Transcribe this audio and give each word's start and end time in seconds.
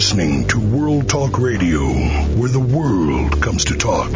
listening 0.00 0.48
to 0.48 0.58
World 0.58 1.10
Talk 1.10 1.38
Radio, 1.38 1.82
where 1.82 2.48
the 2.48 2.58
world 2.58 3.42
comes 3.42 3.66
to 3.66 3.76
talk. 3.76 4.10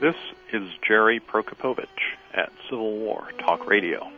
This 0.00 0.16
is 0.52 0.68
Jerry 0.82 1.20
Prokopowicz 1.20 1.86
at 2.34 2.50
Civil 2.68 2.98
War 2.98 3.28
Talk 3.38 3.68
Radio. 3.68 4.10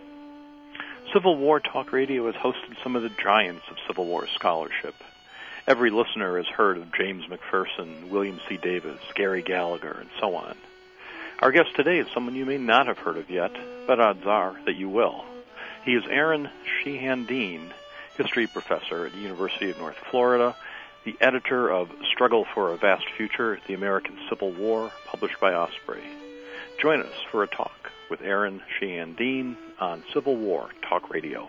Civil 1.12 1.36
War 1.36 1.60
Talk 1.60 1.92
Radio 1.92 2.24
has 2.24 2.36
hosted 2.36 2.82
some 2.82 2.96
of 2.96 3.02
the 3.02 3.10
giants 3.22 3.64
of 3.70 3.76
Civil 3.86 4.06
War 4.06 4.26
scholarship. 4.28 4.94
Every 5.68 5.90
listener 5.90 6.38
has 6.38 6.46
heard 6.46 6.78
of 6.78 6.90
James 6.94 7.26
McPherson, 7.26 8.08
William 8.08 8.40
C. 8.48 8.56
Davis, 8.56 8.98
Gary 9.14 9.42
Gallagher, 9.42 9.98
and 10.00 10.08
so 10.18 10.36
on. 10.36 10.56
Our 11.40 11.52
guest 11.52 11.76
today 11.76 11.98
is 11.98 12.06
someone 12.14 12.34
you 12.34 12.46
may 12.46 12.56
not 12.56 12.86
have 12.86 12.96
heard 12.96 13.18
of 13.18 13.28
yet, 13.28 13.52
but 13.86 14.00
odds 14.00 14.24
are 14.24 14.56
that 14.64 14.76
you 14.76 14.88
will. 14.88 15.26
He 15.84 15.94
is 15.94 16.04
Aaron 16.08 16.48
Sheehan 16.64 17.24
Dean, 17.24 17.72
history 18.16 18.46
professor 18.46 19.06
at 19.06 19.12
the 19.12 19.18
University 19.18 19.70
of 19.70 19.78
North 19.78 19.96
Florida, 20.10 20.54
the 21.04 21.16
editor 21.20 21.68
of 21.68 21.90
Struggle 22.12 22.46
for 22.54 22.72
a 22.72 22.76
Vast 22.76 23.04
Future, 23.16 23.58
The 23.66 23.74
American 23.74 24.16
Civil 24.28 24.52
War, 24.52 24.92
published 25.06 25.40
by 25.40 25.52
Osprey. 25.54 26.04
Join 26.80 27.00
us 27.00 27.12
for 27.32 27.42
a 27.42 27.48
talk 27.48 27.90
with 28.08 28.22
Aaron 28.22 28.62
Sheehan 28.78 29.14
Dean 29.14 29.56
on 29.80 30.04
Civil 30.12 30.36
War 30.36 30.70
Talk 30.88 31.10
Radio. 31.10 31.48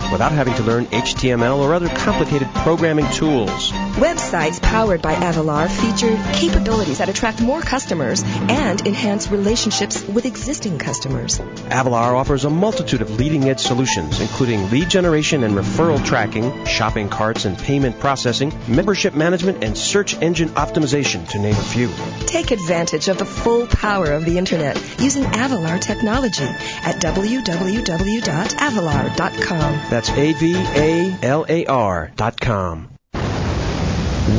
without 0.11 0.31
having 0.31 0.53
to 0.55 0.63
learn 0.63 0.85
HTML 0.87 1.57
or 1.57 1.73
other 1.73 1.89
complicated 1.89 2.47
programming 2.55 3.09
tools. 3.11 3.71
Websites 3.95 4.61
powered 4.61 5.01
by 5.01 5.15
Avalar 5.15 5.69
feature 5.69 6.17
capabilities 6.33 6.99
that 6.99 7.09
attract 7.09 7.41
more 7.41 7.61
customers 7.61 8.23
and 8.23 8.85
enhance 8.85 9.29
relationships 9.29 10.05
with 10.07 10.25
existing 10.25 10.77
customers. 10.77 11.39
Avalar 11.69 12.15
offers 12.15 12.45
a 12.45 12.49
multitude 12.49 13.01
of 13.01 13.17
leading 13.17 13.49
edge 13.49 13.59
solutions, 13.59 14.19
including 14.19 14.69
lead 14.69 14.89
generation 14.89 15.43
and 15.43 15.55
referral 15.55 16.03
tracking, 16.05 16.65
shopping 16.65 17.09
carts 17.09 17.45
and 17.45 17.57
payment 17.57 17.99
processing, 17.99 18.53
membership 18.67 19.13
management, 19.13 19.63
and 19.63 19.77
search 19.77 20.19
engine 20.21 20.49
optimization, 20.49 21.27
to 21.29 21.39
name 21.39 21.55
a 21.55 21.63
few. 21.63 21.89
Take 22.27 22.51
advantage 22.51 23.07
of 23.07 23.17
the 23.17 23.25
full 23.25 23.67
power 23.67 24.11
of 24.11 24.25
the 24.25 24.37
Internet 24.37 24.75
using 24.99 25.23
Avalar 25.23 25.79
technology 25.79 26.43
at 26.43 27.01
www.avalar.com. 27.01 29.73
That's 29.89 30.00
A-V-A-L-A-R 30.09 32.11
dot 32.15 32.39
com. 32.39 32.89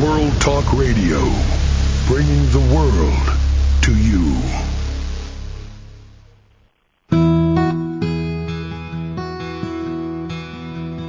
World 0.03 0.33
Talk 0.41 0.73
Radio, 0.73 1.21
bringing 2.07 2.47
the 2.51 2.61
world 2.75 3.39
to 3.83 3.95
you. 3.95 4.41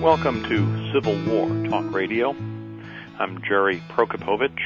Welcome 0.02 0.44
to 0.44 0.92
Civil 0.94 1.18
War 1.26 1.48
Talk 1.70 1.94
Radio. 1.94 2.32
I'm 3.20 3.42
Jerry 3.48 3.82
Prokopowicz, 3.90 4.60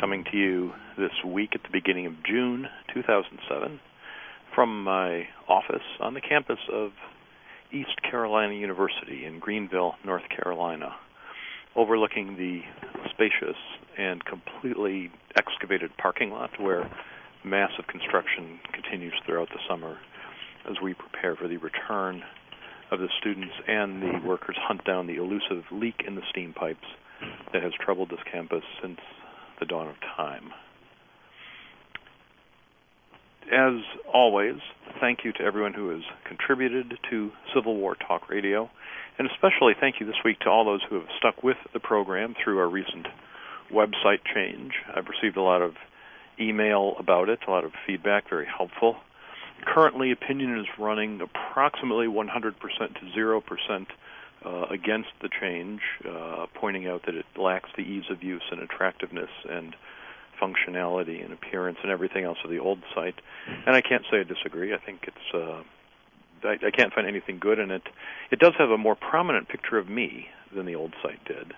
coming 0.00 0.24
to 0.30 0.36
you 0.36 0.72
this 0.96 1.12
week 1.24 1.50
at 1.54 1.62
the 1.62 1.68
beginning 1.70 2.06
of 2.06 2.14
June 2.24 2.68
2007 2.94 3.80
from 4.54 4.82
my 4.82 5.26
office 5.48 5.82
on 6.00 6.14
the 6.14 6.20
campus 6.20 6.58
of 6.72 6.92
East 7.72 8.02
Carolina 8.02 8.54
University 8.54 9.24
in 9.24 9.38
Greenville, 9.38 9.94
North 10.04 10.28
Carolina, 10.28 10.94
overlooking 11.74 12.36
the 12.36 12.60
spacious 13.10 13.56
and 13.96 14.22
completely 14.24 15.10
excavated 15.36 15.90
parking 15.96 16.30
lot 16.30 16.50
where 16.60 16.90
massive 17.44 17.86
construction 17.86 18.60
continues 18.72 19.14
throughout 19.24 19.48
the 19.48 19.58
summer 19.68 19.98
as 20.70 20.76
we 20.82 20.94
prepare 20.94 21.34
for 21.34 21.48
the 21.48 21.56
return 21.56 22.22
of 22.90 23.00
the 23.00 23.08
students 23.20 23.54
and 23.66 24.02
the 24.02 24.20
workers 24.26 24.56
hunt 24.60 24.84
down 24.84 25.06
the 25.06 25.16
elusive 25.16 25.64
leak 25.72 26.02
in 26.06 26.14
the 26.14 26.22
steam 26.30 26.52
pipes 26.52 26.86
that 27.52 27.62
has 27.62 27.72
troubled 27.80 28.10
this 28.10 28.20
campus 28.30 28.64
since 28.82 28.98
the 29.60 29.66
dawn 29.66 29.88
of 29.88 29.96
time. 30.16 30.50
As 33.50 33.82
always, 34.12 34.56
thank 35.00 35.24
you 35.24 35.32
to 35.32 35.42
everyone 35.42 35.74
who 35.74 35.90
has 35.90 36.02
contributed 36.26 36.98
to 37.10 37.32
Civil 37.54 37.76
War 37.76 37.96
Talk 37.96 38.28
Radio, 38.30 38.70
and 39.18 39.28
especially 39.28 39.74
thank 39.78 40.00
you 40.00 40.06
this 40.06 40.16
week 40.24 40.38
to 40.40 40.48
all 40.48 40.64
those 40.64 40.82
who 40.88 40.94
have 40.96 41.08
stuck 41.18 41.42
with 41.42 41.56
the 41.72 41.80
program 41.80 42.34
through 42.42 42.58
our 42.60 42.68
recent 42.68 43.08
website 43.72 44.20
change. 44.32 44.72
I've 44.94 45.08
received 45.08 45.36
a 45.36 45.42
lot 45.42 45.60
of 45.60 45.74
email 46.38 46.94
about 46.98 47.28
it, 47.28 47.40
a 47.46 47.50
lot 47.50 47.64
of 47.64 47.72
feedback, 47.86 48.28
very 48.30 48.46
helpful. 48.46 48.96
Currently, 49.66 50.12
opinion 50.12 50.58
is 50.58 50.66
running 50.78 51.20
approximately 51.20 52.06
100% 52.06 52.28
to 52.30 53.18
0% 53.18 53.86
uh, 54.44 54.66
against 54.70 55.10
the 55.20 55.28
change, 55.40 55.80
uh, 56.08 56.46
pointing 56.54 56.86
out 56.86 57.06
that 57.06 57.14
it 57.14 57.26
lacks 57.36 57.70
the 57.76 57.82
ease 57.82 58.04
of 58.10 58.22
use 58.22 58.42
and 58.50 58.60
attractiveness 58.60 59.30
and 59.48 59.74
functionality 60.42 61.24
and 61.24 61.32
appearance 61.32 61.78
and 61.82 61.92
everything 61.92 62.24
else 62.24 62.38
of 62.44 62.50
the 62.50 62.58
old 62.58 62.78
site. 62.94 63.14
And 63.66 63.76
I 63.76 63.80
can't 63.80 64.02
say 64.10 64.20
I 64.20 64.24
disagree. 64.24 64.74
I 64.74 64.78
think 64.84 65.04
it's 65.06 65.34
uh, 65.34 65.62
I, 66.44 66.66
I 66.66 66.70
can't 66.70 66.92
find 66.92 67.06
anything 67.06 67.38
good 67.38 67.58
in 67.58 67.70
it. 67.70 67.82
It 68.30 68.38
does 68.38 68.52
have 68.58 68.70
a 68.70 68.78
more 68.78 68.94
prominent 68.96 69.48
picture 69.48 69.78
of 69.78 69.88
me 69.88 70.26
than 70.54 70.66
the 70.66 70.74
old 70.74 70.94
site 71.02 71.24
did. 71.24 71.54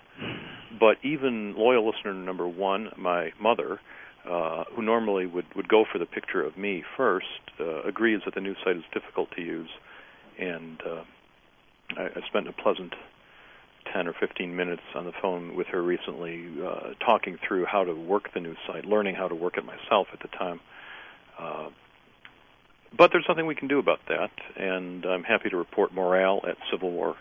But 0.79 0.97
even 1.03 1.55
loyal 1.57 1.85
listener 1.89 2.13
number 2.13 2.47
one, 2.47 2.89
my 2.97 3.31
mother, 3.39 3.79
uh, 4.29 4.65
who 4.75 4.81
normally 4.81 5.25
would, 5.25 5.45
would 5.55 5.67
go 5.67 5.85
for 5.91 5.99
the 5.99 6.05
picture 6.05 6.43
of 6.43 6.57
me 6.57 6.83
first, 6.97 7.25
uh, 7.59 7.83
agrees 7.83 8.21
that 8.25 8.35
the 8.35 8.41
new 8.41 8.55
site 8.63 8.77
is 8.77 8.83
difficult 8.93 9.29
to 9.35 9.41
use, 9.41 9.69
and 10.39 10.81
uh, 10.85 11.03
I, 11.97 12.03
I 12.03 12.27
spent 12.27 12.47
a 12.47 12.53
pleasant 12.53 12.93
10 13.95 14.07
or 14.07 14.13
15 14.19 14.55
minutes 14.55 14.81
on 14.93 15.05
the 15.05 15.13
phone 15.21 15.55
with 15.55 15.67
her 15.67 15.81
recently, 15.81 16.45
uh, 16.61 16.93
talking 17.05 17.37
through 17.47 17.65
how 17.65 17.83
to 17.83 17.93
work 17.93 18.33
the 18.33 18.41
new 18.41 18.55
site, 18.67 18.85
learning 18.85 19.15
how 19.15 19.27
to 19.27 19.35
work 19.35 19.57
it 19.57 19.63
myself 19.65 20.07
at 20.11 20.19
the 20.19 20.27
time. 20.27 20.59
Uh, 21.39 21.69
but 22.97 23.11
there's 23.11 23.25
nothing 23.27 23.45
we 23.45 23.55
can 23.55 23.67
do 23.67 23.79
about 23.79 23.99
that, 24.09 24.31
and 24.57 25.05
I'm 25.05 25.23
happy 25.23 25.49
to 25.49 25.57
report 25.57 25.93
morale 25.93 26.41
at 26.47 26.57
Civil 26.71 26.91
War 26.91 27.15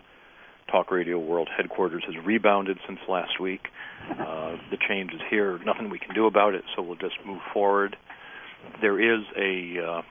Talk 0.71 0.91
Radio 0.91 1.19
World 1.19 1.49
headquarters 1.55 2.03
has 2.07 2.17
rebounded 2.25 2.79
since 2.87 2.99
last 3.09 3.39
week. 3.41 3.69
Uh, 4.11 4.57
the 4.71 4.79
change 4.89 5.13
is 5.13 5.21
here. 5.31 5.59
Nothing 5.65 5.91
we 5.91 5.99
can 5.99 6.15
do 6.15 6.27
about 6.27 6.55
it, 6.55 6.65
so 6.75 6.83
we'll 6.83 6.97
just 6.97 7.17
move 7.25 7.41
forward. 7.53 7.97
There 8.81 8.99
is 8.99 9.25
a 9.37 9.79
uh, 9.79 10.03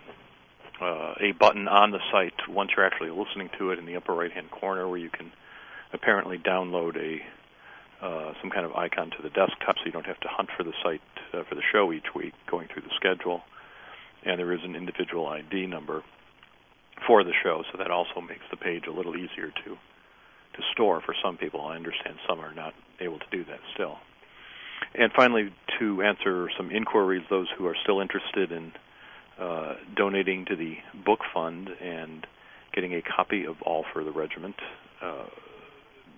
uh, 0.81 1.13
a 1.19 1.31
button 1.39 1.67
on 1.67 1.91
the 1.91 1.99
site 2.11 2.33
once 2.47 2.71
you're 2.75 2.85
actually 2.85 3.09
listening 3.09 3.49
to 3.57 3.71
it 3.71 3.79
in 3.79 3.85
the 3.85 3.95
upper 3.95 4.13
right-hand 4.13 4.51
corner 4.51 4.87
where 4.87 4.97
you 4.97 5.09
can 5.09 5.31
apparently 5.93 6.37
download 6.37 6.97
a 6.97 7.19
uh, 8.03 8.33
some 8.41 8.49
kind 8.49 8.65
of 8.65 8.73
icon 8.73 9.11
to 9.11 9.21
the 9.21 9.29
desktop, 9.29 9.77
so 9.77 9.85
you 9.85 9.91
don't 9.91 10.05
have 10.05 10.19
to 10.19 10.27
hunt 10.27 10.49
for 10.57 10.63
the 10.63 10.73
site 10.83 11.01
uh, 11.33 11.43
for 11.47 11.55
the 11.55 11.61
show 11.71 11.93
each 11.93 12.13
week, 12.13 12.33
going 12.51 12.67
through 12.67 12.81
the 12.81 12.91
schedule. 12.97 13.41
And 14.25 14.37
there 14.37 14.51
is 14.51 14.59
an 14.63 14.75
individual 14.75 15.27
ID 15.27 15.67
number 15.67 16.03
for 17.07 17.23
the 17.23 17.31
show, 17.43 17.63
so 17.71 17.77
that 17.77 17.91
also 17.91 18.19
makes 18.19 18.43
the 18.51 18.57
page 18.57 18.87
a 18.87 18.91
little 18.91 19.15
easier 19.15 19.51
to 19.63 19.77
to 20.55 20.61
store 20.73 21.01
for 21.01 21.15
some 21.23 21.37
people. 21.37 21.61
I 21.61 21.75
understand 21.75 22.17
some 22.27 22.39
are 22.39 22.53
not 22.53 22.73
able 22.99 23.19
to 23.19 23.25
do 23.31 23.43
that 23.45 23.59
still. 23.73 23.97
And 24.93 25.11
finally, 25.11 25.51
to 25.79 26.03
answer 26.03 26.49
some 26.57 26.69
inquiries, 26.69 27.23
those 27.29 27.47
who 27.57 27.65
are 27.65 27.75
still 27.83 28.01
interested 28.01 28.51
in 28.51 28.71
uh, 29.39 29.75
donating 29.95 30.45
to 30.45 30.55
the 30.55 30.75
book 31.05 31.21
fund 31.33 31.69
and 31.81 32.27
getting 32.73 32.93
a 32.93 33.01
copy 33.01 33.45
of 33.45 33.61
All 33.63 33.85
for 33.91 34.03
the 34.03 34.11
Regiment, 34.11 34.55
uh, 35.01 35.25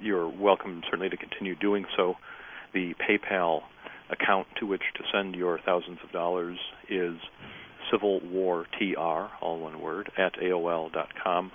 you're 0.01 0.29
welcome 0.29 0.81
certainly 0.85 1.09
to 1.09 1.17
continue 1.17 1.55
doing 1.55 1.85
so. 1.97 2.15
The 2.73 2.93
PayPal 2.95 3.61
account 4.09 4.47
to 4.59 4.65
which 4.65 4.83
to 4.95 5.03
send 5.13 5.35
your 5.35 5.59
thousands 5.65 5.99
of 6.03 6.11
dollars 6.11 6.57
is 6.89 7.17
civilwartr, 7.91 9.29
all 9.41 9.59
one 9.59 9.81
word, 9.81 10.11
at 10.17 10.33
AOL.com. 10.35 11.51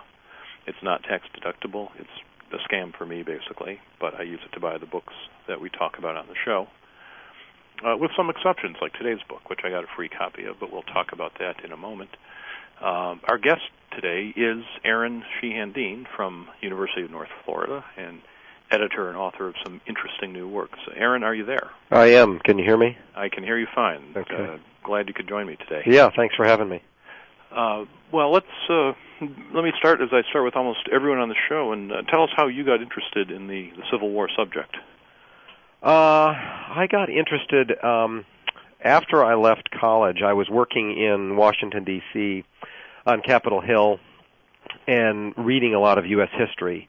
It's 0.67 0.79
not 0.83 1.03
tax 1.03 1.25
deductible. 1.37 1.89
It's 1.99 2.09
a 2.53 2.59
scam 2.73 2.97
for 2.97 3.07
me, 3.07 3.23
basically, 3.23 3.81
but 4.01 4.15
I 4.15 4.23
use 4.23 4.41
it 4.45 4.53
to 4.55 4.61
buy 4.61 4.79
the 4.79 4.87
books 4.87 5.15
that 5.49 5.61
we 5.61 5.71
talk 5.71 5.99
about 5.99 6.17
on 6.17 6.27
the 6.27 6.35
show. 6.45 6.67
uh, 7.85 7.97
with 7.97 8.11
some 8.17 8.29
exceptions, 8.31 8.77
like 8.81 8.93
today's 8.95 9.23
book, 9.29 9.49
which 9.49 9.61
I 9.65 9.71
got 9.71 9.85
a 9.85 9.87
free 9.97 10.09
copy 10.09 10.45
of, 10.45 10.57
but 10.61 10.73
we'll 10.73 10.83
talk 10.83 11.13
about 11.13 11.33
that 11.39 11.65
in 11.65 11.73
a 11.73 11.77
moment. 11.77 12.11
Um, 12.81 13.21
our 13.29 13.39
guest 13.39 13.63
today 13.91 14.33
is 14.37 14.65
Aaron 14.85 15.23
Sheehan 15.41 15.73
Dean 15.73 16.07
from 16.17 16.49
University 16.61 17.03
of 17.03 17.11
North 17.11 17.29
Florida 17.45 17.85
and 17.97 18.21
editor 18.71 19.09
and 19.09 19.17
author 19.17 19.49
of 19.49 19.55
some 19.65 19.81
interesting 19.87 20.33
new 20.33 20.49
works. 20.49 20.79
Aaron, 20.95 21.23
are 21.23 21.35
you 21.35 21.45
there? 21.45 21.71
I 21.91 22.07
am. 22.15 22.39
Can 22.39 22.59
you 22.59 22.65
hear 22.65 22.77
me? 22.77 22.97
I 23.17 23.29
can 23.29 23.43
hear 23.43 23.59
you 23.59 23.67
fine. 23.75 24.15
Okay. 24.17 24.35
Uh, 24.35 24.59
glad 24.85 25.09
you 25.09 25.15
could 25.15 25.29
join 25.29 25.47
me 25.47 25.57
today. 25.57 25.83
Yeah, 25.87 26.11
thanks 26.15 26.35
for 26.37 26.45
having 26.45 26.69
me. 26.69 26.83
Uh, 27.51 27.85
well, 28.13 28.33
let's 28.33 28.47
uh, 28.69 28.93
let 29.53 29.65
me 29.65 29.73
start 29.79 30.01
as 30.01 30.09
I 30.13 30.23
start 30.31 30.45
with 30.45 30.57
almost 30.57 30.89
everyone 30.93 31.19
on 31.19 31.29
the 31.29 31.35
show, 31.49 31.73
and 31.73 31.93
uh, 31.93 32.03
tell 32.03 32.23
us 32.23 32.31
how 32.37 32.47
you 32.47 32.65
got 32.65 32.81
interested 32.81 33.31
in 33.31 33.49
the, 33.49 33.71
the 33.77 33.83
Civil 33.91 34.11
War 34.11 34.29
subject. 34.37 34.77
Uh, 35.83 36.33
I 36.33 36.87
got 36.91 37.11
interested 37.11 37.73
um, 37.83 38.25
after 38.83 39.25
I 39.25 39.35
left 39.35 39.71
college. 39.71 40.23
I 40.25 40.35
was 40.35 40.49
working 40.49 40.97
in 40.97 41.37
Washington 41.37 41.85
D.C. 41.85 42.45
on 43.07 43.23
Capitol 43.23 43.61
Hill 43.61 43.99
and 44.87 45.35
reading 45.37 45.75
a 45.75 45.81
lot 45.81 45.99
of 45.99 46.07
U.S. 46.07 46.29
history 46.37 46.89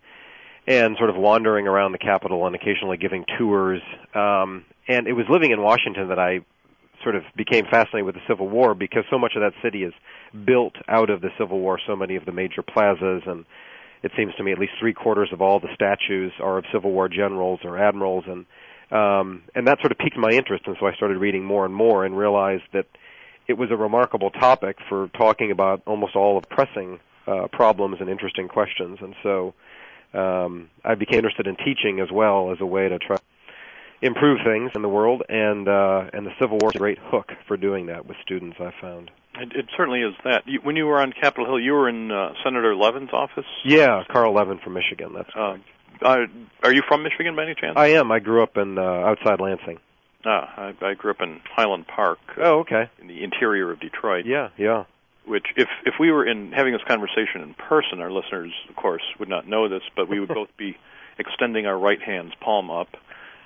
and 0.68 0.96
sort 0.98 1.10
of 1.10 1.16
wandering 1.16 1.68
around 1.68 1.92
the 1.92 1.98
Capitol 1.98 2.46
and 2.46 2.56
occasionally 2.56 2.98
giving 2.98 3.26
tours. 3.38 3.82
Um, 4.14 4.66
and 4.88 5.08
it 5.08 5.14
was 5.14 5.26
living 5.30 5.52
in 5.52 5.62
Washington 5.62 6.10
that 6.10 6.20
I 6.20 6.40
sort 7.04 7.16
of 7.16 7.24
became 7.36 7.66
fascinated 7.66 8.06
with 8.06 8.16
the 8.16 8.22
Civil 8.28 8.48
War 8.48 8.76
because 8.76 9.04
so 9.10 9.18
much 9.18 9.34
of 9.36 9.42
that 9.42 9.54
city 9.64 9.84
is 9.84 9.94
built 10.46 10.76
out 10.88 11.10
of 11.10 11.22
the 11.22 11.30
Civil 11.40 11.60
War. 11.60 11.80
So 11.88 11.96
many 11.96 12.16
of 12.16 12.26
the 12.26 12.32
major 12.32 12.62
plazas 12.62 13.24
and 13.26 13.46
it 14.04 14.12
seems 14.18 14.34
to 14.36 14.44
me 14.44 14.52
at 14.52 14.60
least 14.60 14.74
three 14.80 14.94
quarters 14.94 15.30
of 15.32 15.42
all 15.42 15.60
the 15.60 15.74
statues 15.76 16.32
are 16.40 16.58
of 16.58 16.66
Civil 16.74 16.92
War 16.92 17.08
generals 17.08 17.60
or 17.64 17.78
admirals, 17.78 18.24
and 18.28 18.46
um, 18.92 19.44
and 19.56 19.68
that 19.68 19.80
sort 19.80 19.92
of 19.92 19.98
piqued 20.00 20.18
my 20.18 20.32
interest, 20.32 20.64
and 20.68 20.76
so 20.80 20.86
I 20.86 20.94
started 20.96 21.18
reading 21.18 21.46
more 21.46 21.66
and 21.66 21.74
more, 21.74 22.04
and 22.04 22.18
realized 22.18 22.64
that 22.74 22.88
it 23.52 23.58
was 23.58 23.70
a 23.70 23.76
remarkable 23.76 24.32
topic 24.32 24.78
for 24.88 25.10
talking 25.10 25.52
about 25.52 25.82
almost 25.86 26.16
all 26.16 26.38
of 26.38 26.48
pressing 26.50 27.00
uh, 27.28 27.48
problems 27.52 27.98
and 28.00 28.10
interesting 28.10 28.48
questions, 28.48 28.98
and 29.02 29.14
so 29.22 29.54
um, 30.14 30.70
I 30.86 30.96
became 30.96 31.18
interested 31.18 31.48
in 31.48 31.58
teaching 31.58 32.00
as 32.00 32.10
well 32.12 32.52
as 32.54 32.62
a 32.62 32.66
way 32.66 32.88
to 32.88 32.98
try 32.98 33.18
improve 34.02 34.40
things 34.44 34.72
in 34.74 34.82
the 34.82 34.90
world, 34.90 35.22
and 35.28 35.68
uh, 35.68 36.10
and 36.14 36.26
the 36.26 36.32
Civil 36.40 36.58
War 36.62 36.72
is 36.72 36.76
a 36.76 36.80
great 36.80 36.98
hook 36.98 37.34
for 37.46 37.58
doing 37.58 37.88
that 37.88 38.08
with 38.08 38.16
students. 38.24 38.58
I 38.60 38.72
found. 38.80 39.12
It, 39.36 39.52
it 39.54 39.66
certainly 39.76 40.00
is 40.00 40.14
that. 40.24 40.48
You, 40.48 40.60
when 40.64 40.78
you 40.78 40.86
were 40.86 41.02
on 41.02 41.12
Capitol 41.12 41.46
Hill, 41.46 41.60
you 41.60 41.74
were 41.74 41.90
in 41.90 42.10
uh, 42.10 42.34
Senator 42.44 42.74
Levin's 42.74 43.12
office. 43.14 43.46
Yeah, 43.66 44.04
Carl 44.10 44.34
Levin 44.34 44.60
from 44.60 44.74
Michigan. 44.74 45.14
That's 45.14 45.30
uh, 45.36 45.58
uh, 46.02 46.26
are 46.64 46.74
you 46.74 46.82
from 46.88 47.04
Michigan 47.04 47.36
by 47.36 47.44
any 47.44 47.56
chance? 47.56 47.74
I 47.76 47.88
am. 47.90 48.12
I 48.12 48.20
grew 48.20 48.42
up 48.42 48.58
in 48.58 48.78
uh, 48.78 48.82
outside 48.82 49.40
Lansing. 49.42 49.78
Ah, 50.26 50.54
I, 50.58 50.86
I 50.86 50.94
grew 50.94 51.12
up 51.12 51.22
in 51.22 51.42
Highland 51.56 51.88
Park. 51.88 52.20
Uh, 52.38 52.42
oh, 52.42 52.60
okay. 52.60 52.90
In 53.00 53.08
the 53.08 53.24
interior 53.24 53.72
of 53.72 53.80
Detroit. 53.80 54.26
Yeah, 54.26 54.50
yeah. 54.58 54.86
Which, 55.26 55.46
if 55.56 55.68
if 55.86 55.96
we 56.00 56.12
were 56.12 56.26
in 56.26 56.52
having 56.52 56.74
this 56.74 56.82
conversation 56.88 57.42
in 57.42 57.54
person, 57.54 58.00
our 58.00 58.12
listeners, 58.12 58.52
of 58.70 58.76
course, 58.76 59.04
would 59.20 59.30
not 59.30 59.48
know 59.48 59.70
this, 59.70 59.84
but 59.96 60.10
we 60.10 60.20
would 60.20 60.30
both 60.34 60.50
be 60.58 60.78
extending 61.18 61.66
our 61.66 61.78
right 61.78 62.02
hands 62.02 62.34
palm 62.40 62.72
up 62.72 62.90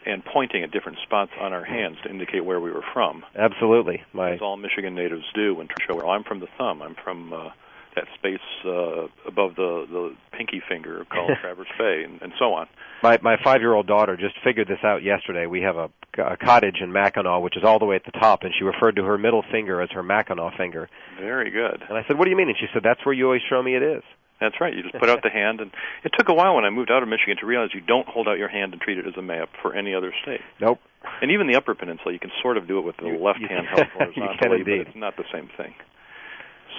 and 0.06 0.24
pointing 0.24 0.64
at 0.64 0.72
different 0.72 1.00
spots 1.04 1.32
on 1.40 1.52
our 1.52 1.64
hands 1.64 1.98
to 2.04 2.10
indicate 2.10 2.46
where 2.46 2.60
we 2.60 2.72
were 2.72 2.86
from. 2.94 3.24
Absolutely, 3.36 4.04
my 4.14 4.34
as 4.34 4.42
all 4.42 4.56
Michigan 4.56 4.96
natives 4.96 5.26
do. 5.34 5.60
And 5.60 5.70
show, 5.88 5.96
well, 5.96 6.10
I'm 6.10 6.24
from 6.24 6.40
the 6.40 6.48
thumb. 6.58 6.82
I'm 6.82 6.96
from 6.96 7.34
uh, 7.34 7.50
that 7.96 8.06
space 8.16 8.40
uh, 8.66 9.08
above 9.28 9.56
the 9.56 9.86
the 9.90 10.16
pinky 10.32 10.62
finger 10.68 11.06
called 11.10 11.32
Traverse 11.42 11.68
Bay, 11.78 12.04
and, 12.06 12.22
and 12.22 12.34
so 12.38 12.54
on. 12.54 12.68
My 13.02 13.20
my 13.22 13.38
five 13.44 13.62
year 13.62 13.74
old 13.74 13.88
daughter 13.88 14.18
just 14.18 14.36
figured 14.44 14.68
this 14.68 14.84
out 14.84 15.04
yesterday. 15.04 15.46
We 15.46 15.62
have 15.62 15.78
a, 15.78 15.90
a 16.18 16.38
cottage 16.38 16.78
in 16.82 16.92
Mackinac, 16.92 17.42
which 17.42 17.58
is 17.58 17.64
all 17.64 17.80
the 17.80 17.86
way 17.86 17.96
at 17.96 18.06
the 18.06 18.18
top, 18.20 18.44
and 18.44 18.52
she 18.58 18.64
referred 18.64 18.96
to 18.98 19.04
her 19.04 19.18
middle 19.18 19.44
finger 19.52 19.82
as 19.82 19.90
her 19.92 20.04
Mackinac 20.04 20.58
finger. 20.58 20.90
Very 21.20 21.52
good. 21.52 21.82
And 21.88 21.98
I 21.98 22.04
said, 22.08 22.18
"What 22.18 22.26
do 22.26 22.32
you 22.32 22.38
mean?" 22.38 22.50
And 22.50 22.58
she 22.58 22.68
said, 22.74 22.84
"That's 22.84 23.04
where 23.06 23.14
you 23.14 23.26
always 23.26 23.42
show 23.50 23.62
me 23.62 23.76
it 23.76 23.84
is." 23.84 24.04
That's 24.40 24.60
right. 24.60 24.74
You 24.74 24.84
just 24.84 24.96
put 24.96 25.10
out 25.10 25.24
the 25.24 25.30
hand, 25.30 25.62
and 25.62 25.72
it 26.04 26.12
took 26.18 26.28
a 26.28 26.34
while 26.34 26.56
when 26.56 26.66
I 26.66 26.70
moved 26.70 26.92
out 26.92 27.02
of 27.02 27.08
Michigan 27.08 27.38
to 27.40 27.46
realize 27.46 27.70
you 27.74 27.80
don't 27.80 28.08
hold 28.08 28.28
out 28.28 28.38
your 28.38 28.50
hand 28.50 28.74
and 28.74 28.82
treat 28.82 28.98
it 28.98 29.08
as 29.08 29.14
a 29.18 29.22
map 29.22 29.50
for 29.62 29.74
any 29.74 29.96
other 29.96 30.14
state. 30.24 30.42
Nope. 30.60 30.80
And 31.22 31.32
even 31.32 31.48
the 31.48 31.56
Upper 31.56 31.74
Peninsula, 31.74 32.12
you 32.12 32.20
can 32.20 32.32
sort 32.42 32.58
of 32.58 32.68
do 32.68 32.80
it 32.80 32.82
with 32.82 32.98
the 32.98 33.08
you, 33.08 33.18
left 33.18 33.40
you 33.40 33.48
hand 33.48 33.66
held 33.68 33.88
horizontally, 33.94 34.64
but 34.64 34.88
it's 34.88 34.96
not 34.96 35.16
the 35.16 35.24
same 35.32 35.50
thing. 35.56 35.74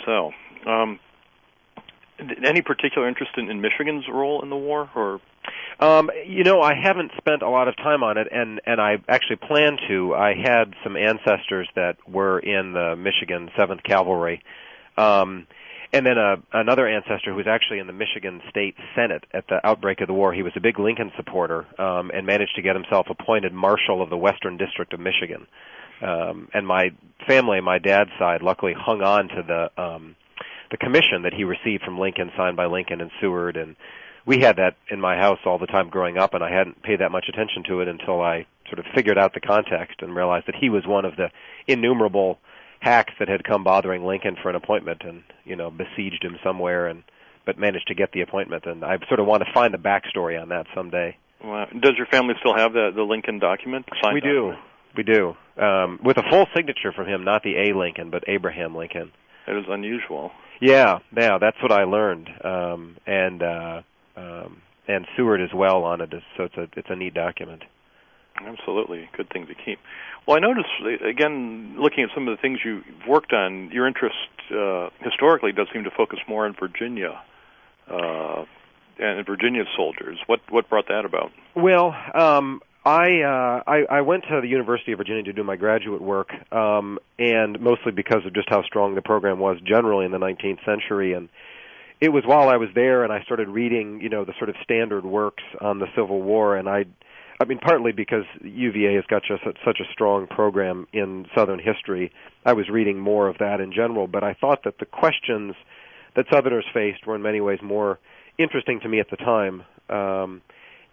So, 0.04 0.32
um, 0.70 1.00
any 2.44 2.62
particular 2.62 3.08
interest 3.08 3.32
in, 3.36 3.50
in 3.50 3.60
Michigan's 3.60 4.04
role 4.08 4.42
in 4.42 4.50
the 4.50 4.56
war, 4.56 4.88
or? 4.94 5.20
Um, 5.78 6.10
you 6.26 6.42
know, 6.42 6.60
I 6.62 6.74
haven't 6.74 7.12
spent 7.18 7.42
a 7.42 7.48
lot 7.48 7.68
of 7.68 7.76
time 7.76 8.02
on 8.02 8.16
it, 8.18 8.28
and 8.30 8.60
and 8.66 8.80
I 8.80 8.96
actually 9.08 9.36
plan 9.36 9.76
to. 9.88 10.14
I 10.14 10.34
had 10.34 10.74
some 10.82 10.96
ancestors 10.96 11.68
that 11.76 11.96
were 12.08 12.38
in 12.38 12.72
the 12.72 12.96
Michigan 12.96 13.50
Seventh 13.56 13.82
Cavalry. 13.82 14.42
Um, 14.96 15.46
and 15.92 16.04
then 16.04 16.18
a, 16.18 16.36
another 16.52 16.86
ancestor 16.86 17.30
who 17.30 17.36
was 17.36 17.46
actually 17.46 17.78
in 17.78 17.86
the 17.86 17.92
Michigan 17.92 18.42
State 18.50 18.74
Senate 18.94 19.24
at 19.32 19.46
the 19.48 19.64
outbreak 19.64 20.00
of 20.00 20.08
the 20.08 20.14
war. 20.14 20.32
He 20.32 20.42
was 20.42 20.52
a 20.56 20.60
big 20.60 20.78
Lincoln 20.78 21.12
supporter 21.16 21.64
um, 21.80 22.10
and 22.12 22.26
managed 22.26 22.56
to 22.56 22.62
get 22.62 22.74
himself 22.74 23.06
appointed 23.08 23.52
marshal 23.52 24.02
of 24.02 24.10
the 24.10 24.16
Western 24.16 24.56
District 24.56 24.92
of 24.92 25.00
Michigan. 25.00 25.46
Um, 26.02 26.48
and 26.52 26.66
my 26.66 26.90
family, 27.26 27.60
my 27.60 27.78
dad's 27.78 28.10
side, 28.18 28.42
luckily 28.42 28.74
hung 28.76 29.00
on 29.02 29.28
to 29.28 29.42
the 29.46 29.82
um, 29.82 30.16
the 30.70 30.76
commission 30.76 31.22
that 31.22 31.34
he 31.34 31.44
received 31.44 31.82
from 31.84 31.98
Lincoln, 31.98 32.30
signed 32.36 32.56
by 32.56 32.66
Lincoln 32.66 33.00
and 33.00 33.10
Seward, 33.20 33.56
and 33.56 33.76
we 34.24 34.40
had 34.40 34.56
that 34.56 34.76
in 34.90 35.00
my 35.00 35.16
house 35.16 35.38
all 35.46 35.58
the 35.58 35.66
time 35.66 35.88
growing 35.88 36.18
up, 36.18 36.34
and 36.34 36.42
I 36.42 36.50
hadn't 36.50 36.82
paid 36.82 37.00
that 37.00 37.12
much 37.12 37.26
attention 37.28 37.62
to 37.68 37.80
it 37.80 37.88
until 37.88 38.20
I 38.20 38.46
sort 38.68 38.80
of 38.80 38.86
figured 38.94 39.18
out 39.18 39.34
the 39.34 39.40
context 39.40 40.02
and 40.02 40.14
realized 40.14 40.46
that 40.48 40.56
he 40.56 40.68
was 40.68 40.86
one 40.86 41.04
of 41.04 41.14
the 41.16 41.30
innumerable 41.68 42.38
hacks 42.80 43.14
that 43.18 43.28
had 43.28 43.44
come 43.44 43.64
bothering 43.64 44.04
Lincoln 44.04 44.36
for 44.42 44.50
an 44.50 44.56
appointment 44.56 45.02
and 45.04 45.22
you 45.44 45.56
know 45.56 45.70
besieged 45.70 46.22
him 46.22 46.36
somewhere 46.44 46.86
and 46.86 47.02
but 47.44 47.58
managed 47.58 47.86
to 47.88 47.94
get 47.94 48.12
the 48.12 48.20
appointment 48.20 48.64
and 48.66 48.84
I 48.84 48.98
sort 49.08 49.20
of 49.20 49.26
want 49.26 49.44
to 49.44 49.52
find 49.52 49.72
the 49.72 49.78
backstory 49.78 50.40
on 50.40 50.50
that 50.50 50.66
someday. 50.74 51.16
Well, 51.42 51.66
does 51.80 51.92
your 51.96 52.06
family 52.06 52.34
still 52.40 52.56
have 52.56 52.72
the 52.72 52.90
the 52.94 53.02
Lincoln 53.02 53.38
document? 53.38 53.86
we 54.12 54.20
do. 54.20 54.52
Document? 54.52 54.58
We 54.96 55.02
do. 55.04 55.36
Um 55.62 56.00
with 56.04 56.18
a 56.18 56.24
full 56.28 56.46
signature 56.54 56.92
from 56.92 57.06
him, 57.06 57.24
not 57.24 57.42
the 57.42 57.56
A 57.56 57.74
Lincoln, 57.74 58.10
but 58.10 58.24
Abraham 58.28 58.74
Lincoln. 58.74 59.12
It 59.46 59.56
is 59.56 59.64
unusual. 59.68 60.32
Yeah, 60.60 60.98
yeah, 61.16 61.38
that's 61.38 61.60
what 61.62 61.72
I 61.72 61.84
learned. 61.84 62.28
Um 62.42 62.96
and 63.06 63.42
uh 63.42 63.82
um 64.16 64.62
and 64.88 65.06
Seward 65.16 65.40
as 65.40 65.52
well 65.54 65.84
on 65.84 66.00
it, 66.00 66.10
so 66.36 66.44
it's 66.44 66.56
a 66.56 66.68
it's 66.76 66.88
a 66.90 66.96
neat 66.96 67.14
document. 67.14 67.62
Absolutely, 68.44 69.08
good 69.16 69.28
thing 69.30 69.46
to 69.46 69.54
keep. 69.54 69.78
Well, 70.26 70.36
I 70.36 70.40
noticed 70.40 70.68
again, 71.04 71.76
looking 71.78 72.04
at 72.04 72.10
some 72.14 72.28
of 72.28 72.36
the 72.36 72.40
things 72.40 72.58
you've 72.64 72.84
worked 73.08 73.32
on, 73.32 73.70
your 73.72 73.86
interest 73.86 74.16
uh, 74.50 74.90
historically 75.00 75.52
does 75.52 75.68
seem 75.72 75.84
to 75.84 75.90
focus 75.90 76.18
more 76.28 76.46
on 76.46 76.54
Virginia 76.58 77.20
uh, 77.90 78.44
and 78.98 79.26
Virginia 79.26 79.64
soldiers. 79.76 80.18
What 80.26 80.40
what 80.50 80.68
brought 80.68 80.88
that 80.88 81.04
about? 81.04 81.30
Well, 81.54 81.94
um, 82.14 82.60
I, 82.86 83.22
uh, 83.22 83.62
I 83.66 83.98
I 83.98 84.00
went 84.02 84.22
to 84.30 84.40
the 84.40 84.46
University 84.46 84.92
of 84.92 84.98
Virginia 84.98 85.24
to 85.24 85.32
do 85.32 85.42
my 85.42 85.56
graduate 85.56 86.00
work, 86.00 86.28
um, 86.52 87.00
and 87.18 87.60
mostly 87.60 87.90
because 87.90 88.24
of 88.24 88.32
just 88.32 88.48
how 88.48 88.62
strong 88.62 88.94
the 88.94 89.02
program 89.02 89.40
was 89.40 89.58
generally 89.66 90.04
in 90.04 90.12
the 90.12 90.18
19th 90.18 90.64
century 90.64 91.12
and 91.12 91.28
it 92.00 92.10
was 92.10 92.24
while 92.26 92.48
I 92.48 92.56
was 92.56 92.68
there 92.74 93.04
and 93.04 93.12
I 93.12 93.22
started 93.22 93.48
reading, 93.48 94.00
you 94.02 94.08
know, 94.08 94.24
the 94.24 94.34
sort 94.38 94.50
of 94.50 94.56
standard 94.62 95.04
works 95.04 95.42
on 95.60 95.78
the 95.78 95.86
Civil 95.96 96.22
War 96.22 96.56
and 96.56 96.68
I 96.68 96.84
I 97.40 97.44
mean, 97.44 97.58
partly 97.58 97.92
because 97.92 98.24
UVA 98.42 98.94
has 98.94 99.04
got 99.10 99.22
just 99.22 99.42
such 99.42 99.80
a 99.80 99.92
strong 99.92 100.26
program 100.26 100.86
in 100.92 101.26
Southern 101.36 101.58
history. 101.58 102.10
I 102.46 102.54
was 102.54 102.68
reading 102.70 102.98
more 102.98 103.28
of 103.28 103.38
that 103.38 103.60
in 103.60 103.72
general, 103.72 104.06
but 104.06 104.24
I 104.24 104.32
thought 104.32 104.64
that 104.64 104.78
the 104.78 104.86
questions 104.86 105.54
that 106.14 106.26
Southerners 106.32 106.64
faced 106.72 107.06
were 107.06 107.14
in 107.14 107.20
many 107.20 107.42
ways 107.42 107.58
more 107.62 107.98
interesting 108.38 108.80
to 108.80 108.88
me 108.88 109.00
at 109.00 109.10
the 109.10 109.16
time. 109.16 109.64
Um, 109.90 110.40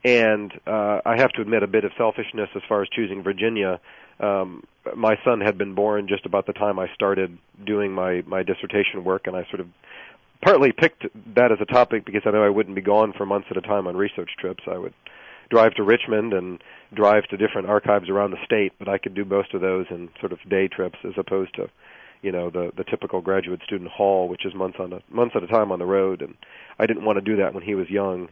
and 0.04 0.52
uh, 0.68 1.00
I 1.06 1.16
have 1.18 1.32
to 1.32 1.42
admit 1.42 1.64
a 1.64 1.68
bit 1.68 1.86
of 1.86 1.92
selfishness 1.98 2.50
as 2.56 2.62
far 2.68 2.82
as 2.82 2.90
choosing 2.90 3.24
Virginia. 3.24 3.80
Um, 4.20 4.64
my 4.96 5.16
son 5.24 5.42
had 5.42 5.58
been 5.58 5.76
born 5.76 6.08
just 6.08 6.26
about 6.26 6.46
the 6.46 6.54
time 6.54 6.78
I 6.78 6.88
started 6.94 7.38
doing 7.66 7.92
my 7.94 8.22
my 8.28 8.44
dissertation 8.44 9.04
work, 9.04 9.28
and 9.28 9.36
I 9.36 9.46
sort 9.50 9.62
of 9.62 9.68
partly 10.42 10.72
picked 10.72 11.06
that 11.36 11.52
as 11.52 11.60
a 11.62 11.66
topic 11.66 12.06
because 12.06 12.24
I 12.26 12.32
know 12.32 12.44
I 12.44 12.50
wouldn't 12.50 12.76
be 12.76 12.82
gone 12.82 13.14
for 13.18 13.26
months 13.26 13.48
at 13.50 13.58
a 13.58 13.62
time 13.62 13.88
on 13.88 13.96
research 13.96 14.32
trips. 14.40 14.64
I 14.70 14.78
would 14.78 14.94
drive 15.50 15.74
to 15.76 15.84
Richmond 15.84 16.34
and 16.34 16.62
drive 16.94 17.24
to 17.30 17.38
different 17.38 17.70
archives 17.70 18.10
around 18.10 18.32
the 18.32 18.46
state, 18.46 18.74
but 18.80 18.90
I 18.90 18.98
could 18.98 19.14
do 19.14 19.26
most 19.26 19.54
of 19.54 19.62
those 19.62 19.86
in 19.90 20.10
sort 20.20 20.32
of 20.32 20.40
day 20.50 20.68
trips 20.68 20.98
as 21.06 21.14
opposed 21.18 21.56
to, 21.56 21.70
you 22.22 22.32
know, 22.32 22.50
the 22.50 22.72
the 22.76 22.84
typical 22.84 23.22
graduate 23.22 23.62
student 23.66 23.90
haul, 23.90 24.28
which 24.28 24.46
is 24.46 24.54
months 24.54 24.78
on 24.80 24.94
a 24.94 25.00
months 25.10 25.36
at 25.36 25.44
a 25.44 25.48
time 25.48 25.72
on 25.72 25.80
the 25.80 25.86
road, 25.86 26.22
and 26.22 26.36
I 26.78 26.86
didn't 26.88 27.06
want 27.06 27.18
to 27.18 27.22
do 27.22 27.38
that 27.38 27.54
when 27.54 27.64
he 27.64 27.76
was 27.76 27.90
young. 27.90 28.30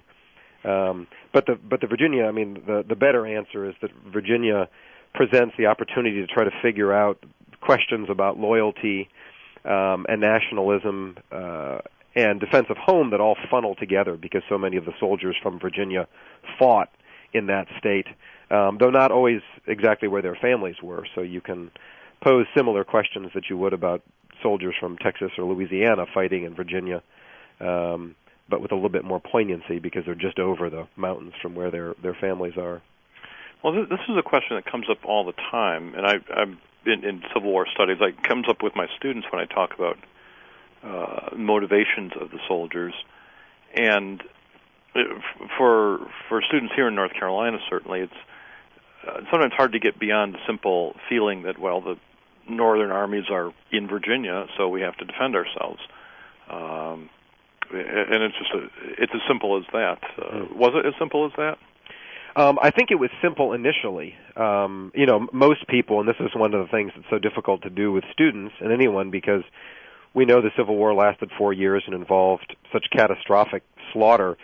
Um, 0.64 1.08
but 1.34 1.46
the 1.46 1.56
but 1.56 1.82
the 1.82 1.88
Virginia, 1.88 2.26
I 2.26 2.32
mean, 2.32 2.62
the 2.66 2.84
the 2.88 2.96
better 2.96 3.26
answer 3.26 3.68
is 3.68 3.76
that 3.82 3.92
Virginia 4.12 4.70
presents 5.14 5.56
the 5.58 5.66
opportunity 5.66 6.22
to 6.22 6.28
try 6.28 6.44
to 6.44 6.52
figure 6.62 6.94
out 6.94 7.24
questions 7.62 8.08
about 8.10 8.38
loyalty 8.40 9.10
um, 9.66 10.06
and 10.10 10.22
nationalism 10.22 11.18
uh, 11.32 11.80
and 12.16 12.40
defense 12.40 12.68
of 12.70 12.78
home 12.78 13.12
that 13.12 13.22
all 13.22 13.38
funnel 13.50 13.76
together 13.76 14.18
because 14.18 14.42
so 14.50 14.58
many 14.58 14.78
of 14.78 14.86
the 14.86 14.94
soldiers 15.00 15.36
from 15.42 15.60
Virginia 15.60 16.08
fought 16.60 16.90
in 17.34 17.48
that 17.48 17.68
state, 17.78 18.08
um, 18.50 18.78
though 18.80 18.90
not 18.90 19.12
always 19.12 19.42
exactly 19.68 20.08
where 20.08 20.22
their 20.22 20.36
families 20.36 20.76
were. 20.84 21.06
So 21.16 21.22
you 21.22 21.42
can 21.42 21.72
pose 22.22 22.46
similar 22.56 22.84
questions 22.84 23.32
that 23.34 23.50
you 23.50 23.58
would 23.58 23.74
about 23.74 24.02
soldiers 24.42 24.76
from 24.80 24.98
Texas 24.98 25.32
or 25.38 25.46
Louisiana 25.46 26.06
fighting 26.14 26.44
in 26.44 26.56
Virginia, 26.56 27.02
um, 27.60 28.16
but 28.52 28.62
with 28.62 28.72
a 28.72 28.76
little 28.76 28.90
bit 28.90 29.06
more 29.06 29.20
poignancy 29.20 29.80
because 29.80 30.04
they're 30.06 30.14
just 30.14 30.38
over 30.38 30.70
the 30.70 30.88
mountains 30.96 31.34
from 31.42 31.56
where 31.56 31.72
their 31.72 31.96
their 32.04 32.14
families 32.14 32.58
are. 32.58 32.82
Well, 33.64 33.74
this 33.74 34.00
is 34.10 34.18
a 34.18 34.24
question 34.24 34.58
that 34.58 34.66
comes 34.66 34.86
up 34.90 34.98
all 35.06 35.26
the 35.26 35.34
time, 35.52 35.94
and 35.96 36.06
I, 36.06 36.16
I'm 36.36 36.60
in, 36.86 37.06
in 37.06 37.22
Civil 37.34 37.52
War 37.52 37.68
studies. 37.74 37.98
It 38.02 38.24
comes 38.24 38.46
up 38.50 38.64
with 38.64 38.76
my 38.76 38.88
students 38.98 39.28
when 39.32 39.40
I 39.40 39.46
talk 39.46 39.72
about 39.76 39.98
uh, 40.84 41.36
motivations 41.36 42.12
of 42.20 42.32
the 42.32 42.40
soldiers, 42.48 42.94
and 43.76 44.22
uh, 44.96 45.00
for 45.58 46.00
for 46.28 46.42
students 46.42 46.74
here 46.76 46.88
in 46.88 46.96
North 46.96 47.14
Carolina, 47.14 47.60
certainly 47.70 48.02
it's 48.02 48.14
uh, 49.08 49.22
sometimes 49.32 49.54
hard 49.54 49.74
to 49.74 49.80
get 49.80 50.00
beyond 50.00 50.34
the 50.34 50.40
simple 50.48 50.96
feeling 51.08 51.44
that 51.44 51.60
well 51.60 51.82
the 51.82 51.98
northern 52.50 52.92
armies 52.92 53.26
are 53.30 53.52
in 53.72 53.88
Virginia, 53.88 54.48
so 54.58 54.68
we 54.68 54.82
have 54.82 54.98
to 54.98 55.06
defend 55.06 55.36
ourselves. 55.36 55.80
Um, 56.50 57.10
and 57.74 58.24
it's 58.24 58.38
just 58.38 58.52
a, 58.54 59.02
it's 59.02 59.14
as 59.14 59.22
simple 59.28 59.58
as 59.58 59.64
that. 59.74 60.00
Uh, 60.18 60.46
hmm. 60.46 60.58
was 60.58 60.72
it 60.76 60.86
as 60.86 60.94
simple 61.00 61.26
as 61.26 61.32
that? 61.38 61.58
Um, 62.36 62.60
I 62.62 62.72
think 62.72 62.92
it 62.92 62.96
was 62.96 63.10
simple 63.22 63.54
initially. 63.54 64.16
Um, 64.38 64.92
you 64.96 65.06
know, 65.06 65.28
most 65.34 65.68
people, 65.68 66.00
and 66.00 66.08
this 66.08 66.16
is 66.20 66.30
one 66.34 66.54
of 66.54 66.66
the 66.66 66.72
things 66.72 66.92
that's 66.96 67.10
so 67.10 67.20
difficult 67.20 67.64
to 67.64 67.70
do 67.70 67.92
with 67.92 68.06
students 68.14 68.54
and 68.62 68.72
anyone 68.72 69.12
because 69.12 69.44
we 70.14 70.26
know 70.26 70.42
the 70.42 70.52
Civil 70.58 70.78
War 70.78 70.94
lasted 70.94 71.30
four 71.38 71.52
years 71.52 71.84
and 71.86 71.96
involved 71.96 72.56
such 72.72 72.86
catastrophic 72.92 73.64
slaughter 73.92 74.38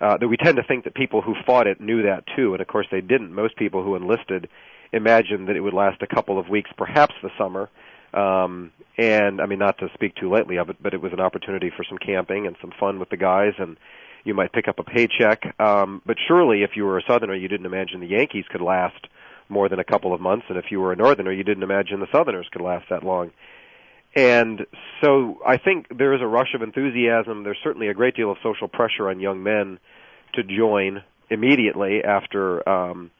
uh, 0.00 0.16
that 0.18 0.28
we 0.28 0.36
tend 0.36 0.56
to 0.56 0.62
think 0.62 0.84
that 0.84 0.94
people 0.94 1.22
who 1.22 1.34
fought 1.46 1.66
it 1.66 1.80
knew 1.80 2.02
that 2.02 2.24
too, 2.36 2.54
and 2.54 2.60
of 2.60 2.66
course 2.66 2.86
they 2.90 3.00
didn't. 3.00 3.32
Most 3.32 3.56
people 3.56 3.82
who 3.84 3.94
enlisted 3.94 4.48
imagined 4.92 5.48
that 5.48 5.56
it 5.56 5.60
would 5.60 5.74
last 5.74 6.02
a 6.02 6.06
couple 6.06 6.38
of 6.38 6.48
weeks, 6.48 6.70
perhaps 6.76 7.14
the 7.22 7.30
summer. 7.38 7.70
Um, 8.14 8.72
and 8.98 9.40
I 9.40 9.46
mean, 9.46 9.58
not 9.58 9.78
to 9.78 9.88
speak 9.94 10.14
too 10.16 10.30
lightly 10.30 10.56
of 10.56 10.68
it, 10.70 10.76
but 10.82 10.94
it 10.94 11.00
was 11.00 11.12
an 11.12 11.20
opportunity 11.20 11.70
for 11.74 11.84
some 11.88 11.98
camping 11.98 12.46
and 12.46 12.56
some 12.60 12.72
fun 12.78 12.98
with 12.98 13.10
the 13.10 13.16
guys, 13.16 13.54
and 13.58 13.76
you 14.24 14.34
might 14.34 14.52
pick 14.52 14.68
up 14.68 14.78
a 14.78 14.84
paycheck. 14.84 15.58
Um, 15.60 16.02
but 16.04 16.16
surely, 16.28 16.62
if 16.62 16.70
you 16.76 16.84
were 16.84 16.98
a 16.98 17.02
Southerner, 17.06 17.34
you 17.34 17.48
didn't 17.48 17.66
imagine 17.66 18.00
the 18.00 18.06
Yankees 18.06 18.44
could 18.50 18.60
last 18.60 19.06
more 19.48 19.68
than 19.68 19.78
a 19.78 19.84
couple 19.84 20.14
of 20.14 20.20
months, 20.20 20.46
and 20.48 20.58
if 20.58 20.66
you 20.70 20.80
were 20.80 20.92
a 20.92 20.96
Northerner, 20.96 21.32
you 21.32 21.44
didn't 21.44 21.62
imagine 21.62 22.00
the 22.00 22.06
Southerners 22.12 22.48
could 22.52 22.62
last 22.62 22.86
that 22.90 23.02
long. 23.02 23.30
And 24.14 24.66
so 25.02 25.38
I 25.46 25.56
think 25.56 25.86
there 25.96 26.14
is 26.14 26.20
a 26.20 26.26
rush 26.26 26.54
of 26.54 26.62
enthusiasm. 26.62 27.44
There's 27.44 27.58
certainly 27.64 27.88
a 27.88 27.94
great 27.94 28.14
deal 28.14 28.30
of 28.30 28.36
social 28.42 28.68
pressure 28.68 29.08
on 29.08 29.20
young 29.20 29.42
men 29.42 29.78
to 30.34 30.42
join 30.42 31.02
immediately 31.30 32.02
after 32.04 32.66
um, 32.68 33.10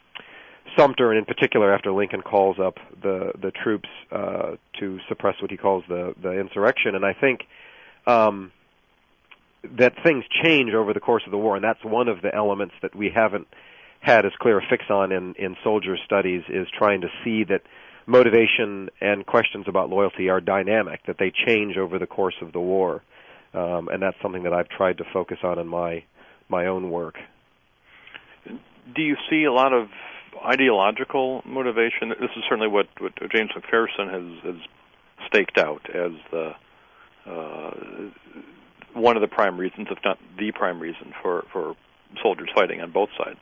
Sumter, 0.77 1.11
and 1.11 1.19
in 1.19 1.25
particular 1.25 1.75
after 1.75 1.93
Lincoln 1.93 2.23
calls 2.23 2.59
up 2.59 2.77
the 3.03 3.33
the 3.41 3.51
troops 3.51 3.89
uh, 4.11 4.57
to 4.81 4.99
suppress 5.09 5.37
what 5.41 5.51
he 5.51 5.57
calls 5.57 5.85
the 5.89 6.15
the 6.23 6.33
insurrection. 6.33 6.95
And 6.95 7.05
I 7.05 7.13
think 7.13 7.41
um, 8.07 8.53
that 9.79 9.95
things 10.03 10.25
change 10.43 10.73
over 10.75 10.93
the 10.93 11.01
course 11.01 11.23
of 11.27 11.31
the 11.31 11.39
war, 11.39 11.57
and 11.57 11.65
that's 11.65 11.85
one 11.85 12.09
of 12.09 12.23
the 12.23 12.35
elements 12.35 12.75
that 12.83 12.95
we 12.95 13.11
haven't 13.15 13.49
had 14.01 14.27
as 14.27 14.33
clear 14.41 14.59
a 14.59 14.63
fix 14.69 14.85
on 14.91 15.13
in 15.13 15.35
in 15.35 15.57
soldier 15.63 15.97
studies 16.05 16.43
is 16.49 16.67
trying 16.77 17.03
to 17.03 17.09
see 17.25 17.45
that 17.45 17.63
motivation 18.07 18.91
and 19.01 19.25
questions 19.25 19.67
about 19.69 19.89
loyalty 19.89 20.29
are 20.29 20.41
dynamic, 20.41 21.01
that 21.07 21.17
they 21.19 21.33
change 21.47 21.77
over 21.77 21.99
the 21.99 22.07
course 22.07 22.35
of 22.43 22.53
the 22.53 22.61
war. 22.61 23.03
Um, 23.55 23.89
and 23.89 24.03
that's 24.03 24.17
something 24.23 24.45
that 24.45 24.53
I've 24.53 24.69
tried 24.69 24.99
to 24.99 25.05
focus 25.13 25.39
on 25.43 25.59
in 25.59 25.69
my 25.69 26.05
my 26.49 26.67
own 26.67 26.91
work. 26.91 27.17
Do 28.95 29.03
you 29.03 29.17
see 29.31 29.45
a 29.45 29.53
lot 29.53 29.73
of 29.73 29.89
ideological 30.45 31.43
motivation? 31.45 32.11
This 32.11 32.31
is 32.37 32.43
certainly 32.49 32.69
what, 32.69 32.87
what 32.99 33.13
James 33.31 33.51
McPherson 33.57 34.11
has, 34.11 34.55
has 34.55 34.63
staked 35.29 35.59
out 35.59 35.83
as 35.95 36.13
the 36.31 36.53
uh, 37.27 37.71
one 38.95 39.17
of 39.17 39.23
the 39.23 39.29
prime 39.29 39.59
reasons, 39.59 39.89
if 39.91 39.99
not 40.05 40.19
the 40.39 40.53
prime 40.53 40.81
reason, 40.81 41.13
for 41.23 41.45
for 41.53 41.75
soldiers 42.23 42.49
fighting 42.55 42.81
on 42.81 42.91
both 42.91 43.09
sides. 43.17 43.39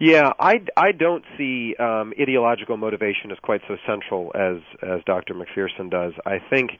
Yeah, 0.00 0.32
I, 0.40 0.64
I 0.76 0.92
don't 0.92 1.24
see 1.36 1.76
um, 1.78 2.12
ideological 2.20 2.76
motivation 2.76 3.30
as 3.30 3.38
quite 3.42 3.60
so 3.68 3.76
central 3.86 4.32
as 4.34 4.58
as 4.82 5.02
Dr. 5.04 5.34
McPherson 5.34 5.90
does. 5.90 6.12
I 6.26 6.38
think 6.38 6.72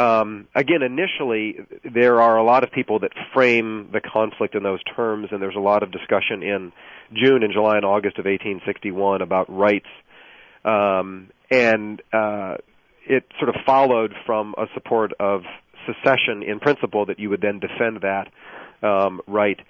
um, 0.00 0.48
again, 0.54 0.82
initially, 0.82 1.56
there 1.84 2.22
are 2.22 2.38
a 2.38 2.42
lot 2.42 2.64
of 2.64 2.72
people 2.72 3.00
that 3.00 3.12
frame 3.34 3.90
the 3.92 4.00
conflict 4.00 4.54
in 4.54 4.62
those 4.62 4.80
terms, 4.96 5.28
and 5.30 5.42
there's 5.42 5.56
a 5.56 5.60
lot 5.60 5.82
of 5.82 5.92
discussion 5.92 6.42
in 6.42 6.72
June 7.12 7.42
and 7.42 7.52
July 7.52 7.76
and 7.76 7.84
August 7.84 8.18
of 8.18 8.24
1861 8.24 9.20
about 9.20 9.54
rights. 9.54 9.88
Um, 10.64 11.28
and 11.50 12.00
uh, 12.14 12.56
it 13.06 13.24
sort 13.38 13.50
of 13.50 13.56
followed 13.66 14.14
from 14.24 14.54
a 14.56 14.66
support 14.72 15.12
of 15.20 15.42
secession 15.86 16.42
in 16.44 16.60
principle 16.60 17.04
that 17.06 17.18
you 17.18 17.28
would 17.28 17.42
then 17.42 17.60
defend 17.60 18.00
that 18.00 18.28
um, 18.82 19.20
right. 19.26 19.60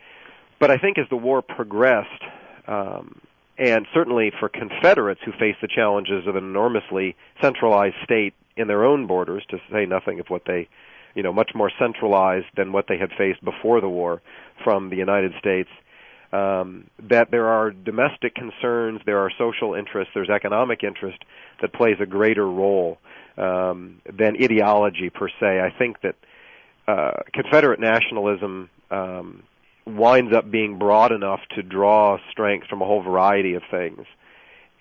But 0.61 0.71
I 0.71 0.77
think 0.77 0.97
as 0.99 1.07
the 1.11 1.17
war 1.17 1.43
progressed, 1.43 2.23
um, 2.69 3.21
and 3.61 3.87
certainly 3.93 4.33
for 4.41 4.49
Confederates 4.49 5.21
who 5.23 5.33
faced 5.33 5.61
the 5.61 5.69
challenges 5.69 6.27
of 6.27 6.35
an 6.35 6.45
enormously 6.45 7.15
centralized 7.43 7.97
state 8.03 8.33
in 8.57 8.67
their 8.67 8.85
own 8.85 9.07
borders, 9.07 9.45
to 9.51 9.59
say 9.71 9.85
nothing 9.85 10.19
of 10.19 10.27
what 10.29 10.43
they, 10.47 10.67
you 11.15 11.23
know, 11.23 11.33
much 11.33 11.51
more 11.55 11.71
centralized 11.79 12.47
than 12.57 12.73
what 12.73 12.87
they 12.89 12.97
had 12.97 13.11
faced 13.19 13.45
before 13.45 13.83
the 13.83 13.89
war 13.89 14.23
from 14.65 14.89
the 14.89 14.97
United 14.97 15.33
States. 15.39 15.69
Um, 16.33 16.87
that 17.09 17.31
there 17.31 17.49
are 17.49 17.71
domestic 17.71 18.35
concerns, 18.35 19.01
there 19.05 19.19
are 19.19 19.31
social 19.37 19.75
interests, 19.75 20.13
there's 20.15 20.31
economic 20.31 20.83
interest 20.83 21.19
that 21.61 21.73
plays 21.73 21.97
a 22.01 22.07
greater 22.07 22.49
role 22.49 22.99
um, 23.37 24.01
than 24.11 24.37
ideology 24.43 25.11
per 25.11 25.29
se. 25.29 25.61
I 25.61 25.71
think 25.77 26.01
that 26.03 26.15
uh, 26.89 27.23
Confederate 27.35 27.81
nationalism 27.81 28.71
um, 28.91 29.43
winds 29.97 30.35
up 30.35 30.51
being 30.51 30.79
broad 30.79 31.13
enough 31.13 31.41
to 31.55 31.63
draw 31.63 32.19
strength 32.31 32.67
from 32.69 32.83
a 32.83 32.85
whole 32.85 33.03
variety 33.03 33.55
of 33.55 33.63
things. 33.71 34.07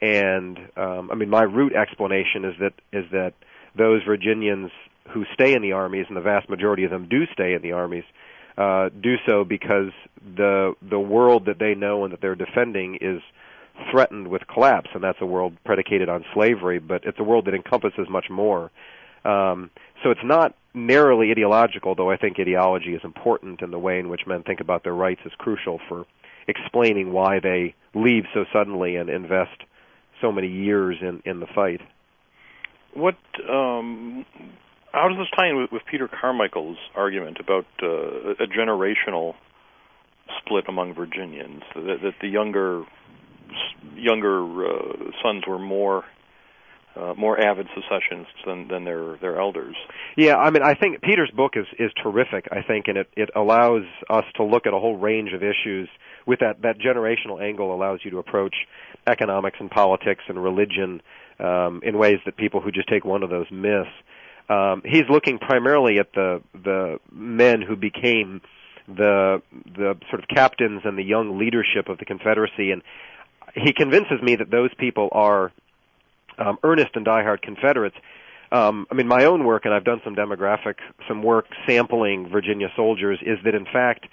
And 0.01 0.57
um, 0.77 1.09
I 1.11 1.15
mean, 1.15 1.29
my 1.29 1.43
root 1.43 1.73
explanation 1.73 2.45
is 2.45 2.55
that 2.59 2.73
is 2.93 3.05
that 3.11 3.33
those 3.75 4.01
Virginians 4.03 4.71
who 5.09 5.25
stay 5.33 5.53
in 5.53 5.61
the 5.61 5.73
armies, 5.73 6.05
and 6.07 6.15
the 6.15 6.21
vast 6.21 6.49
majority 6.49 6.83
of 6.83 6.91
them 6.91 7.07
do 7.09 7.25
stay 7.33 7.53
in 7.53 7.61
the 7.61 7.71
armies, 7.71 8.03
uh, 8.57 8.89
do 9.01 9.15
so 9.25 9.43
because 9.43 9.91
the 10.35 10.73
the 10.87 10.99
world 10.99 11.45
that 11.45 11.59
they 11.59 11.75
know 11.75 12.03
and 12.03 12.13
that 12.13 12.21
they're 12.21 12.35
defending 12.35 12.97
is 13.01 13.21
threatened 13.91 14.27
with 14.27 14.45
collapse, 14.47 14.89
and 14.93 15.03
that's 15.03 15.21
a 15.21 15.25
world 15.25 15.53
predicated 15.63 16.09
on 16.09 16.25
slavery, 16.33 16.79
but 16.79 17.03
it's 17.05 17.19
a 17.19 17.23
world 17.23 17.45
that 17.45 17.53
encompasses 17.53 18.07
much 18.09 18.29
more. 18.29 18.71
Um, 19.25 19.69
so 20.03 20.11
it's 20.11 20.23
not 20.23 20.55
narrowly 20.73 21.31
ideological, 21.31 21.95
though 21.95 22.11
I 22.11 22.17
think 22.17 22.39
ideology 22.39 22.93
is 22.93 23.01
important, 23.03 23.61
and 23.61 23.73
the 23.73 23.79
way 23.79 23.99
in 23.99 24.09
which 24.09 24.21
men 24.27 24.43
think 24.43 24.59
about 24.61 24.83
their 24.83 24.93
rights 24.93 25.21
is 25.25 25.31
crucial 25.37 25.79
for 25.87 26.05
explaining 26.47 27.11
why 27.11 27.39
they 27.39 27.75
leave 27.93 28.23
so 28.33 28.45
suddenly 28.51 28.95
and 28.95 29.09
invest 29.09 29.63
so 30.21 30.31
many 30.31 30.47
years 30.47 30.97
in 31.01 31.21
in 31.25 31.39
the 31.39 31.47
fight. 31.47 31.81
What? 32.93 33.17
Um, 33.49 34.25
how 34.91 35.07
does 35.07 35.17
this 35.17 35.27
tie 35.37 35.49
in 35.49 35.57
with, 35.57 35.71
with 35.71 35.83
Peter 35.89 36.07
Carmichael's 36.07 36.77
argument 36.95 37.37
about 37.39 37.65
uh, 37.81 38.31
a 38.43 38.47
generational 38.47 39.35
split 40.39 40.65
among 40.67 40.95
Virginians? 40.95 41.61
That, 41.75 41.99
that 42.01 42.13
the 42.21 42.27
younger 42.27 42.83
younger 43.95 44.43
uh, 44.65 45.11
sons 45.23 45.43
were 45.47 45.59
more 45.59 46.03
uh, 46.99 47.13
more 47.15 47.39
avid 47.39 47.67
secessionists 47.73 48.33
than, 48.45 48.67
than 48.67 48.83
their 48.83 49.17
their 49.17 49.39
elders. 49.39 49.75
Yeah, 50.17 50.35
I 50.35 50.49
mean, 50.49 50.63
I 50.63 50.73
think 50.73 51.01
Peter's 51.01 51.31
book 51.35 51.53
is 51.55 51.65
is 51.77 51.91
terrific. 52.01 52.47
I 52.51 52.61
think, 52.61 52.87
and 52.87 52.97
it 52.97 53.09
it 53.15 53.29
allows 53.35 53.83
us 54.09 54.25
to 54.35 54.43
look 54.43 54.67
at 54.67 54.73
a 54.73 54.79
whole 54.79 54.97
range 54.97 55.31
of 55.33 55.41
issues 55.41 55.87
with 56.25 56.39
that 56.39 56.61
that 56.63 56.75
generational 56.79 57.41
angle. 57.41 57.73
Allows 57.73 57.99
you 58.03 58.11
to 58.11 58.17
approach 58.17 58.55
economics 59.07 59.57
and 59.59 59.69
politics 59.69 60.23
and 60.27 60.41
religion 60.43 61.01
um, 61.39 61.81
in 61.83 61.97
ways 61.97 62.17
that 62.25 62.35
people 62.35 62.61
who 62.61 62.71
just 62.71 62.89
take 62.89 63.05
one 63.05 63.23
of 63.23 63.29
those 63.29 63.47
miss. 63.51 63.87
Um, 64.49 64.81
he's 64.83 65.03
looking 65.09 65.37
primarily 65.37 65.99
at 65.99 66.11
the 66.13 66.41
the 66.53 66.99
men 67.11 67.61
who 67.61 67.75
became 67.75 68.41
the 68.87 69.41
the 69.75 69.95
sort 70.09 70.21
of 70.21 70.27
captains 70.27 70.81
and 70.83 70.97
the 70.97 71.03
young 71.03 71.37
leadership 71.37 71.87
of 71.87 71.97
the 71.97 72.05
Confederacy, 72.05 72.71
and 72.71 72.81
he 73.55 73.73
convinces 73.73 74.21
me 74.21 74.35
that 74.35 74.51
those 74.51 74.71
people 74.77 75.09
are 75.11 75.51
um, 76.39 76.57
earnest 76.63 76.91
and 76.95 77.05
diehard 77.05 77.41
Confederates. 77.41 77.95
Um, 78.51 78.87
I 78.91 78.95
mean, 78.95 79.07
my 79.07 79.25
own 79.25 79.45
work, 79.45 79.65
and 79.65 79.73
I've 79.73 79.83
done 79.83 80.01
some 80.03 80.15
demographic, 80.15 80.75
some 81.07 81.21
work 81.21 81.45
sampling 81.67 82.29
Virginia 82.29 82.69
soldiers, 82.75 83.19
is 83.21 83.37
that 83.45 83.53
in 83.53 83.65
fact, 83.65 84.07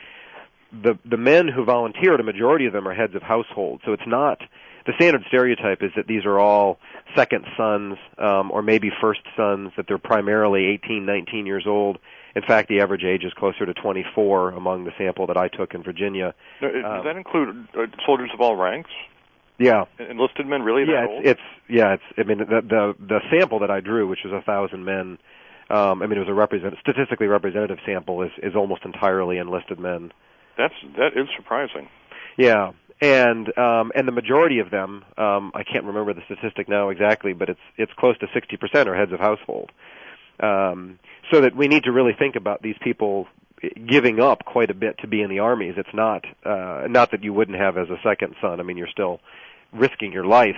the 0.72 0.98
the 1.04 1.16
men 1.16 1.48
who 1.48 1.64
volunteered, 1.64 2.20
a 2.20 2.24
majority 2.24 2.66
of 2.66 2.72
them 2.72 2.86
are 2.86 2.94
heads 2.94 3.14
of 3.14 3.22
households. 3.22 3.82
So 3.86 3.92
it's 3.92 4.06
not 4.06 4.40
the 4.86 4.92
standard 4.94 5.24
stereotype 5.28 5.82
is 5.82 5.90
that 5.96 6.06
these 6.06 6.24
are 6.24 6.38
all 6.38 6.78
second 7.14 7.44
sons 7.56 7.96
um, 8.18 8.50
or 8.50 8.62
maybe 8.62 8.90
first 9.00 9.20
sons, 9.36 9.72
that 9.76 9.86
they're 9.88 9.98
primarily 9.98 10.66
18, 10.66 11.04
19 11.04 11.46
years 11.46 11.64
old. 11.66 11.98
In 12.34 12.42
fact, 12.42 12.68
the 12.68 12.80
average 12.80 13.02
age 13.02 13.24
is 13.24 13.32
closer 13.34 13.66
to 13.66 13.74
24 13.74 14.50
among 14.50 14.84
the 14.84 14.92
sample 14.96 15.26
that 15.26 15.36
I 15.36 15.48
took 15.48 15.74
in 15.74 15.82
Virginia. 15.82 16.34
Does 16.60 16.72
um, 16.84 17.04
that 17.04 17.16
include 17.16 17.68
uh, 17.76 17.86
soldiers 18.04 18.30
of 18.32 18.40
all 18.40 18.56
ranks? 18.56 18.90
Yeah. 19.58 19.84
Enlisted 19.98 20.46
men 20.46 20.62
really 20.62 20.84
yeah, 20.90 21.06
it's, 21.08 21.30
it's 21.30 21.40
yeah, 21.68 21.94
it's. 21.94 22.02
I 22.18 22.22
mean, 22.24 22.38
the 22.38 22.60
the 22.62 22.94
the 22.98 23.20
sample 23.30 23.60
that 23.60 23.70
I 23.70 23.80
drew, 23.80 24.06
which 24.06 24.20
was 24.24 24.32
a 24.32 24.44
thousand 24.44 24.84
men, 24.84 25.18
um, 25.70 26.02
I 26.02 26.06
mean, 26.06 26.18
it 26.18 26.20
was 26.20 26.28
a 26.28 26.34
represent 26.34 26.74
statistically 26.80 27.26
representative 27.26 27.78
sample, 27.86 28.22
is 28.22 28.30
is 28.42 28.54
almost 28.54 28.84
entirely 28.84 29.38
enlisted 29.38 29.78
men. 29.78 30.12
That's 30.58 30.74
that 30.98 31.16
is 31.16 31.28
surprising. 31.36 31.88
Yeah, 32.36 32.72
and 33.00 33.46
um, 33.58 33.92
and 33.94 34.06
the 34.06 34.12
majority 34.12 34.58
of 34.58 34.70
them, 34.70 35.04
um, 35.16 35.52
I 35.54 35.64
can't 35.64 35.84
remember 35.84 36.12
the 36.12 36.22
statistic 36.26 36.68
now 36.68 36.90
exactly, 36.90 37.32
but 37.32 37.48
it's 37.48 37.60
it's 37.78 37.92
close 37.98 38.18
to 38.18 38.26
sixty 38.34 38.56
percent 38.56 38.88
are 38.88 38.94
heads 38.94 39.12
of 39.12 39.20
household. 39.20 39.72
Um, 40.38 40.98
so 41.32 41.40
that 41.40 41.56
we 41.56 41.66
need 41.66 41.84
to 41.84 41.92
really 41.92 42.12
think 42.18 42.36
about 42.36 42.60
these 42.60 42.76
people 42.82 43.26
giving 43.88 44.20
up 44.20 44.44
quite 44.44 44.70
a 44.70 44.74
bit 44.74 44.98
to 44.98 45.06
be 45.06 45.22
in 45.22 45.30
the 45.30 45.38
armies. 45.38 45.74
It's 45.76 45.94
not 45.94 46.24
uh, 46.44 46.86
not 46.88 47.10
that 47.12 47.24
you 47.24 47.32
wouldn't 47.32 47.58
have 47.58 47.76
as 47.76 47.88
a 47.88 47.96
second 48.02 48.34
son. 48.40 48.60
I 48.60 48.62
mean, 48.62 48.76
you're 48.76 48.88
still 48.88 49.20
risking 49.72 50.12
your 50.12 50.24
life, 50.24 50.56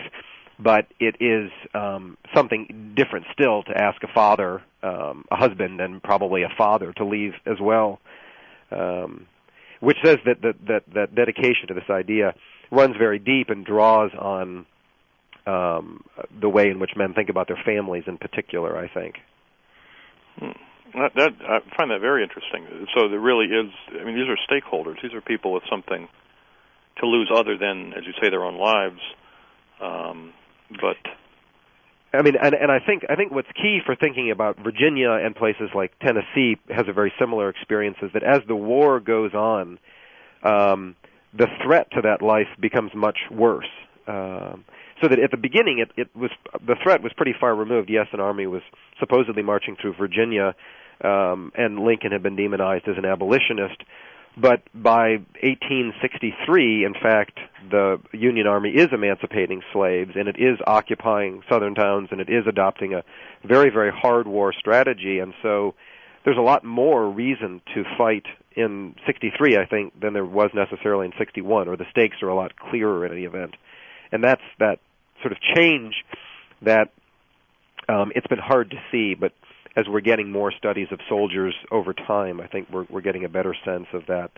but 0.58 0.86
it 0.98 1.16
is 1.20 1.50
um, 1.74 2.16
something 2.34 2.94
different 2.96 3.26
still 3.32 3.62
to 3.64 3.72
ask 3.76 4.02
a 4.02 4.12
father, 4.12 4.62
um, 4.82 5.24
a 5.30 5.36
husband, 5.36 5.80
and 5.80 6.02
probably 6.02 6.42
a 6.42 6.50
father 6.56 6.92
to 6.94 7.04
leave 7.04 7.32
as 7.46 7.60
well. 7.60 8.00
Um, 8.70 9.26
which 9.80 9.96
says 10.04 10.18
that, 10.24 10.42
that 10.42 10.54
that 10.66 10.82
that 10.94 11.14
dedication 11.14 11.68
to 11.68 11.74
this 11.74 11.88
idea 11.88 12.34
runs 12.70 12.96
very 12.96 13.18
deep 13.18 13.48
and 13.48 13.64
draws 13.64 14.10
on 14.18 14.66
um, 15.46 16.04
the 16.40 16.48
way 16.48 16.68
in 16.68 16.78
which 16.80 16.90
men 16.96 17.14
think 17.14 17.28
about 17.28 17.46
their 17.46 17.60
families 17.64 18.04
in 18.06 18.18
particular. 18.18 18.76
I 18.76 18.88
think. 18.88 19.14
Hmm. 20.38 20.50
That, 20.94 21.12
that 21.16 21.32
I 21.46 21.76
find 21.76 21.90
that 21.90 22.00
very 22.00 22.22
interesting. 22.22 22.86
So 22.96 23.08
there 23.08 23.20
really 23.20 23.46
is. 23.46 23.70
I 24.00 24.04
mean, 24.04 24.16
these 24.16 24.28
are 24.28 24.38
stakeholders. 24.50 25.00
These 25.02 25.12
are 25.12 25.20
people 25.20 25.52
with 25.52 25.62
something 25.70 26.08
to 27.00 27.06
lose 27.06 27.30
other 27.34 27.56
than, 27.56 27.92
as 27.94 28.04
you 28.06 28.12
say, 28.20 28.30
their 28.30 28.44
own 28.44 28.58
lives. 28.58 29.00
Um, 29.80 30.32
but 30.80 30.96
I 32.12 32.22
mean, 32.22 32.34
and 32.42 32.54
and 32.54 32.70
I 32.72 32.78
think 32.84 33.04
I 33.08 33.16
think 33.16 33.32
what's 33.32 33.48
key 33.54 33.80
for 33.84 33.94
thinking 33.94 34.30
about 34.30 34.58
Virginia 34.58 35.10
and 35.10 35.34
places 35.36 35.70
like 35.74 35.92
Tennessee 36.00 36.56
has 36.70 36.86
a 36.88 36.92
very 36.92 37.12
similar 37.18 37.48
experience 37.50 37.98
is 38.02 38.10
that 38.14 38.22
as 38.22 38.40
the 38.48 38.56
war 38.56 38.98
goes 38.98 39.34
on, 39.34 39.78
um, 40.42 40.96
the 41.34 41.46
threat 41.62 41.90
to 41.92 42.02
that 42.02 42.22
life 42.22 42.48
becomes 42.58 42.92
much 42.94 43.18
worse. 43.30 43.68
Um, 44.06 44.64
so 45.02 45.08
that 45.08 45.18
at 45.18 45.30
the 45.30 45.36
beginning, 45.36 45.78
it, 45.80 45.90
it 46.00 46.16
was 46.16 46.30
the 46.66 46.76
threat 46.82 47.02
was 47.02 47.12
pretty 47.14 47.34
far 47.38 47.54
removed. 47.54 47.90
Yes, 47.90 48.06
an 48.12 48.20
army 48.20 48.46
was 48.46 48.62
supposedly 48.98 49.42
marching 49.42 49.76
through 49.80 49.94
Virginia, 49.94 50.54
um, 51.04 51.52
and 51.56 51.78
Lincoln 51.80 52.10
had 52.10 52.22
been 52.22 52.36
demonized 52.36 52.88
as 52.88 52.96
an 52.96 53.04
abolitionist. 53.04 53.82
But 54.36 54.62
by 54.74 55.18
1863, 55.42 56.84
in 56.84 56.94
fact, 56.94 57.38
the 57.70 58.00
Union 58.12 58.46
Army 58.46 58.70
is 58.70 58.88
emancipating 58.92 59.62
slaves 59.72 60.12
and 60.14 60.28
it 60.28 60.36
is 60.38 60.58
occupying 60.66 61.42
southern 61.48 61.74
towns 61.74 62.08
and 62.12 62.20
it 62.20 62.28
is 62.28 62.46
adopting 62.46 62.94
a 62.94 63.02
very, 63.44 63.70
very 63.70 63.90
hard 63.90 64.28
war 64.28 64.52
strategy. 64.52 65.18
And 65.18 65.34
so 65.42 65.74
there's 66.24 66.38
a 66.38 66.42
lot 66.42 66.64
more 66.64 67.08
reason 67.08 67.60
to 67.74 67.84
fight 67.96 68.26
in 68.54 68.94
63, 69.06 69.56
I 69.56 69.66
think, 69.66 69.98
than 70.00 70.12
there 70.12 70.24
was 70.24 70.50
necessarily 70.54 71.06
in 71.06 71.12
61, 71.18 71.68
or 71.68 71.76
the 71.76 71.86
stakes 71.90 72.16
are 72.22 72.28
a 72.28 72.34
lot 72.34 72.56
clearer 72.56 73.06
in 73.06 73.12
any 73.12 73.24
event. 73.24 73.56
And 74.12 74.22
that's 74.22 74.42
that 74.58 74.78
sort 75.22 75.32
of 75.32 75.38
change 75.40 76.04
that 76.62 76.90
um, 77.88 78.12
it's 78.14 78.26
been 78.26 78.38
hard 78.38 78.70
to 78.70 78.76
see, 78.90 79.14
but 79.14 79.32
as 79.78 79.86
we're 79.88 80.00
getting 80.00 80.30
more 80.32 80.50
studies 80.52 80.88
of 80.90 80.98
soldiers 81.08 81.54
over 81.70 81.92
time, 81.92 82.40
I 82.40 82.46
think 82.46 82.68
we're 82.72 82.86
we're 82.90 83.00
getting 83.00 83.24
a 83.24 83.28
better 83.28 83.54
sense 83.64 83.86
of 83.92 84.06
that 84.06 84.30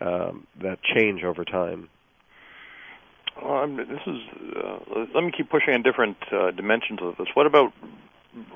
um, 0.00 0.46
that 0.62 0.78
change 0.82 1.24
over 1.24 1.44
time. 1.44 1.88
Well, 3.42 3.68
this 3.68 4.00
is. 4.06 4.16
Uh, 4.56 5.04
let 5.14 5.22
me 5.24 5.32
keep 5.36 5.50
pushing 5.50 5.74
on 5.74 5.82
different 5.82 6.16
uh, 6.32 6.50
dimensions 6.52 7.00
of 7.02 7.16
this. 7.18 7.28
What 7.34 7.46
about 7.46 7.72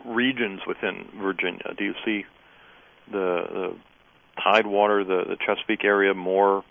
regions 0.07 0.61
within 0.67 1.07
Virginia? 1.21 1.75
Do 1.77 1.85
you 1.85 1.95
see 2.05 2.25
the, 3.11 3.43
the 3.53 3.77
Tidewater, 4.43 5.05
the, 5.05 5.25
the 5.29 5.37
Chesapeake 5.37 5.85
area, 5.85 6.14
more 6.14 6.64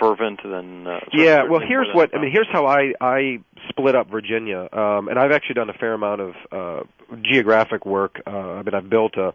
fervent 0.00 0.40
than? 0.42 0.86
Uh, 0.86 1.00
yeah. 1.12 1.44
Well, 1.44 1.60
here's 1.60 1.88
what 1.94 2.14
I 2.14 2.20
mean. 2.20 2.30
Here's 2.32 2.48
how 2.50 2.66
I 2.66 2.92
I 3.00 3.38
split 3.68 3.94
up 3.94 4.10
Virginia, 4.10 4.68
um, 4.72 5.08
and 5.08 5.18
I've 5.18 5.32
actually 5.32 5.54
done 5.54 5.70
a 5.70 5.74
fair 5.74 5.94
amount 5.94 6.20
of 6.20 6.34
uh, 6.52 6.80
geographic 7.22 7.86
work. 7.86 8.20
Uh, 8.26 8.30
I 8.30 8.62
mean, 8.62 8.74
I've 8.74 8.90
built 8.90 9.16
a. 9.16 9.34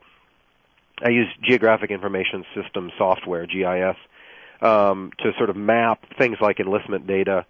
I 1.04 1.10
use 1.10 1.28
geographic 1.42 1.92
information 1.92 2.46
system 2.56 2.92
software 2.98 3.46
(GIS) 3.46 3.98
um, 4.62 5.12
to 5.20 5.32
sort 5.38 5.50
of 5.50 5.56
map 5.56 6.06
things 6.18 6.38
like 6.40 6.60
enlistment 6.60 7.08
data 7.08 7.46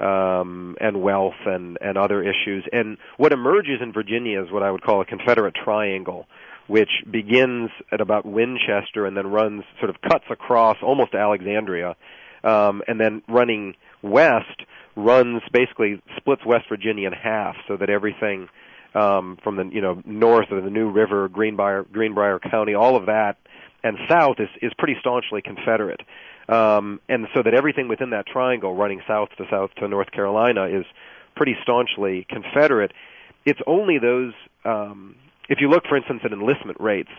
um, 0.00 0.76
and 0.80 1.02
wealth 1.02 1.40
and 1.46 1.78
and 1.80 1.96
other 1.96 2.22
issues. 2.22 2.64
And 2.72 2.98
what 3.16 3.32
emerges 3.32 3.80
in 3.80 3.92
Virginia 3.92 4.42
is 4.42 4.50
what 4.50 4.62
I 4.62 4.70
would 4.70 4.82
call 4.82 5.00
a 5.00 5.04
Confederate 5.04 5.54
triangle, 5.54 6.26
which 6.66 6.90
begins 7.10 7.70
at 7.90 8.00
about 8.00 8.26
Winchester 8.26 9.06
and 9.06 9.16
then 9.16 9.26
runs 9.28 9.64
sort 9.80 9.90
of 9.90 10.00
cuts 10.02 10.24
across 10.30 10.76
almost 10.82 11.14
Alexandria, 11.14 11.96
um, 12.48 12.82
and 12.88 13.00
then 13.00 13.22
running 13.28 13.74
west 14.02 14.62
runs 14.96 15.42
basically 15.52 16.02
splits 16.16 16.44
West 16.44 16.66
Virginia 16.68 17.06
in 17.06 17.12
half, 17.12 17.56
so 17.66 17.76
that 17.76 17.90
everything 17.90 18.48
um, 18.94 19.38
from 19.44 19.56
the 19.56 19.64
you 19.72 19.80
know 19.80 20.02
north 20.04 20.50
of 20.50 20.64
the 20.64 20.70
New 20.70 20.90
River, 20.90 21.28
Greenbrier, 21.28 21.84
Greenbrier 21.84 22.38
County, 22.38 22.74
all 22.74 22.96
of 22.96 23.06
that, 23.06 23.36
and 23.84 23.98
south 24.08 24.36
is 24.38 24.48
is 24.62 24.72
pretty 24.78 24.96
staunchly 25.00 25.42
Confederate. 25.42 26.00
Um, 26.48 27.00
and 27.10 27.26
so 27.34 27.42
that 27.42 27.52
everything 27.52 27.88
within 27.88 28.10
that 28.10 28.26
triangle 28.26 28.74
running 28.74 29.02
south 29.06 29.28
to 29.36 29.44
south 29.50 29.70
to 29.78 29.88
North 29.88 30.10
Carolina 30.10 30.64
is 30.64 30.86
pretty 31.36 31.54
staunchly 31.62 32.26
Confederate. 32.30 32.92
It's 33.44 33.60
only 33.66 33.98
those, 33.98 34.32
um, 34.64 35.14
if 35.50 35.60
you 35.60 35.68
look, 35.68 35.84
for 35.86 35.96
instance, 35.96 36.22
at 36.24 36.32
enlistment 36.32 36.80
rates, 36.80 37.10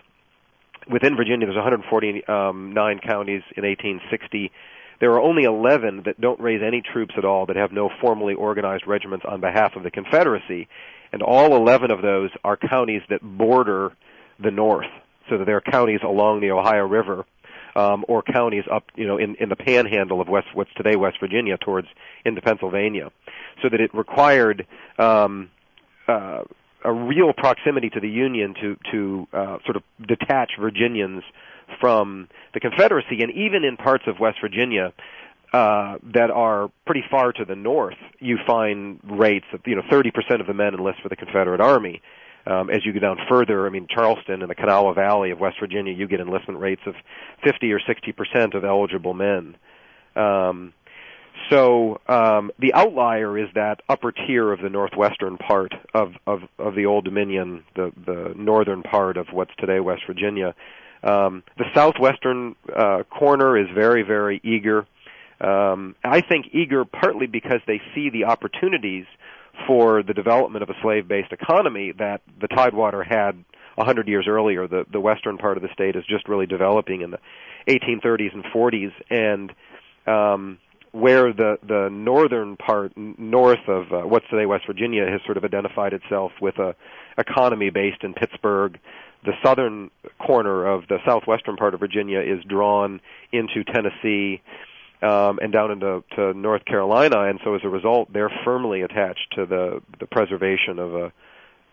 within 0.90 1.16
Virginia 1.16 1.46
there's 1.46 1.56
149 1.56 2.22
um, 2.28 2.74
counties 3.08 3.42
in 3.56 3.64
1860. 3.64 4.50
There 5.00 5.12
are 5.12 5.20
only 5.20 5.44
11 5.44 6.02
that 6.04 6.20
don't 6.20 6.40
raise 6.40 6.60
any 6.62 6.82
troops 6.82 7.14
at 7.16 7.24
all, 7.24 7.46
that 7.46 7.56
have 7.56 7.72
no 7.72 7.90
formally 8.00 8.34
organized 8.34 8.86
regiments 8.86 9.24
on 9.26 9.40
behalf 9.40 9.74
of 9.76 9.82
the 9.82 9.90
Confederacy, 9.90 10.68
and 11.12 11.22
all 11.22 11.56
11 11.56 11.90
of 11.90 12.02
those 12.02 12.30
are 12.44 12.56
counties 12.56 13.02
that 13.08 13.20
border 13.22 13.92
the 14.42 14.50
North. 14.50 14.86
So 15.28 15.38
that 15.38 15.44
they're 15.46 15.60
counties 15.60 16.00
along 16.04 16.40
the 16.40 16.50
Ohio 16.50 16.86
River 16.86 17.24
um, 17.74 18.04
or 18.08 18.22
counties 18.22 18.64
up, 18.70 18.84
you 18.96 19.06
know, 19.06 19.16
in, 19.16 19.36
in 19.36 19.48
the 19.48 19.56
panhandle 19.56 20.20
of 20.20 20.28
West, 20.28 20.48
what's 20.54 20.72
today 20.76 20.96
West 20.96 21.18
Virginia, 21.20 21.56
towards 21.56 21.88
into 22.24 22.40
Pennsylvania, 22.42 23.10
so 23.62 23.68
that 23.68 23.80
it 23.80 23.94
required 23.94 24.66
um, 24.98 25.50
uh, 26.08 26.42
a 26.84 26.92
real 26.92 27.32
proximity 27.32 27.90
to 27.90 28.00
the 28.00 28.08
Union 28.08 28.54
to 28.60 28.76
to 28.90 29.28
uh, 29.32 29.58
sort 29.64 29.76
of 29.76 29.82
detach 30.06 30.52
Virginians 30.58 31.22
from 31.80 32.28
the 32.54 32.60
Confederacy, 32.60 33.22
and 33.22 33.32
even 33.32 33.64
in 33.64 33.76
parts 33.76 34.04
of 34.06 34.18
West 34.18 34.38
Virginia. 34.40 34.92
Uh, 35.52 35.98
that 36.14 36.30
are 36.30 36.70
pretty 36.86 37.02
far 37.10 37.32
to 37.32 37.44
the 37.44 37.56
north, 37.56 37.96
you 38.20 38.38
find 38.46 39.00
rates 39.02 39.46
of 39.52 39.60
you 39.66 39.74
know 39.74 39.82
30% 39.90 40.40
of 40.40 40.46
the 40.46 40.54
men 40.54 40.74
enlist 40.74 41.02
for 41.02 41.08
the 41.08 41.16
Confederate 41.16 41.60
Army, 41.60 42.00
um, 42.46 42.70
as 42.70 42.84
you 42.84 42.92
go 42.92 43.00
down 43.00 43.18
further, 43.28 43.66
I 43.66 43.70
mean, 43.70 43.86
Charleston 43.88 44.42
and 44.42 44.50
the 44.50 44.54
Kanawha 44.54 44.94
Valley 44.94 45.30
of 45.30 45.40
West 45.40 45.58
Virginia, 45.60 45.92
you 45.92 46.08
get 46.08 46.20
enlistment 46.20 46.58
rates 46.58 46.82
of 46.86 46.94
50 47.44 47.72
or 47.72 47.80
60 47.80 48.12
percent 48.12 48.54
of 48.54 48.64
eligible 48.64 49.14
men. 49.14 49.56
Um, 50.16 50.72
so 51.50 52.00
um, 52.08 52.50
the 52.58 52.74
outlier 52.74 53.38
is 53.38 53.48
that 53.54 53.80
upper 53.88 54.12
tier 54.12 54.52
of 54.52 54.60
the 54.60 54.68
northwestern 54.68 55.36
part 55.36 55.72
of, 55.94 56.12
of, 56.26 56.40
of 56.58 56.74
the 56.74 56.86
Old 56.86 57.04
Dominion, 57.04 57.64
the, 57.76 57.92
the 58.04 58.34
northern 58.36 58.82
part 58.82 59.16
of 59.16 59.28
what's 59.32 59.52
today 59.58 59.80
West 59.80 60.02
Virginia. 60.06 60.54
Um, 61.02 61.42
the 61.56 61.64
southwestern 61.74 62.56
uh, 62.74 63.04
corner 63.04 63.56
is 63.58 63.68
very, 63.74 64.02
very 64.02 64.40
eager. 64.44 64.86
Um, 65.40 65.94
I 66.04 66.20
think 66.20 66.46
eager 66.52 66.84
partly 66.84 67.26
because 67.26 67.60
they 67.66 67.80
see 67.94 68.10
the 68.10 68.24
opportunities 68.24 69.06
for 69.66 70.02
the 70.02 70.12
development 70.12 70.62
of 70.62 70.68
a 70.68 70.74
slave-based 70.82 71.32
economy 71.32 71.92
that 71.98 72.20
the 72.40 72.48
Tidewater 72.48 73.02
had 73.02 73.44
a 73.78 73.84
hundred 73.84 74.08
years 74.08 74.26
earlier. 74.28 74.66
The 74.68 74.84
the 74.90 75.00
western 75.00 75.38
part 75.38 75.56
of 75.56 75.62
the 75.62 75.70
state 75.72 75.96
is 75.96 76.04
just 76.08 76.28
really 76.28 76.46
developing 76.46 77.02
in 77.02 77.10
the 77.10 77.18
1830s 77.68 78.34
and 78.34 78.44
40s, 78.44 78.92
and 79.08 79.52
um, 80.06 80.58
where 80.92 81.32
the 81.32 81.58
the 81.66 81.88
northern 81.90 82.56
part, 82.56 82.92
north 82.96 83.66
of 83.68 83.92
uh, 83.92 84.06
what's 84.06 84.28
today 84.28 84.46
West 84.46 84.66
Virginia, 84.66 85.06
has 85.06 85.20
sort 85.24 85.36
of 85.36 85.44
identified 85.44 85.92
itself 85.92 86.32
with 86.40 86.58
a 86.58 86.74
economy 87.18 87.70
based 87.70 88.02
in 88.02 88.14
Pittsburgh. 88.14 88.78
The 89.24 89.32
southern 89.44 89.90
corner 90.18 90.66
of 90.66 90.88
the 90.88 90.98
southwestern 91.04 91.56
part 91.56 91.74
of 91.74 91.80
Virginia 91.80 92.20
is 92.20 92.42
drawn 92.44 93.00
into 93.32 93.64
Tennessee 93.64 94.40
um, 95.02 95.38
and 95.42 95.52
down 95.52 95.70
into 95.70 96.02
to 96.16 96.32
North 96.34 96.64
Carolina, 96.64 97.22
and 97.24 97.38
so 97.44 97.54
as 97.54 97.60
a 97.64 97.68
result, 97.68 98.12
they're 98.12 98.32
firmly 98.44 98.82
attached 98.82 99.32
to 99.34 99.46
the 99.46 99.82
the 99.98 100.06
preservation 100.06 100.78
of 100.78 100.94
a 100.94 101.12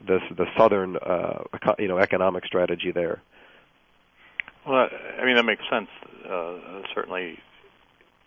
this 0.06 0.22
the 0.36 0.46
southern 0.58 0.98
uh, 0.98 1.44
you 1.80 1.88
know 1.88 1.98
economic 1.98 2.46
strategy 2.46 2.92
there. 2.92 3.22
Well, 4.66 4.90
I 5.22 5.26
mean 5.26 5.36
that 5.36 5.44
makes 5.46 5.64
sense. 5.70 5.90
Uh, 6.30 6.82
certainly, 6.94 7.40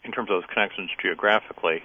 in 0.05 0.13
terms 0.13 0.31
of 0.31 0.41
those 0.41 0.49
connections 0.53 0.91
geographically, 1.03 1.83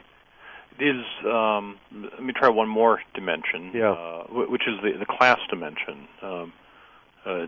is 0.80 1.04
um, 1.26 1.78
let 1.94 2.24
me 2.24 2.34
try 2.34 2.50
one 2.50 2.68
more 2.70 3.02
dimension, 3.14 3.72
Yeah. 3.74 3.92
uh, 3.92 4.24
which 4.30 4.64
is 4.68 4.76
the, 4.82 4.98
the 5.00 5.06
class 5.06 5.40
dimension. 5.50 6.08
Um, 6.22 6.54
uh, 7.26 7.48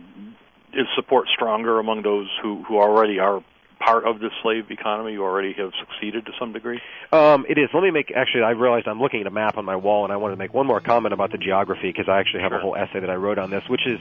is 0.73 0.87
support 0.95 1.27
stronger 1.33 1.79
among 1.79 2.01
those 2.03 2.27
who, 2.41 2.63
who 2.63 2.77
already 2.77 3.19
are 3.19 3.43
part 3.79 4.05
of 4.05 4.19
the 4.19 4.29
slave 4.41 4.69
economy, 4.71 5.15
who 5.15 5.23
already 5.23 5.53
have 5.53 5.71
succeeded 5.79 6.25
to 6.25 6.31
some 6.39 6.51
degree? 6.51 6.81
Um, 7.11 7.45
it 7.47 7.57
is. 7.57 7.69
Let 7.73 7.83
me 7.83 7.91
make. 7.91 8.11
Actually, 8.11 8.43
I 8.43 8.51
realized 8.51 8.87
I'm 8.87 8.99
looking 8.99 9.21
at 9.21 9.27
a 9.27 9.31
map 9.31 9.57
on 9.57 9.65
my 9.65 9.75
wall, 9.75 10.03
and 10.03 10.11
I 10.11 10.17
wanted 10.17 10.35
to 10.35 10.39
make 10.39 10.53
one 10.53 10.67
more 10.67 10.81
comment 10.81 11.13
about 11.13 11.31
the 11.31 11.37
geography 11.37 11.89
because 11.89 12.09
I 12.09 12.19
actually 12.19 12.41
have 12.41 12.51
Sure. 12.51 12.59
a 12.59 12.61
whole 12.61 12.75
essay 12.75 12.99
that 12.99 13.09
I 13.09 13.15
wrote 13.15 13.37
on 13.37 13.49
this, 13.49 13.63
which 13.69 13.85
is 13.85 13.99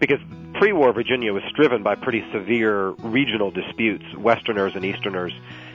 because 0.00 0.18
pre-war 0.54 0.92
Virginia 0.92 1.32
was 1.32 1.42
striven 1.50 1.82
by 1.82 1.94
pretty 1.94 2.24
severe 2.32 2.90
regional 3.02 3.50
disputes. 3.50 4.04
Westerners 4.16 4.74
and 4.74 4.84
Easterners 4.84 5.32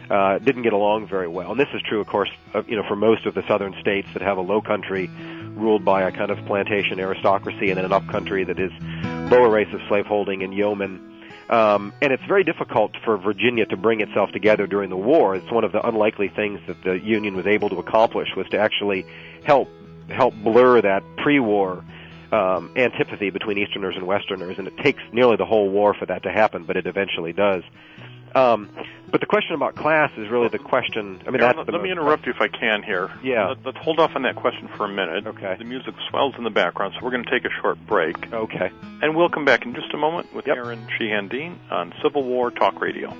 uh, 0.09 0.39
didn't 0.39 0.63
get 0.63 0.73
along 0.73 1.07
very 1.07 1.27
well, 1.27 1.51
and 1.51 1.59
this 1.59 1.69
is 1.73 1.81
true, 1.87 2.01
of 2.01 2.07
course, 2.07 2.29
you 2.67 2.75
know, 2.75 2.83
for 2.87 2.95
most 2.95 3.25
of 3.25 3.33
the 3.33 3.43
southern 3.47 3.73
states 3.79 4.07
that 4.13 4.21
have 4.21 4.37
a 4.37 4.41
low 4.41 4.61
country 4.61 5.09
ruled 5.55 5.85
by 5.85 6.01
a 6.01 6.11
kind 6.11 6.31
of 6.31 6.43
plantation 6.45 6.99
aristocracy, 6.99 7.69
and 7.69 7.77
then 7.77 7.85
an 7.85 7.93
up 7.93 8.05
country 8.07 8.43
that 8.43 8.59
is 8.59 8.71
lower 9.29 9.49
race 9.49 9.73
of 9.73 9.81
slaveholding 9.87 10.43
and 10.43 10.53
yeomen. 10.53 11.09
Um, 11.49 11.93
and 12.01 12.13
it's 12.13 12.23
very 12.25 12.43
difficult 12.43 12.93
for 13.03 13.17
Virginia 13.17 13.65
to 13.67 13.77
bring 13.77 14.01
itself 14.01 14.31
together 14.31 14.65
during 14.65 14.89
the 14.89 14.97
war. 14.97 15.35
It's 15.35 15.51
one 15.51 15.63
of 15.63 15.71
the 15.71 15.85
unlikely 15.85 16.29
things 16.29 16.59
that 16.67 16.83
the 16.83 16.99
Union 16.99 17.35
was 17.35 17.45
able 17.45 17.69
to 17.69 17.79
accomplish 17.79 18.29
was 18.35 18.47
to 18.49 18.57
actually 18.57 19.05
help 19.43 19.67
help 20.09 20.33
blur 20.35 20.81
that 20.81 21.03
pre-war 21.17 21.83
um, 22.31 22.71
antipathy 22.75 23.29
between 23.29 23.57
Easterners 23.57 23.95
and 23.95 24.05
Westerners. 24.05 24.57
And 24.57 24.67
it 24.67 24.77
takes 24.77 25.01
nearly 25.11 25.35
the 25.37 25.45
whole 25.45 25.69
war 25.69 25.93
for 25.93 26.05
that 26.05 26.23
to 26.23 26.31
happen, 26.31 26.63
but 26.63 26.77
it 26.77 26.87
eventually 26.87 27.33
does. 27.33 27.63
Um, 28.35 28.69
but 29.11 29.19
the 29.19 29.27
question 29.27 29.53
about 29.53 29.75
class 29.75 30.11
is 30.17 30.29
really 30.29 30.47
the 30.47 30.57
question. 30.57 31.21
I 31.27 31.29
mean, 31.29 31.41
Aaron, 31.41 31.57
that's 31.57 31.67
let, 31.67 31.73
let 31.73 31.83
me 31.83 31.91
interrupt 31.91 32.25
you 32.25 32.31
if 32.33 32.41
I 32.41 32.47
can 32.47 32.81
here. 32.81 33.11
Yeah. 33.23 33.49
Let, 33.49 33.65
let's 33.65 33.77
hold 33.77 33.99
off 33.99 34.11
on 34.15 34.23
that 34.23 34.35
question 34.35 34.67
for 34.75 34.85
a 34.85 34.89
minute. 34.89 35.27
Okay. 35.27 35.55
The 35.57 35.65
music 35.65 35.93
swells 36.09 36.33
in 36.37 36.43
the 36.43 36.49
background, 36.49 36.95
so 36.97 37.05
we're 37.05 37.11
going 37.11 37.23
to 37.23 37.29
take 37.29 37.45
a 37.45 37.53
short 37.61 37.77
break. 37.85 38.33
Okay. 38.33 38.71
And 39.01 39.15
we'll 39.15 39.29
come 39.29 39.45
back 39.45 39.65
in 39.65 39.75
just 39.75 39.93
a 39.93 39.97
moment 39.97 40.33
with 40.33 40.47
Yep. 40.47 40.57
Aaron 40.57 40.87
Sheehan 40.97 41.27
Dean 41.27 41.59
on 41.69 41.93
Civil 42.01 42.23
War 42.23 42.49
Talk 42.49 42.81
Radio. 42.81 43.15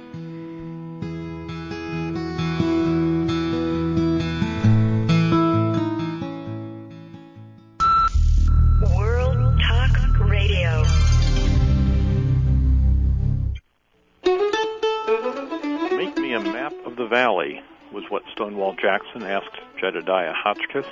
Jackson 18.84 19.24
asked 19.24 19.58
Jedediah 19.80 20.34
Hotchkiss, 20.34 20.86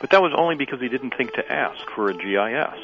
but 0.00 0.10
that 0.10 0.22
was 0.22 0.32
only 0.36 0.54
because 0.54 0.80
he 0.80 0.88
didn't 0.88 1.16
think 1.16 1.32
to 1.34 1.52
ask 1.52 1.84
for 1.90 2.08
a 2.08 2.14
GIS. 2.14 2.80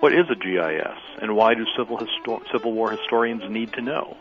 What 0.00 0.12
is 0.12 0.28
a 0.28 0.34
GIS, 0.34 0.98
and 1.22 1.34
why 1.34 1.54
do 1.54 1.64
Civil, 1.74 1.96
histo- 1.96 2.42
Civil 2.52 2.72
War 2.74 2.90
historians 2.90 3.50
need 3.50 3.72
to 3.72 3.80
know? 3.80 4.14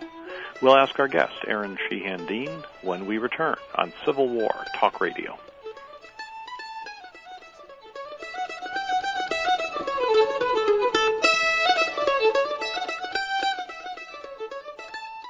We'll 0.62 0.78
ask 0.78 0.98
our 1.00 1.10
guest, 1.10 1.34
Aaron 1.48 1.78
Sheehan 1.90 2.26
Dean, 2.28 2.50
when 2.82 3.06
we 3.06 3.18
return 3.18 3.58
on 3.76 3.92
Civil 4.06 4.30
War 4.30 4.56
Talk 4.80 5.02
Radio. 5.02 5.38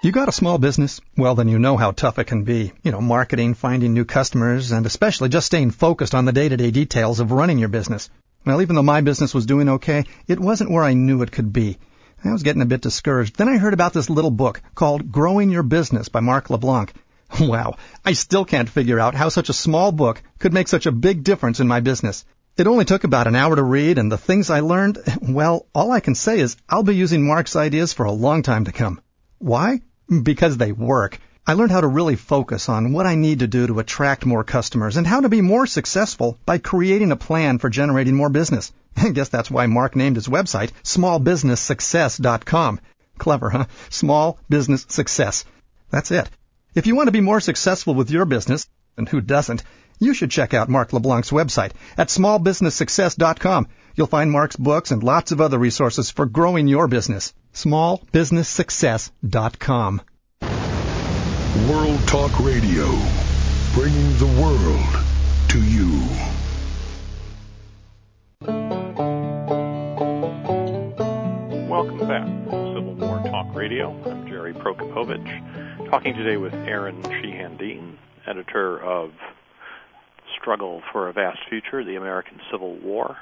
You 0.03 0.11
got 0.11 0.27
a 0.27 0.31
small 0.31 0.57
business? 0.57 0.99
Well, 1.15 1.35
then 1.35 1.47
you 1.47 1.59
know 1.59 1.77
how 1.77 1.91
tough 1.91 2.17
it 2.17 2.25
can 2.25 2.43
be. 2.43 2.73
You 2.81 2.91
know, 2.91 3.01
marketing, 3.01 3.53
finding 3.53 3.93
new 3.93 4.03
customers, 4.03 4.71
and 4.71 4.87
especially 4.87 5.29
just 5.29 5.45
staying 5.45 5.69
focused 5.69 6.15
on 6.15 6.25
the 6.25 6.31
day-to-day 6.31 6.71
details 6.71 7.19
of 7.19 7.31
running 7.31 7.59
your 7.59 7.69
business. 7.69 8.09
Well, 8.43 8.63
even 8.63 8.75
though 8.75 8.81
my 8.81 9.01
business 9.01 9.35
was 9.35 9.45
doing 9.45 9.69
okay, 9.69 10.05
it 10.27 10.39
wasn't 10.39 10.71
where 10.71 10.83
I 10.83 10.95
knew 10.95 11.21
it 11.21 11.31
could 11.31 11.53
be. 11.53 11.77
I 12.25 12.31
was 12.31 12.41
getting 12.41 12.63
a 12.63 12.65
bit 12.65 12.81
discouraged. 12.81 13.35
Then 13.35 13.47
I 13.47 13.57
heard 13.57 13.75
about 13.75 13.93
this 13.93 14.09
little 14.09 14.31
book 14.31 14.63
called 14.73 15.11
Growing 15.11 15.51
Your 15.51 15.61
Business 15.61 16.09
by 16.09 16.19
Mark 16.19 16.49
LeBlanc. 16.49 16.93
Wow, 17.39 17.75
I 18.03 18.13
still 18.13 18.43
can't 18.43 18.69
figure 18.69 18.99
out 18.99 19.13
how 19.13 19.29
such 19.29 19.49
a 19.49 19.53
small 19.53 19.91
book 19.91 20.23
could 20.39 20.51
make 20.51 20.67
such 20.67 20.87
a 20.87 20.91
big 20.91 21.23
difference 21.23 21.59
in 21.59 21.67
my 21.67 21.79
business. 21.79 22.25
It 22.57 22.65
only 22.65 22.85
took 22.85 23.03
about 23.03 23.27
an 23.27 23.35
hour 23.35 23.55
to 23.55 23.61
read, 23.61 23.99
and 23.99 24.11
the 24.11 24.17
things 24.17 24.49
I 24.49 24.61
learned, 24.61 24.97
well, 25.21 25.67
all 25.75 25.91
I 25.91 25.99
can 25.99 26.15
say 26.15 26.39
is 26.39 26.57
I'll 26.67 26.81
be 26.81 26.95
using 26.95 27.27
Mark's 27.27 27.55
ideas 27.55 27.93
for 27.93 28.07
a 28.07 28.11
long 28.11 28.41
time 28.41 28.65
to 28.65 28.71
come. 28.71 28.99
Why? 29.37 29.81
Because 30.11 30.57
they 30.57 30.71
work. 30.71 31.19
I 31.47 31.53
learned 31.53 31.71
how 31.71 31.81
to 31.81 31.87
really 31.87 32.15
focus 32.15 32.69
on 32.69 32.91
what 32.93 33.05
I 33.05 33.15
need 33.15 33.39
to 33.39 33.47
do 33.47 33.65
to 33.67 33.79
attract 33.79 34.25
more 34.25 34.43
customers 34.43 34.97
and 34.97 35.07
how 35.07 35.21
to 35.21 35.29
be 35.29 35.41
more 35.41 35.65
successful 35.65 36.37
by 36.45 36.57
creating 36.57 37.11
a 37.11 37.15
plan 37.15 37.57
for 37.57 37.69
generating 37.69 38.15
more 38.15 38.29
business. 38.29 38.71
I 38.97 39.09
guess 39.09 39.29
that's 39.29 39.49
why 39.49 39.67
Mark 39.67 39.95
named 39.95 40.17
his 40.17 40.27
website 40.27 40.71
smallbusinesssuccess.com. 40.83 42.79
Clever, 43.17 43.49
huh? 43.49 43.65
Small 43.89 44.37
business 44.49 44.85
success. 44.89 45.45
That's 45.89 46.11
it. 46.11 46.29
If 46.75 46.87
you 46.87 46.95
want 46.95 47.07
to 47.07 47.11
be 47.11 47.21
more 47.21 47.39
successful 47.39 47.93
with 47.93 48.11
your 48.11 48.25
business, 48.25 48.67
and 48.97 49.07
who 49.07 49.21
doesn't, 49.21 49.63
you 49.99 50.13
should 50.13 50.31
check 50.31 50.53
out 50.53 50.69
Mark 50.69 50.93
LeBlanc's 50.93 51.31
website 51.31 51.71
at 51.97 52.09
smallbusinesssuccess.com. 52.09 53.67
You'll 53.95 54.07
find 54.07 54.31
Mark's 54.31 54.55
books 54.55 54.89
and 54.91 55.03
lots 55.03 55.31
of 55.31 55.41
other 55.41 55.59
resources 55.59 56.09
for 56.09 56.25
growing 56.25 56.67
your 56.67 56.87
business. 56.87 57.33
Smallbusinesssuccess.com. 57.53 60.01
World 61.69 62.07
Talk 62.07 62.39
Radio, 62.39 62.87
bringing 63.73 64.17
the 64.17 64.25
world 64.41 65.05
to 65.49 65.61
you. 65.61 66.01
Welcome 71.69 71.99
back 72.07 72.25
to 72.25 72.73
Civil 72.73 72.95
War 72.95 73.19
Talk 73.29 73.53
Radio. 73.53 73.91
I'm 74.09 74.25
Jerry 74.27 74.53
Prokopowicz, 74.53 75.89
talking 75.89 76.13
today 76.13 76.37
with 76.37 76.53
Aaron 76.53 77.03
Sheehan 77.03 77.57
Dean, 77.57 77.97
editor 78.25 78.81
of 78.81 79.11
Struggle 80.39 80.81
for 80.91 81.09
a 81.09 81.13
Vast 81.13 81.39
Future, 81.49 81.83
the 81.83 81.97
American 81.97 82.39
Civil 82.49 82.77
War. 82.77 83.17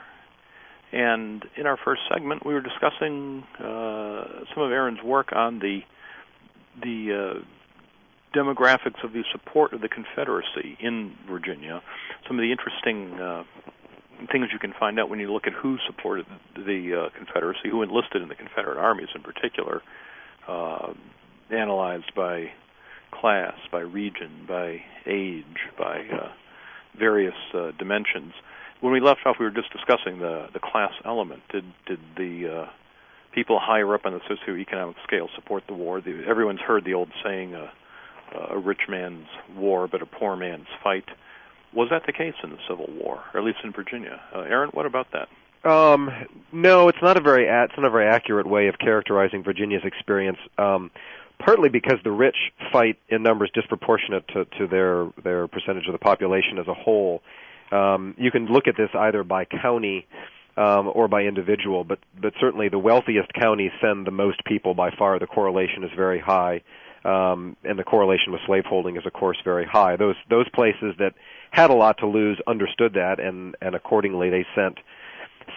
And 0.91 1.45
in 1.55 1.67
our 1.67 1.77
first 1.77 2.01
segment, 2.11 2.45
we 2.45 2.53
were 2.53 2.61
discussing 2.61 3.43
uh, 3.59 4.45
some 4.53 4.63
of 4.63 4.71
Aaron's 4.71 5.03
work 5.03 5.31
on 5.33 5.59
the 5.59 5.81
the 6.81 7.35
uh, 7.35 8.37
demographics 8.37 9.03
of 9.03 9.11
the 9.13 9.23
support 9.31 9.73
of 9.73 9.81
the 9.81 9.89
Confederacy 9.89 10.77
in 10.79 11.15
Virginia. 11.29 11.81
Some 12.27 12.37
of 12.37 12.43
the 12.43 12.51
interesting 12.51 13.19
uh, 13.19 13.43
things 14.31 14.47
you 14.53 14.59
can 14.59 14.73
find 14.79 14.99
out 14.99 15.09
when 15.09 15.19
you 15.19 15.31
look 15.31 15.45
at 15.47 15.53
who 15.53 15.77
supported 15.87 16.25
the 16.55 17.07
uh, 17.07 17.17
Confederacy, 17.17 17.69
who 17.69 17.81
enlisted 17.83 18.21
in 18.21 18.29
the 18.29 18.35
Confederate 18.35 18.77
armies 18.77 19.09
in 19.13 19.21
particular, 19.21 19.81
uh, 20.47 20.93
analyzed 21.51 22.13
by 22.15 22.51
class, 23.11 23.55
by 23.71 23.79
region, 23.79 24.45
by 24.47 24.81
age, 25.05 25.45
by 25.77 26.01
uh, 26.11 26.31
various 26.97 27.35
dimensions. 27.77 28.33
When 28.81 28.93
we 28.93 28.99
left 28.99 29.21
off, 29.25 29.37
we 29.39 29.45
were 29.45 29.51
just 29.51 29.71
discussing 29.71 30.19
the 30.19 30.47
the 30.53 30.59
class 30.59 30.93
element. 31.05 31.41
Did 31.51 31.65
did 31.85 31.99
the 32.15 32.47
uh, 32.47 32.69
people 33.33 33.59
higher 33.59 33.93
up 33.93 34.05
on 34.05 34.13
the 34.13 34.19
socioeconomic 34.19 34.95
scale 35.03 35.29
support 35.35 35.63
the 35.67 35.73
war? 35.73 36.01
The, 36.01 36.23
everyone's 36.27 36.61
heard 36.61 36.85
the 36.85 36.93
old 36.93 37.09
saying, 37.23 37.55
uh, 37.55 37.71
uh, 38.33 38.47
"A 38.51 38.57
rich 38.57 38.81
man's 38.87 39.27
war, 39.55 39.87
but 39.87 40.01
a 40.01 40.05
poor 40.05 40.35
man's 40.35 40.67
fight." 40.83 41.05
Was 41.73 41.89
that 41.91 42.05
the 42.05 42.13
case 42.13 42.33
in 42.43 42.49
the 42.49 42.57
Civil 42.67 42.87
War, 42.89 43.23
or 43.33 43.39
at 43.39 43.45
least 43.45 43.59
in 43.63 43.71
Virginia? 43.71 44.19
Uh, 44.33 44.39
Aaron, 44.39 44.69
what 44.71 44.87
about 44.87 45.07
that? 45.11 45.29
Um, 45.69 46.09
no, 46.51 46.87
it's 46.87 47.01
not 47.01 47.17
a 47.17 47.21
very 47.21 47.45
it's 47.45 47.73
not 47.77 47.85
a 47.85 47.91
very 47.91 48.07
accurate 48.07 48.47
way 48.47 48.67
of 48.67 48.79
characterizing 48.79 49.43
Virginia's 49.43 49.83
experience. 49.83 50.37
Um, 50.57 50.89
partly 51.39 51.69
because 51.69 51.97
the 52.03 52.11
rich 52.11 52.35
fight 52.71 52.97
in 53.09 53.23
numbers 53.23 53.49
disproportionate 53.53 54.27
to, 54.29 54.45
to 54.45 54.67
their 54.67 55.07
their 55.23 55.47
percentage 55.47 55.87
of 55.87 55.93
the 55.93 55.99
population 55.99 56.59
as 56.59 56.67
a 56.67 56.73
whole. 56.73 57.21
Um, 57.71 58.15
you 58.17 58.31
can 58.31 58.47
look 58.47 58.67
at 58.67 58.75
this 58.77 58.89
either 58.93 59.23
by 59.23 59.45
county 59.45 60.07
um, 60.57 60.91
or 60.93 61.07
by 61.07 61.21
individual, 61.23 61.83
but 61.83 61.99
but 62.19 62.33
certainly 62.39 62.69
the 62.69 62.79
wealthiest 62.79 63.33
counties 63.33 63.71
send 63.81 64.05
the 64.05 64.11
most 64.11 64.43
people 64.45 64.73
by 64.73 64.91
far. 64.91 65.17
The 65.19 65.27
correlation 65.27 65.83
is 65.83 65.91
very 65.95 66.19
high, 66.19 66.61
um, 67.05 67.55
and 67.63 67.79
the 67.79 67.83
correlation 67.83 68.33
with 68.33 68.41
slaveholding 68.45 68.97
is 68.97 69.05
of 69.05 69.13
course 69.13 69.37
very 69.43 69.65
high. 69.65 69.95
Those 69.95 70.15
those 70.29 70.49
places 70.49 70.95
that 70.99 71.13
had 71.51 71.69
a 71.69 71.73
lot 71.73 71.99
to 71.99 72.07
lose 72.07 72.39
understood 72.45 72.93
that, 72.95 73.19
and 73.19 73.55
and 73.61 73.73
accordingly 73.73 74.29
they 74.29 74.45
sent 74.53 74.79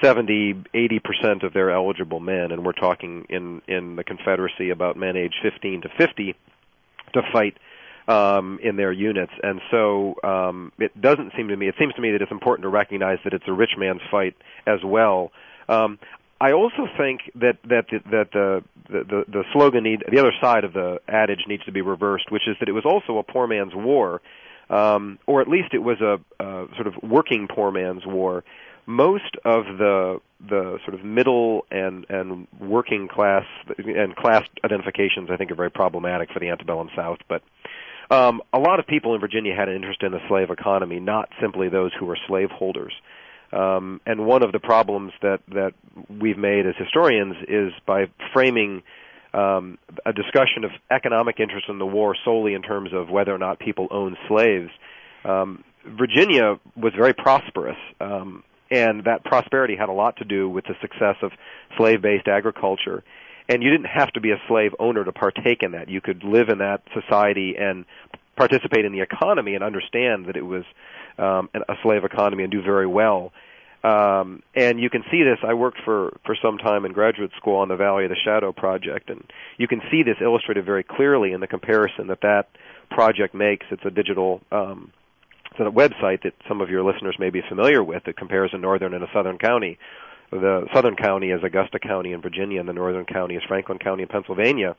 70, 0.02 0.64
80 0.72 0.98
percent 1.00 1.42
of 1.42 1.52
their 1.52 1.70
eligible 1.70 2.20
men, 2.20 2.52
and 2.52 2.64
we're 2.64 2.72
talking 2.72 3.26
in 3.28 3.60
in 3.66 3.96
the 3.96 4.04
Confederacy 4.04 4.70
about 4.70 4.96
men 4.96 5.16
aged 5.16 5.36
15 5.42 5.82
to 5.82 5.88
50 5.98 6.36
to 7.14 7.22
fight 7.32 7.56
um, 8.08 8.58
in 8.62 8.76
their 8.76 8.92
units. 8.92 9.32
And 9.42 9.60
so 9.70 10.14
um, 10.24 10.72
it 10.78 11.00
doesn't 11.00 11.32
seem 11.36 11.48
to 11.48 11.56
me. 11.56 11.68
It 11.68 11.76
seems 11.78 11.94
to 11.94 12.00
me 12.00 12.12
that 12.12 12.22
it's 12.22 12.32
important 12.32 12.64
to 12.64 12.68
recognize 12.68 13.18
that 13.24 13.32
it's 13.32 13.48
a 13.48 13.52
rich 13.52 13.72
man's 13.78 14.02
fight 14.10 14.34
as 14.66 14.80
well. 14.84 15.30
Um, 15.68 15.98
I 16.40 16.52
also 16.52 16.88
think 16.98 17.20
that 17.36 17.58
that 17.68 17.86
the, 17.90 18.00
that 18.10 18.28
the, 18.32 18.64
the 18.88 19.24
the 19.28 19.44
slogan 19.52 19.84
need 19.84 20.02
the 20.10 20.18
other 20.18 20.32
side 20.40 20.64
of 20.64 20.72
the 20.72 21.00
adage 21.06 21.44
needs 21.46 21.64
to 21.66 21.72
be 21.72 21.82
reversed, 21.82 22.32
which 22.32 22.48
is 22.48 22.56
that 22.58 22.68
it 22.68 22.72
was 22.72 22.84
also 22.84 23.18
a 23.18 23.22
poor 23.22 23.46
man's 23.46 23.74
war. 23.74 24.20
um, 24.72 25.18
or 25.26 25.40
at 25.40 25.48
least 25.48 25.74
it 25.74 25.78
was 25.82 26.00
a, 26.00 26.18
a 26.42 26.66
sort 26.74 26.86
of 26.86 26.94
working 27.02 27.46
poor 27.48 27.70
man's 27.70 28.04
war. 28.06 28.42
Most 28.86 29.36
of 29.44 29.64
the 29.78 30.20
the 30.48 30.78
sort 30.84 30.94
of 30.94 31.04
middle 31.04 31.64
and 31.70 32.04
and 32.08 32.48
working 32.58 33.06
class 33.06 33.44
and 33.78 34.16
class 34.16 34.44
identifications, 34.64 35.30
I 35.30 35.36
think, 35.36 35.52
are 35.52 35.54
very 35.54 35.70
problematic 35.70 36.30
for 36.32 36.40
the 36.40 36.48
antebellum 36.48 36.90
South. 36.96 37.18
But 37.28 37.42
um, 38.12 38.42
a 38.52 38.58
lot 38.58 38.78
of 38.78 38.86
people 38.86 39.14
in 39.14 39.20
Virginia 39.20 39.54
had 39.56 39.68
an 39.68 39.76
interest 39.76 40.02
in 40.02 40.12
the 40.12 40.20
slave 40.28 40.50
economy, 40.50 41.00
not 41.00 41.30
simply 41.40 41.68
those 41.70 41.92
who 41.98 42.04
were 42.04 42.18
slaveholders. 42.28 42.92
Um, 43.52 44.00
and 44.06 44.26
one 44.26 44.42
of 44.42 44.52
the 44.52 44.58
problems 44.58 45.12
that 45.22 45.40
that 45.48 45.72
we've 46.08 46.38
made 46.38 46.66
as 46.66 46.74
historians 46.78 47.36
is 47.48 47.72
by 47.86 48.06
framing 48.32 48.82
um, 49.34 49.78
a 50.04 50.12
discussion 50.12 50.64
of 50.64 50.70
economic 50.90 51.40
interest 51.40 51.66
in 51.68 51.78
the 51.78 51.86
war 51.86 52.14
solely 52.24 52.54
in 52.54 52.62
terms 52.62 52.90
of 52.92 53.08
whether 53.08 53.34
or 53.34 53.38
not 53.38 53.58
people 53.58 53.88
owned 53.90 54.16
slaves. 54.28 54.70
Um, 55.24 55.64
Virginia 55.86 56.58
was 56.76 56.92
very 56.96 57.14
prosperous, 57.14 57.76
um, 58.00 58.44
and 58.70 59.04
that 59.04 59.24
prosperity 59.24 59.76
had 59.76 59.88
a 59.88 59.92
lot 59.92 60.16
to 60.18 60.24
do 60.24 60.48
with 60.48 60.64
the 60.64 60.74
success 60.80 61.16
of 61.22 61.32
slave-based 61.76 62.28
agriculture. 62.28 63.02
And 63.48 63.62
you 63.62 63.70
didn't 63.70 63.86
have 63.86 64.10
to 64.12 64.20
be 64.20 64.30
a 64.30 64.40
slave 64.48 64.72
owner 64.78 65.04
to 65.04 65.12
partake 65.12 65.62
in 65.62 65.72
that. 65.72 65.88
You 65.88 66.00
could 66.00 66.24
live 66.24 66.48
in 66.48 66.58
that 66.58 66.82
society 66.94 67.56
and 67.58 67.84
participate 68.36 68.84
in 68.84 68.92
the 68.92 69.00
economy 69.00 69.54
and 69.54 69.64
understand 69.64 70.26
that 70.26 70.36
it 70.36 70.46
was 70.46 70.64
um, 71.18 71.50
a 71.54 71.74
slave 71.82 72.04
economy 72.04 72.44
and 72.44 72.52
do 72.52 72.62
very 72.62 72.86
well. 72.86 73.32
Um, 73.84 74.42
and 74.54 74.78
you 74.78 74.88
can 74.90 75.02
see 75.10 75.24
this. 75.24 75.38
I 75.42 75.54
worked 75.54 75.78
for 75.84 76.16
for 76.24 76.36
some 76.40 76.58
time 76.58 76.84
in 76.84 76.92
graduate 76.92 77.32
school 77.36 77.56
on 77.56 77.68
the 77.68 77.76
Valley 77.76 78.04
of 78.04 78.10
the 78.10 78.16
Shadow 78.24 78.52
project, 78.52 79.10
and 79.10 79.24
you 79.58 79.66
can 79.66 79.80
see 79.90 80.04
this 80.04 80.18
illustrated 80.20 80.64
very 80.64 80.84
clearly 80.84 81.32
in 81.32 81.40
the 81.40 81.48
comparison 81.48 82.06
that 82.06 82.20
that 82.20 82.48
project 82.90 83.34
makes. 83.34 83.66
It's 83.72 83.84
a 83.84 83.90
digital 83.90 84.40
um, 84.52 84.92
it's 85.50 85.60
a 85.60 85.64
website 85.64 86.22
that 86.22 86.34
some 86.48 86.60
of 86.60 86.70
your 86.70 86.82
listeners 86.82 87.16
may 87.18 87.30
be 87.30 87.42
familiar 87.48 87.82
with 87.82 88.04
that 88.04 88.16
compares 88.16 88.50
a 88.54 88.58
northern 88.58 88.94
and 88.94 89.02
a 89.02 89.08
southern 89.12 89.38
county. 89.38 89.78
The 90.32 90.66
southern 90.72 90.96
county 90.96 91.30
is 91.30 91.44
Augusta 91.44 91.78
County 91.78 92.12
in 92.12 92.22
Virginia, 92.22 92.58
and 92.58 92.68
the 92.68 92.72
northern 92.72 93.04
county 93.04 93.36
is 93.36 93.42
Franklin 93.46 93.78
County 93.78 94.02
in 94.02 94.08
Pennsylvania. 94.08 94.76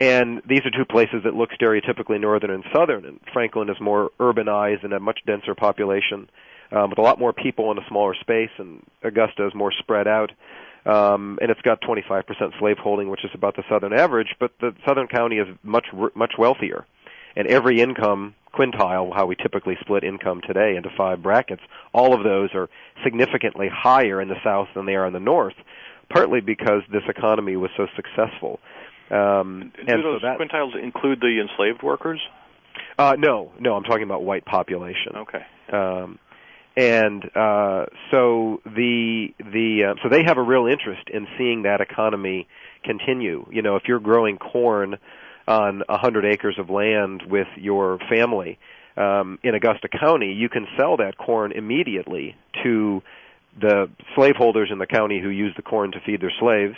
And 0.00 0.40
these 0.48 0.60
are 0.64 0.70
two 0.70 0.86
places 0.86 1.22
that 1.24 1.34
look 1.34 1.50
stereotypically 1.50 2.18
northern 2.18 2.50
and 2.50 2.64
southern. 2.72 3.04
And 3.04 3.20
Franklin 3.30 3.68
is 3.68 3.76
more 3.78 4.10
urbanized 4.18 4.82
and 4.82 4.94
a 4.94 5.00
much 5.00 5.20
denser 5.26 5.54
population 5.54 6.30
um, 6.72 6.88
with 6.88 6.98
a 6.98 7.02
lot 7.02 7.18
more 7.18 7.34
people 7.34 7.70
in 7.72 7.78
a 7.78 7.86
smaller 7.88 8.14
space, 8.14 8.50
and 8.56 8.82
Augusta 9.02 9.46
is 9.46 9.54
more 9.54 9.70
spread 9.70 10.08
out. 10.08 10.32
Um, 10.86 11.38
and 11.42 11.50
it's 11.50 11.60
got 11.60 11.82
25% 11.82 12.24
slaveholding, 12.58 13.10
which 13.10 13.22
is 13.22 13.30
about 13.34 13.56
the 13.56 13.64
southern 13.68 13.92
average. 13.92 14.34
But 14.40 14.52
the 14.60 14.74
southern 14.86 15.08
county 15.08 15.36
is 15.36 15.48
much 15.62 15.88
much 16.14 16.32
wealthier, 16.38 16.86
and 17.36 17.46
every 17.46 17.80
income 17.80 18.34
quintile, 18.54 19.14
how 19.14 19.26
we 19.26 19.36
typically 19.36 19.76
split 19.80 20.04
income 20.04 20.40
today 20.46 20.76
into 20.76 20.90
five 20.96 21.22
brackets, 21.22 21.62
all 21.92 22.14
of 22.14 22.24
those 22.24 22.50
are 22.54 22.68
significantly 23.04 23.68
higher 23.72 24.20
in 24.20 24.28
the 24.28 24.36
south 24.42 24.68
than 24.74 24.86
they 24.86 24.94
are 24.94 25.06
in 25.06 25.12
the 25.12 25.20
north. 25.20 25.54
Partly 26.08 26.40
because 26.40 26.82
this 26.90 27.04
economy 27.08 27.56
was 27.56 27.70
so 27.76 27.86
successful. 27.94 28.58
Um, 29.10 29.72
Do 29.76 29.82
and 29.86 30.04
those 30.04 30.20
so 30.20 30.26
that, 30.26 30.38
quintiles 30.38 30.80
include 30.82 31.20
the 31.20 31.40
enslaved 31.40 31.82
workers? 31.82 32.20
uh, 32.98 33.14
no, 33.18 33.52
no, 33.60 33.74
I'm 33.76 33.84
talking 33.84 34.02
about 34.02 34.24
white 34.24 34.44
population. 34.44 35.12
Okay. 35.16 35.44
Um, 35.72 36.18
and 36.76 37.24
uh, 37.36 37.86
so 38.10 38.60
the 38.64 39.28
the 39.38 39.90
uh, 39.90 39.94
so 40.02 40.08
they 40.08 40.22
have 40.24 40.38
a 40.38 40.42
real 40.42 40.66
interest 40.66 41.08
in 41.12 41.26
seeing 41.36 41.62
that 41.62 41.80
economy 41.80 42.46
continue. 42.84 43.46
You 43.50 43.62
know, 43.62 43.76
if 43.76 43.82
you're 43.86 44.00
growing 44.00 44.38
corn 44.38 44.96
on 45.50 45.82
a 45.88 45.98
hundred 45.98 46.24
acres 46.24 46.56
of 46.58 46.70
land 46.70 47.22
with 47.28 47.48
your 47.56 47.98
family 48.08 48.56
um, 48.96 49.38
in 49.42 49.54
Augusta 49.54 49.88
County, 49.88 50.32
you 50.32 50.48
can 50.48 50.66
sell 50.78 50.96
that 50.98 51.18
corn 51.18 51.50
immediately 51.50 52.36
to 52.62 53.02
the 53.60 53.90
slaveholders 54.14 54.68
in 54.70 54.78
the 54.78 54.86
county 54.86 55.20
who 55.20 55.28
use 55.28 55.52
the 55.56 55.62
corn 55.62 55.90
to 55.90 56.00
feed 56.06 56.20
their 56.20 56.32
slaves. 56.38 56.76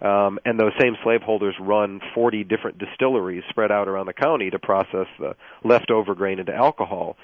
Um, 0.00 0.38
and 0.44 0.58
those 0.58 0.72
same 0.80 0.96
slaveholders 1.02 1.54
run 1.60 2.00
40 2.14 2.44
different 2.44 2.78
distilleries 2.78 3.44
spread 3.50 3.70
out 3.70 3.86
around 3.86 4.06
the 4.06 4.14
county 4.14 4.50
to 4.50 4.58
process 4.58 5.06
the 5.18 5.36
leftover 5.62 6.14
grain 6.14 6.38
into 6.38 6.54
alcohol 6.54 7.16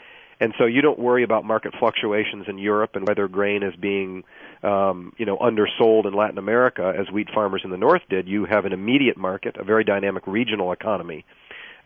and 0.42 0.52
so 0.58 0.64
you 0.64 0.82
don't 0.82 0.98
worry 0.98 1.22
about 1.22 1.44
market 1.44 1.72
fluctuations 1.78 2.46
in 2.48 2.58
Europe 2.58 2.96
and 2.96 3.06
whether 3.06 3.28
grain 3.28 3.62
is 3.62 3.74
being 3.76 4.24
um, 4.64 5.12
you 5.16 5.24
know 5.24 5.38
undersold 5.38 6.04
in 6.04 6.14
Latin 6.14 6.36
America 6.36 6.92
as 6.98 7.08
wheat 7.12 7.28
farmers 7.32 7.62
in 7.64 7.70
the 7.70 7.76
north 7.76 8.02
did. 8.10 8.26
You 8.26 8.44
have 8.46 8.64
an 8.64 8.72
immediate 8.72 9.16
market, 9.16 9.56
a 9.56 9.62
very 9.62 9.84
dynamic 9.84 10.26
regional 10.26 10.72
economy 10.72 11.24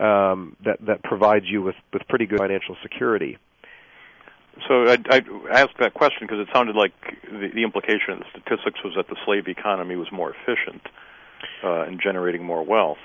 um, 0.00 0.56
that 0.64 0.78
that 0.86 1.02
provides 1.02 1.44
you 1.46 1.60
with 1.60 1.74
with 1.92 2.08
pretty 2.08 2.24
good 2.24 2.38
financial 2.38 2.76
security. 2.82 3.36
So 4.66 4.88
I, 4.88 4.96
I 5.10 5.22
asked 5.50 5.76
that 5.80 5.92
question 5.92 6.20
because 6.22 6.38
it 6.40 6.48
sounded 6.50 6.76
like 6.76 6.94
the, 7.30 7.50
the 7.54 7.62
implication 7.62 8.14
of 8.14 8.18
the 8.20 8.24
statistics 8.30 8.82
was 8.82 8.94
that 8.96 9.06
the 9.06 9.16
slave 9.26 9.48
economy 9.48 9.96
was 9.96 10.10
more 10.10 10.34
efficient 10.34 10.80
uh, 11.62 11.82
in 11.82 12.00
generating 12.02 12.42
more 12.42 12.62
wealth. 12.62 12.96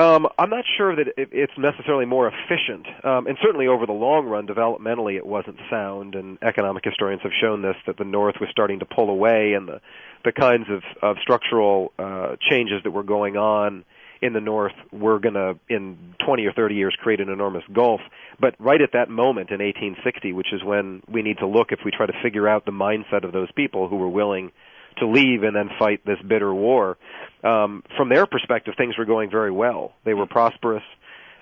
Um, 0.00 0.28
I'm 0.38 0.48
not 0.48 0.64
sure 0.78 0.96
that 0.96 1.08
it, 1.18 1.28
it's 1.30 1.52
necessarily 1.58 2.06
more 2.06 2.26
efficient, 2.26 2.86
um, 3.04 3.26
and 3.26 3.36
certainly 3.42 3.66
over 3.66 3.84
the 3.84 3.92
long 3.92 4.24
run, 4.24 4.46
developmentally, 4.46 5.16
it 5.16 5.26
wasn't 5.26 5.58
sound. 5.68 6.14
And 6.14 6.38
economic 6.40 6.84
historians 6.84 7.20
have 7.22 7.32
shown 7.38 7.60
this 7.60 7.76
that 7.86 7.98
the 7.98 8.04
North 8.04 8.36
was 8.40 8.48
starting 8.50 8.78
to 8.78 8.86
pull 8.86 9.10
away, 9.10 9.52
and 9.52 9.68
the 9.68 9.82
the 10.24 10.32
kinds 10.32 10.68
of, 10.70 10.82
of 11.02 11.16
structural 11.20 11.92
uh, 11.98 12.36
changes 12.50 12.82
that 12.84 12.92
were 12.92 13.02
going 13.02 13.36
on 13.36 13.84
in 14.22 14.32
the 14.32 14.40
North 14.40 14.72
were 14.90 15.18
going 15.18 15.34
to, 15.34 15.58
in 15.68 16.14
20 16.24 16.46
or 16.46 16.52
30 16.52 16.74
years, 16.74 16.94
create 17.02 17.20
an 17.20 17.28
enormous 17.28 17.64
gulf. 17.72 18.00
But 18.38 18.54
right 18.58 18.80
at 18.80 18.92
that 18.92 19.10
moment 19.10 19.50
in 19.50 19.60
1860, 19.60 20.32
which 20.32 20.52
is 20.52 20.62
when 20.64 21.02
we 21.10 21.22
need 21.22 21.38
to 21.38 21.46
look 21.46 21.72
if 21.72 21.80
we 21.84 21.90
try 21.90 22.06
to 22.06 22.12
figure 22.22 22.48
out 22.48 22.64
the 22.64 22.72
mindset 22.72 23.24
of 23.24 23.32
those 23.32 23.50
people 23.52 23.88
who 23.88 23.96
were 23.96 24.08
willing 24.08 24.52
to 24.98 25.06
leave 25.06 25.42
and 25.42 25.54
then 25.54 25.70
fight 25.78 26.04
this 26.04 26.18
bitter 26.26 26.52
war. 26.52 26.98
Um, 27.42 27.82
from 27.96 28.08
their 28.08 28.26
perspective, 28.26 28.74
things 28.76 28.98
were 28.98 29.04
going 29.04 29.30
very 29.30 29.50
well. 29.50 29.92
They 30.04 30.14
were 30.14 30.26
prosperous. 30.26 30.82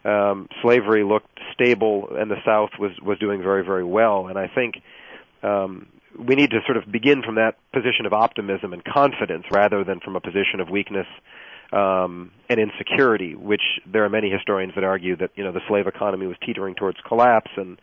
Um, 0.05 0.49
slavery 0.63 1.05
looked 1.05 1.39
stable, 1.53 2.09
and 2.17 2.31
the 2.31 2.41
South 2.47 2.71
was 2.79 2.93
was 3.03 3.19
doing 3.19 3.43
very 3.43 3.65
very 3.65 3.85
well. 3.85 4.29
And 4.29 4.39
I 4.39 4.47
think 4.47 4.77
um, 5.43 5.89
we 6.19 6.35
need 6.35 6.51
to 6.51 6.61
sort 6.67 6.77
of 6.77 6.91
begin 6.91 7.23
from 7.23 7.35
that 7.35 7.57
position 7.73 8.07
of 8.07 8.13
optimism 8.13 8.73
and 8.73 8.85
confidence 8.85 9.45
rather 9.51 9.85
than 9.85 10.01
from 10.01 10.17
a 10.17 10.21
position 10.21 10.61
of 10.61 10.71
weakness 10.71 11.07
um, 11.73 12.31
and 12.49 12.61
insecurity. 12.61 13.35
Which 13.35 13.63
there 13.87 14.05
are 14.05 14.09
many 14.09 14.31
historians 14.31 14.75
that 14.77 14.85
argue 14.85 15.17
that 15.17 15.31
you 15.35 15.43
know 15.43 15.53
the 15.53 15.63
slave 15.69 15.89
economy 15.89 16.27
was 16.27 16.37
teetering 16.47 16.77
towards 16.77 16.99
collapse 17.07 17.51
and 17.57 17.81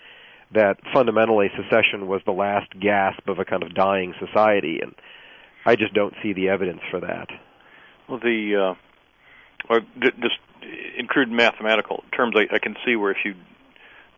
that 0.54 0.78
fundamentally 0.94 1.50
secession 1.58 2.08
was 2.08 2.22
the 2.26 2.32
last 2.32 2.68
gasp 2.80 3.28
of 3.28 3.40
a 3.40 3.46
kind 3.46 3.64
of 3.64 3.74
dying 3.74 4.14
society 4.20 4.80
and 4.82 4.94
I 5.66 5.76
just 5.76 5.94
don't 5.94 6.14
see 6.22 6.34
the 6.34 6.50
evidence 6.50 6.82
for 6.92 7.00
that. 7.02 7.30
Well, 8.08 8.20
the 8.20 8.56
uh, 8.56 8.76
or 9.70 9.82
just 10.00 10.36
in 10.98 11.08
crude 11.08 11.32
mathematical 11.32 12.04
terms, 12.16 12.36
I, 12.36 12.56
I 12.56 12.60
can 12.60 12.76
see 12.86 12.96
where 12.96 13.12
if 13.12 13.18
you 13.26 13.36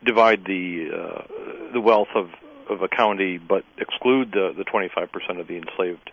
divide 0.04 0.44
the 0.46 0.90
uh, 0.94 1.72
the 1.74 1.82
wealth 1.82 2.10
of 2.16 2.30
of 2.70 2.82
a 2.82 2.88
county, 2.88 3.38
but 3.38 3.64
exclude 3.78 4.32
the 4.32 4.54
the 4.58 4.66
25 4.66 5.12
percent 5.12 5.40
of 5.40 5.48
the 5.48 5.58
enslaved 5.58 6.12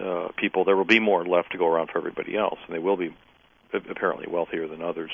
uh, 0.00 0.28
people, 0.36 0.64
there 0.64 0.76
will 0.76 0.84
be 0.84 1.00
more 1.00 1.26
left 1.26 1.52
to 1.52 1.58
go 1.58 1.66
around 1.66 1.90
for 1.90 1.98
everybody 1.98 2.36
else, 2.36 2.58
and 2.66 2.74
they 2.74 2.78
will 2.78 2.96
be 2.96 3.14
apparently 3.72 4.26
wealthier 4.28 4.68
than 4.68 4.82
others. 4.82 5.10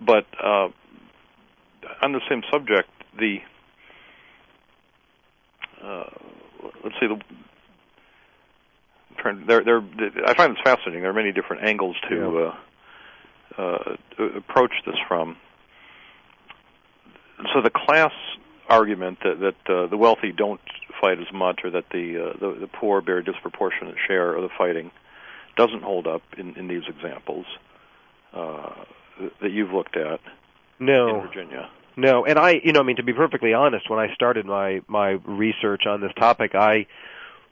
But 0.00 0.26
uh, 0.42 0.68
on 2.00 2.12
the 2.12 2.20
same 2.28 2.42
subject, 2.50 2.88
the 3.18 3.38
uh, 5.82 6.10
let's 6.84 6.96
say 7.00 7.06
the 7.06 7.20
There, 9.22 9.64
there. 9.64 9.82
I 10.26 10.34
find 10.34 10.52
this 10.52 10.62
fascinating. 10.64 11.02
There 11.02 11.10
are 11.10 11.14
many 11.14 11.32
different 11.32 11.64
angles 11.64 11.96
to 12.08 12.52
uh, 13.58 13.60
uh, 13.60 13.96
approach 14.36 14.72
this 14.86 14.96
from. 15.08 15.36
So 17.54 17.62
the 17.62 17.70
class 17.70 18.12
argument 18.68 19.18
that 19.24 19.40
that 19.40 19.74
uh, 19.74 19.86
the 19.88 19.96
wealthy 19.96 20.32
don't 20.32 20.60
fight 21.00 21.18
as 21.18 21.32
much, 21.32 21.60
or 21.64 21.70
that 21.70 21.84
the, 21.90 22.32
uh, 22.34 22.38
the 22.38 22.60
the 22.60 22.66
poor 22.66 23.00
bear 23.00 23.18
a 23.18 23.24
disproportionate 23.24 23.96
share 24.06 24.34
of 24.34 24.42
the 24.42 24.50
fighting, 24.56 24.90
doesn't 25.56 25.82
hold 25.82 26.06
up 26.06 26.22
in, 26.36 26.54
in 26.54 26.68
these 26.68 26.82
examples 26.88 27.46
uh, 28.32 28.84
that 29.42 29.50
you've 29.50 29.72
looked 29.72 29.96
at 29.96 30.20
no. 30.78 31.08
in 31.08 31.26
Virginia. 31.26 31.70
No, 31.96 32.24
and 32.24 32.38
I, 32.38 32.60
you 32.62 32.72
know, 32.72 32.80
I 32.80 32.82
mean, 32.84 32.96
to 32.96 33.02
be 33.02 33.12
perfectly 33.12 33.52
honest, 33.52 33.90
when 33.90 33.98
I 33.98 34.14
started 34.14 34.46
my 34.46 34.80
my 34.86 35.10
research 35.24 35.82
on 35.86 36.00
this 36.00 36.12
topic, 36.18 36.54
I 36.54 36.86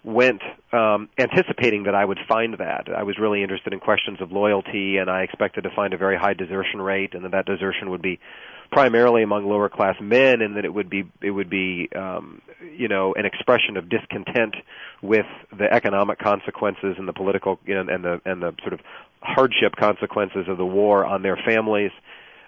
went 0.04 0.42
um, 0.72 1.08
anticipating 1.18 1.84
that 1.84 1.94
I 1.94 2.04
would 2.04 2.18
find 2.28 2.54
that. 2.58 2.88
I 2.94 3.02
was 3.02 3.18
really 3.18 3.42
interested 3.42 3.72
in 3.72 3.80
questions 3.80 4.20
of 4.20 4.32
loyalty, 4.32 4.98
and 4.98 5.11
I 5.11 5.22
expected 5.22 5.62
to 5.62 5.70
find 5.74 5.92
a 5.92 5.96
very 5.96 6.16
high 6.16 6.34
desertion 6.34 6.80
rate, 6.80 7.14
and 7.14 7.24
that 7.24 7.32
that 7.32 7.46
desertion 7.46 7.90
would 7.90 8.02
be 8.02 8.20
primarily 8.70 9.22
among 9.22 9.48
lower 9.48 9.68
class 9.68 9.96
men, 10.00 10.40
and 10.40 10.56
that 10.56 10.64
it 10.64 10.72
would 10.72 10.88
be 10.88 11.04
it 11.22 11.30
would 11.30 11.50
be 11.50 11.88
um, 11.94 12.40
you 12.76 12.88
know 12.88 13.14
an 13.14 13.26
expression 13.26 13.76
of 13.76 13.88
discontent 13.88 14.54
with 15.02 15.26
the 15.56 15.72
economic 15.72 16.18
consequences 16.18 16.96
and 16.98 17.08
the 17.08 17.12
political 17.12 17.58
you 17.66 17.74
know, 17.74 17.92
and 17.92 18.04
the 18.04 18.20
and 18.24 18.42
the 18.42 18.54
sort 18.61 18.72
of 18.72 18.80
hardship 19.20 19.74
consequences 19.76 20.46
of 20.48 20.58
the 20.58 20.66
war 20.66 21.04
on 21.04 21.22
their 21.22 21.37
families. 21.37 21.90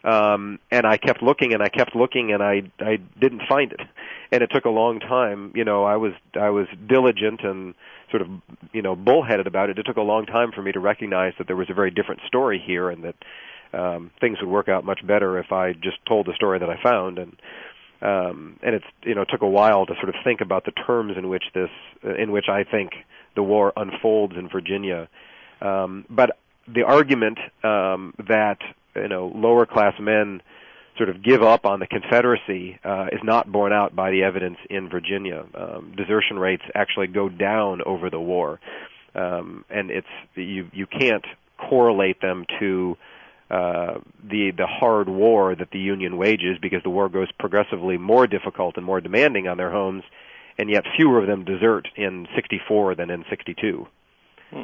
Um, 0.02 0.58
and 0.70 0.86
I 0.86 0.96
kept 0.96 1.22
looking 1.22 1.52
and 1.52 1.62
I 1.62 1.68
kept 1.68 1.94
looking 1.94 2.32
and 2.32 2.42
I 2.42 2.62
I 2.78 2.98
didn't 3.20 3.42
find 3.48 3.72
it, 3.72 3.80
and 4.32 4.42
it 4.42 4.50
took 4.50 4.64
a 4.64 4.70
long 4.70 4.98
time. 4.98 5.52
You 5.54 5.64
know, 5.64 5.84
I 5.84 5.96
was 5.96 6.12
I 6.34 6.50
was 6.50 6.66
diligent 6.88 7.42
and 7.42 7.74
sort 8.10 8.22
of 8.22 8.28
you 8.72 8.82
know 8.82 8.96
bullheaded 8.96 9.46
about 9.46 9.68
it. 9.68 9.78
It 9.78 9.84
took 9.84 9.98
a 9.98 10.02
long 10.02 10.24
time 10.26 10.52
for 10.52 10.62
me 10.62 10.72
to 10.72 10.80
recognize 10.80 11.34
that 11.38 11.46
there 11.46 11.56
was 11.56 11.68
a 11.70 11.74
very 11.74 11.90
different 11.90 12.22
story 12.26 12.62
here 12.64 12.88
and 12.88 13.04
that 13.04 13.14
um, 13.72 14.10
things 14.20 14.38
would 14.40 14.50
work 14.50 14.68
out 14.68 14.84
much 14.84 15.06
better 15.06 15.38
if 15.38 15.52
I 15.52 15.72
just 15.74 15.98
told 16.06 16.26
the 16.26 16.34
story 16.34 16.58
that 16.58 16.70
I 16.70 16.82
found. 16.82 17.18
And 17.18 17.36
um, 18.02 18.58
and 18.62 18.74
it's 18.74 18.86
you 19.02 19.14
know 19.14 19.22
it 19.22 19.28
took 19.30 19.42
a 19.42 19.48
while 19.48 19.84
to 19.84 19.94
sort 19.96 20.08
of 20.08 20.14
think 20.24 20.40
about 20.40 20.64
the 20.64 20.72
terms 20.72 21.16
in 21.18 21.28
which 21.28 21.44
this 21.54 21.70
in 22.18 22.32
which 22.32 22.48
I 22.48 22.64
think 22.64 22.92
the 23.36 23.42
war 23.42 23.72
unfolds 23.76 24.34
in 24.36 24.48
Virginia. 24.48 25.08
Um, 25.60 26.06
but 26.08 26.38
the 26.66 26.84
argument 26.84 27.38
um, 27.62 28.14
that 28.28 28.58
you 28.94 29.09
know 29.09 29.33
lower 29.35 29.66
class 29.66 29.94
men 30.00 30.40
sort 30.96 31.09
of 31.09 31.22
give 31.22 31.42
up 31.42 31.64
on 31.64 31.81
the 31.81 31.87
Confederacy 31.87 32.79
uh, 32.85 33.07
is 33.11 33.20
not 33.22 33.50
borne 33.50 33.72
out 33.72 33.96
by 33.96 34.11
the 34.11 34.22
evidence 34.22 34.59
in 34.68 34.88
Virginia. 34.90 35.46
Um, 35.55 35.94
desertion 35.96 36.38
rates 36.38 36.62
actually 36.74 37.07
go 37.07 37.29
down 37.29 37.81
over 37.87 38.11
the 38.11 38.20
war, 38.20 38.61
um, 39.14 39.64
and 39.70 39.90
it's 39.90 40.07
you 40.35 40.68
you 40.72 40.87
can't 40.87 41.24
correlate 41.59 42.20
them 42.20 42.44
to 42.59 42.96
uh, 43.50 43.98
the 44.22 44.53
the 44.57 44.66
hard 44.66 45.09
war 45.09 45.55
that 45.55 45.70
the 45.72 45.79
Union 45.79 46.16
wages 46.16 46.59
because 46.61 46.83
the 46.83 46.90
war 46.90 47.09
goes 47.09 47.29
progressively 47.38 47.98
more 47.98 48.26
difficult 48.26 48.76
and 48.76 48.85
more 48.85 49.00
demanding 49.00 49.48
on 49.48 49.57
their 49.57 49.70
homes, 49.70 50.05
and 50.59 50.70
yet 50.70 50.85
fewer 50.96 51.18
of 51.18 51.26
them 51.26 51.44
desert 51.44 51.88
in 51.96 52.29
'64 52.35 52.94
than 52.94 53.11
in 53.11 53.24
'62. 53.29 53.87
Hmm. 54.50 54.62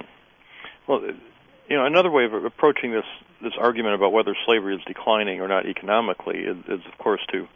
Well, 0.86 1.00
you 1.68 1.76
know, 1.76 1.86
another 1.86 2.10
way 2.10 2.24
of 2.24 2.32
approaching 2.44 2.92
this 2.92 3.04
this 3.42 3.52
argument 3.58 3.94
about 3.94 4.12
whether 4.12 4.34
slavery 4.46 4.74
is 4.76 4.80
declining 4.86 5.40
or 5.40 5.48
not 5.48 5.66
economically 5.66 6.38
is, 6.38 6.56
is 6.68 6.80
of 6.90 6.98
course, 6.98 7.20
to 7.32 7.46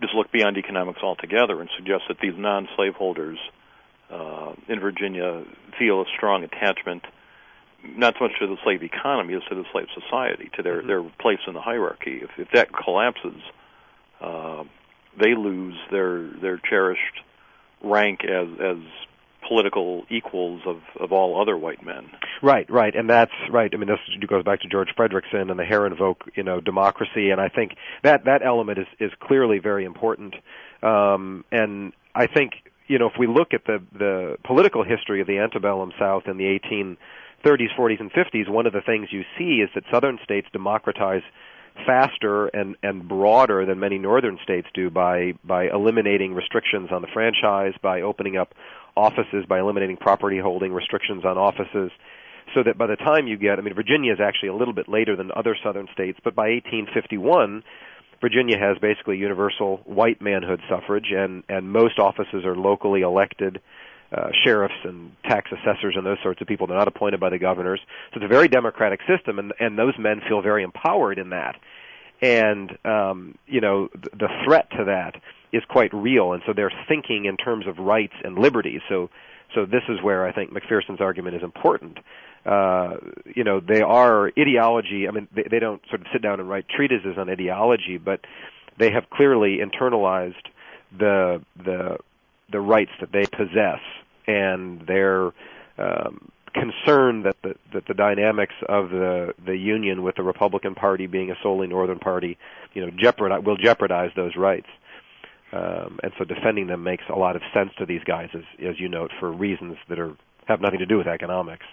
just 0.00 0.14
look 0.14 0.30
beyond 0.30 0.56
economics 0.56 1.00
altogether 1.02 1.60
and 1.60 1.68
suggest 1.76 2.04
that 2.08 2.18
these 2.20 2.34
non-slaveholders 2.36 3.38
uh, 4.10 4.52
in 4.68 4.78
Virginia 4.80 5.44
feel 5.78 6.02
a 6.02 6.04
strong 6.16 6.44
attachment, 6.44 7.04
not 7.84 8.14
so 8.18 8.24
much 8.26 8.38
to 8.38 8.46
the 8.46 8.56
slave 8.62 8.82
economy 8.82 9.34
as 9.34 9.42
to 9.48 9.54
the 9.54 9.64
slave 9.72 9.88
society, 9.94 10.50
to 10.56 10.62
their 10.62 10.78
Mm-hmm. 10.78 10.88
their 10.88 11.02
place 11.18 11.40
in 11.46 11.54
the 11.54 11.60
hierarchy. 11.60 12.20
If, 12.22 12.30
if 12.38 12.50
that 12.52 12.68
collapses, 12.72 13.40
uh, 14.20 14.64
they 15.18 15.34
lose 15.34 15.76
their 15.90 16.22
their 16.40 16.58
cherished 16.58 17.20
rank 17.82 18.24
as 18.24 18.48
as 18.60 18.78
political 19.50 20.04
equals 20.08 20.62
of 20.64 20.76
of 21.00 21.10
all 21.10 21.42
other 21.42 21.58
white 21.58 21.84
men. 21.84 22.08
Right, 22.40 22.70
right, 22.70 22.94
and 22.94 23.10
that's 23.10 23.32
right. 23.50 23.68
I 23.74 23.76
mean, 23.76 23.88
this 23.88 23.98
goes 24.28 24.44
back 24.44 24.60
to 24.60 24.68
George 24.68 24.90
Fredrickson 24.96 25.50
and 25.50 25.58
the 25.58 25.64
Herrenvolk, 25.64 26.18
you 26.36 26.44
know, 26.44 26.60
democracy, 26.60 27.30
and 27.30 27.40
I 27.40 27.48
think 27.48 27.72
that 28.04 28.26
that 28.26 28.42
element 28.46 28.78
is 28.78 28.86
is 29.00 29.10
clearly 29.20 29.58
very 29.58 29.84
important. 29.84 30.36
Um, 30.84 31.44
and 31.50 31.92
I 32.14 32.28
think 32.28 32.52
you 32.86 33.00
know, 33.00 33.06
if 33.06 33.14
we 33.18 33.26
look 33.26 33.52
at 33.52 33.64
the 33.64 33.82
the 33.92 34.36
political 34.44 34.84
history 34.84 35.20
of 35.20 35.26
the 35.26 35.38
antebellum 35.38 35.90
South 35.98 36.22
in 36.26 36.36
the 36.36 36.44
1830s, 36.44 37.74
40s, 37.76 38.00
and 38.00 38.12
50s, 38.12 38.48
one 38.48 38.66
of 38.66 38.72
the 38.72 38.82
things 38.82 39.08
you 39.10 39.24
see 39.36 39.62
is 39.64 39.70
that 39.74 39.82
Southern 39.90 40.20
states 40.22 40.46
democratize 40.52 41.22
faster 41.86 42.46
and 42.48 42.76
and 42.82 43.08
broader 43.08 43.66
than 43.66 43.80
many 43.80 43.98
northern 43.98 44.38
states 44.42 44.68
do 44.74 44.90
by 44.90 45.32
by 45.44 45.68
eliminating 45.68 46.34
restrictions 46.34 46.90
on 46.92 47.02
the 47.02 47.08
franchise, 47.12 47.74
by 47.82 48.00
opening 48.02 48.36
up 48.36 48.54
offices, 49.00 49.44
by 49.48 49.58
eliminating 49.60 49.96
property 49.96 50.38
holding 50.38 50.72
restrictions 50.72 51.24
on 51.24 51.38
offices 51.38 51.90
so 52.54 52.62
that 52.62 52.76
by 52.76 52.86
the 52.86 52.96
time 52.96 53.26
you 53.26 53.36
get, 53.36 53.58
I 53.58 53.62
mean, 53.62 53.74
Virginia 53.74 54.12
is 54.12 54.20
actually 54.20 54.48
a 54.48 54.54
little 54.54 54.74
bit 54.74 54.88
later 54.88 55.16
than 55.16 55.30
other 55.34 55.56
southern 55.62 55.88
states, 55.92 56.18
but 56.22 56.34
by 56.34 56.48
1851, 56.50 57.62
Virginia 58.20 58.58
has 58.58 58.76
basically 58.78 59.16
universal 59.16 59.78
white 59.84 60.20
manhood 60.20 60.60
suffrage, 60.68 61.10
and 61.10 61.42
and 61.48 61.72
most 61.72 61.98
offices 61.98 62.44
are 62.44 62.56
locally 62.56 63.00
elected. 63.02 63.60
Uh, 64.12 64.28
sheriffs 64.42 64.74
and 64.82 65.12
tax 65.22 65.52
assessors 65.52 65.94
and 65.96 66.04
those 66.04 66.18
sorts 66.20 66.40
of 66.40 66.48
people. 66.48 66.66
They're 66.66 66.76
not 66.76 66.88
appointed 66.88 67.20
by 67.20 67.30
the 67.30 67.38
governors. 67.38 67.78
So 68.10 68.16
it's 68.16 68.24
a 68.24 68.28
very 68.28 68.48
democratic 68.48 68.98
system, 69.06 69.38
and 69.38 69.52
and 69.60 69.78
those 69.78 69.94
men 70.00 70.20
feel 70.28 70.42
very 70.42 70.64
empowered 70.64 71.16
in 71.16 71.30
that. 71.30 71.54
And 72.20 72.76
um, 72.84 73.38
you 73.46 73.60
know, 73.60 73.86
th- 73.86 74.12
the 74.18 74.28
threat 74.44 74.68
to 74.72 74.86
that 74.86 75.14
is 75.52 75.62
quite 75.68 75.92
real, 75.92 76.32
and 76.32 76.42
so 76.46 76.52
they're 76.52 76.72
thinking 76.88 77.24
in 77.24 77.36
terms 77.36 77.66
of 77.66 77.78
rights 77.78 78.14
and 78.24 78.38
liberties. 78.38 78.80
So 78.88 79.10
so 79.54 79.66
this 79.66 79.82
is 79.88 80.00
where 80.02 80.26
I 80.26 80.32
think 80.32 80.52
McPherson's 80.52 81.00
argument 81.00 81.36
is 81.36 81.42
important. 81.42 81.98
Uh, 82.46 82.96
you 83.34 83.44
know, 83.44 83.60
they 83.60 83.82
are 83.82 84.30
ideology. 84.38 85.06
I 85.08 85.10
mean, 85.10 85.28
they, 85.34 85.44
they 85.50 85.58
don't 85.58 85.82
sort 85.88 86.00
of 86.00 86.06
sit 86.12 86.22
down 86.22 86.40
and 86.40 86.48
write 86.48 86.68
treatises 86.68 87.18
on 87.18 87.28
ideology, 87.28 87.98
but 87.98 88.20
they 88.78 88.90
have 88.92 89.10
clearly 89.10 89.58
internalized 89.58 90.46
the 90.96 91.42
the 91.56 91.98
the 92.50 92.60
rights 92.60 92.90
that 93.00 93.12
they 93.12 93.26
possess, 93.26 93.80
and 94.26 94.84
they're 94.86 95.32
um, 95.78 96.30
concerned 96.54 97.26
that 97.26 97.36
the 97.42 97.54
that 97.72 97.86
the 97.86 97.94
dynamics 97.94 98.54
of 98.68 98.90
the 98.90 99.34
the 99.44 99.56
union 99.56 100.02
with 100.02 100.16
the 100.16 100.22
Republican 100.22 100.74
Party 100.74 101.06
being 101.06 101.30
a 101.30 101.34
solely 101.42 101.66
northern 101.66 101.98
party, 101.98 102.38
you 102.72 102.84
know, 102.84 102.90
jeopardize 102.96 103.44
will 103.44 103.56
jeopardize 103.56 104.10
those 104.16 104.34
rights. 104.36 104.66
Um, 105.52 105.98
and 106.02 106.12
so 106.16 106.24
defending 106.24 106.68
them 106.68 106.84
makes 106.84 107.04
a 107.08 107.18
lot 107.18 107.34
of 107.34 107.42
sense 107.52 107.70
to 107.78 107.86
these 107.86 108.04
guys, 108.04 108.28
as 108.34 108.44
as 108.64 108.78
you 108.78 108.88
note, 108.88 109.10
for 109.18 109.32
reasons 109.32 109.76
that 109.88 109.98
are 109.98 110.16
have 110.46 110.60
nothing 110.60 110.78
to 110.78 110.86
do 110.86 110.98
with 110.98 111.06
economics. 111.06 111.66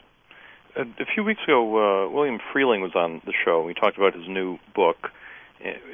A, 0.75 0.81
a 0.81 1.05
few 1.13 1.23
weeks 1.23 1.41
ago, 1.43 1.61
uh, 2.05 2.09
William 2.09 2.39
Freehling 2.53 2.81
was 2.81 2.93
on 2.95 3.21
the 3.25 3.33
show. 3.45 3.63
We 3.63 3.73
talked 3.73 3.97
about 3.97 4.15
his 4.15 4.27
new 4.27 4.57
book, 4.75 5.11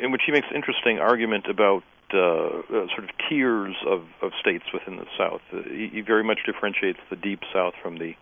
in 0.02 0.12
which 0.12 0.22
he 0.26 0.32
makes 0.32 0.48
an 0.50 0.56
interesting 0.56 1.00
argument 1.00 1.46
about 1.50 1.84
uh, 2.14 2.20
uh, 2.20 2.62
sort 2.70 3.06
of 3.06 3.10
tiers 3.28 3.76
of, 3.88 4.04
of 4.22 4.32
states 4.40 4.66
within 4.74 4.98
the 4.98 5.06
South. 5.18 5.42
Uh, 5.52 5.64
he, 5.64 5.90
he 5.92 6.02
very 6.02 6.24
much 6.24 6.40
differentiates 6.46 7.00
the 7.10 7.16
Deep 7.16 7.40
South 7.52 7.74
from 7.82 7.98
the 7.98 8.14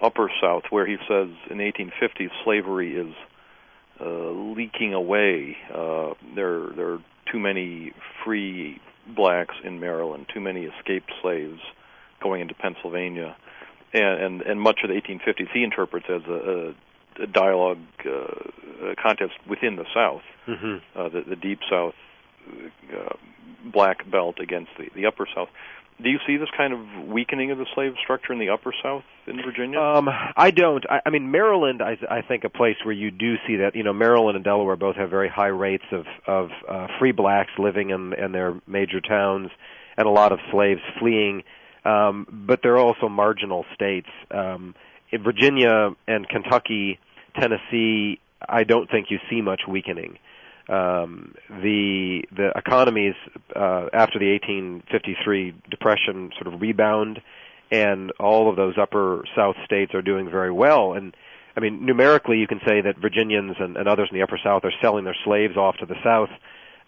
Upper 0.00 0.30
South, 0.42 0.64
where 0.70 0.86
he 0.86 0.96
says 1.08 1.28
in 1.50 1.58
the 1.58 1.72
1850s 1.72 2.30
slavery 2.44 2.96
is 2.96 3.14
uh, 4.00 4.30
leaking 4.30 4.92
away. 4.92 5.56
Uh, 5.72 6.14
there, 6.34 6.66
there 6.76 6.92
are 6.92 6.98
too 7.30 7.38
many 7.38 7.92
free 8.24 8.80
blacks 9.06 9.54
in 9.62 9.80
Maryland, 9.80 10.26
too 10.32 10.40
many 10.40 10.64
escaped 10.64 11.10
slaves 11.22 11.60
going 12.22 12.40
into 12.40 12.54
Pennsylvania, 12.54 13.36
and 13.92 14.20
and, 14.22 14.42
and 14.42 14.60
much 14.60 14.80
of 14.82 14.88
the 14.90 14.94
1850s 15.00 15.48
he 15.52 15.62
interprets 15.62 16.06
as 16.08 16.22
a, 16.28 16.74
a, 17.20 17.22
a 17.24 17.26
dialogue 17.26 17.78
uh, 18.06 18.90
a 18.90 18.96
contest 18.96 19.32
within 19.48 19.76
the 19.76 19.86
South, 19.94 20.22
Mm-hmm. 20.46 20.76
uh, 20.98 21.08
the, 21.08 21.22
the 21.22 21.36
Deep 21.36 21.60
South 21.70 21.94
uh, 22.94 23.14
black 23.64 24.08
belt 24.10 24.40
against 24.40 24.70
the, 24.78 24.88
the 24.94 25.06
Upper 25.06 25.26
South. 25.34 25.48
Do 26.02 26.10
you 26.10 26.18
see 26.26 26.36
this 26.36 26.48
kind 26.56 26.72
of 26.72 27.06
weakening 27.06 27.52
of 27.52 27.58
the 27.58 27.66
slave 27.74 27.92
structure 28.02 28.32
in 28.32 28.40
the 28.40 28.50
Upper 28.50 28.74
South 28.82 29.04
in 29.28 29.36
Virginia? 29.36 29.78
Um, 29.78 30.08
I 30.36 30.50
don't. 30.50 30.84
I, 30.90 31.00
I 31.06 31.10
mean, 31.10 31.30
Maryland, 31.30 31.80
I, 31.80 31.96
I 32.10 32.22
think 32.22 32.42
a 32.42 32.48
place 32.48 32.76
where 32.84 32.94
you 32.94 33.12
do 33.12 33.36
see 33.46 33.56
that. 33.56 33.76
You 33.76 33.84
know, 33.84 33.92
Maryland 33.92 34.34
and 34.34 34.44
Delaware 34.44 34.76
both 34.76 34.96
have 34.96 35.08
very 35.08 35.28
high 35.28 35.48
rates 35.48 35.84
of 35.92 36.06
of 36.26 36.50
uh, 36.68 36.88
free 36.98 37.12
blacks 37.12 37.52
living 37.58 37.90
in 37.90 38.12
in 38.12 38.32
their 38.32 38.60
major 38.66 39.00
towns, 39.00 39.50
and 39.96 40.06
a 40.06 40.10
lot 40.10 40.32
of 40.32 40.40
slaves 40.50 40.80
fleeing. 40.98 41.44
Um, 41.84 42.26
but 42.46 42.60
they're 42.62 42.78
also 42.78 43.08
marginal 43.08 43.64
states. 43.74 44.08
Um, 44.30 44.74
in 45.12 45.22
Virginia 45.22 45.90
and 46.08 46.28
Kentucky, 46.28 46.98
Tennessee, 47.38 48.18
I 48.48 48.64
don't 48.64 48.90
think 48.90 49.10
you 49.10 49.18
see 49.30 49.42
much 49.42 49.62
weakening. 49.68 50.18
Um, 50.68 51.34
the 51.48 52.22
the 52.34 52.52
economies 52.56 53.14
uh, 53.54 53.88
after 53.92 54.18
the 54.18 54.32
1853 54.32 55.54
depression 55.70 56.30
sort 56.40 56.52
of 56.52 56.60
rebound, 56.60 57.20
and 57.70 58.12
all 58.12 58.48
of 58.48 58.56
those 58.56 58.74
upper 58.80 59.24
South 59.36 59.56
states 59.64 59.94
are 59.94 60.02
doing 60.02 60.30
very 60.30 60.50
well. 60.50 60.94
And 60.94 61.14
I 61.56 61.60
mean, 61.60 61.84
numerically, 61.84 62.38
you 62.38 62.46
can 62.46 62.60
say 62.66 62.80
that 62.80 62.98
Virginians 62.98 63.56
and, 63.58 63.76
and 63.76 63.86
others 63.86 64.08
in 64.10 64.16
the 64.16 64.22
upper 64.22 64.38
South 64.42 64.64
are 64.64 64.72
selling 64.80 65.04
their 65.04 65.16
slaves 65.24 65.56
off 65.56 65.76
to 65.78 65.86
the 65.86 65.96
South. 66.02 66.30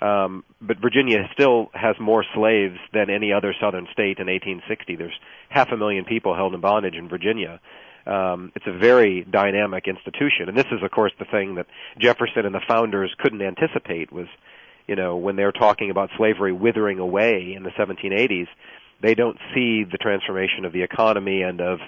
Um, 0.01 0.45
but 0.61 0.79
Virginia 0.79 1.29
still 1.33 1.71
has 1.73 1.97
more 1.99 2.25
slaves 2.35 2.77
than 2.93 3.09
any 3.09 3.33
other 3.33 3.55
southern 3.59 3.87
state 3.93 4.19
in 4.19 4.27
1860. 4.27 4.97
There's 4.97 5.19
half 5.49 5.69
a 5.73 5.77
million 5.77 6.05
people 6.05 6.35
held 6.35 6.55
in 6.55 6.61
bondage 6.61 6.97
in 6.97 7.09
Virginia. 7.09 7.61
Um, 8.07 8.53
it's 8.55 8.67
a 8.67 8.79
very 8.79 9.27
dynamic 9.29 9.89
institution, 9.89 10.49
and 10.49 10.57
this 10.57 10.67
is, 10.71 10.83
of 10.83 10.91
course, 10.91 11.13
the 11.19 11.25
thing 11.25 11.57
that 11.57 11.67
Jefferson 11.99 12.47
and 12.47 12.55
the 12.55 12.61
founders 12.69 13.13
couldn't 13.19 13.43
anticipate 13.43 14.13
was, 14.13 14.27
you 14.87 14.95
know, 14.95 15.17
when 15.17 15.37
they're 15.37 15.53
talking 15.53 15.91
about 15.91 16.11
slavery 16.17 16.53
withering 16.53 16.99
away 16.99 17.55
in 17.57 17.65
the 17.65 17.71
1780s, 17.71 18.47
they 19.03 19.15
don't 19.15 19.39
see 19.55 19.85
the 19.85 19.99
transformation 19.99 20.65
of 20.65 20.73
the 20.73 20.83
economy 20.83 21.43
and 21.43 21.61
of 21.61 21.81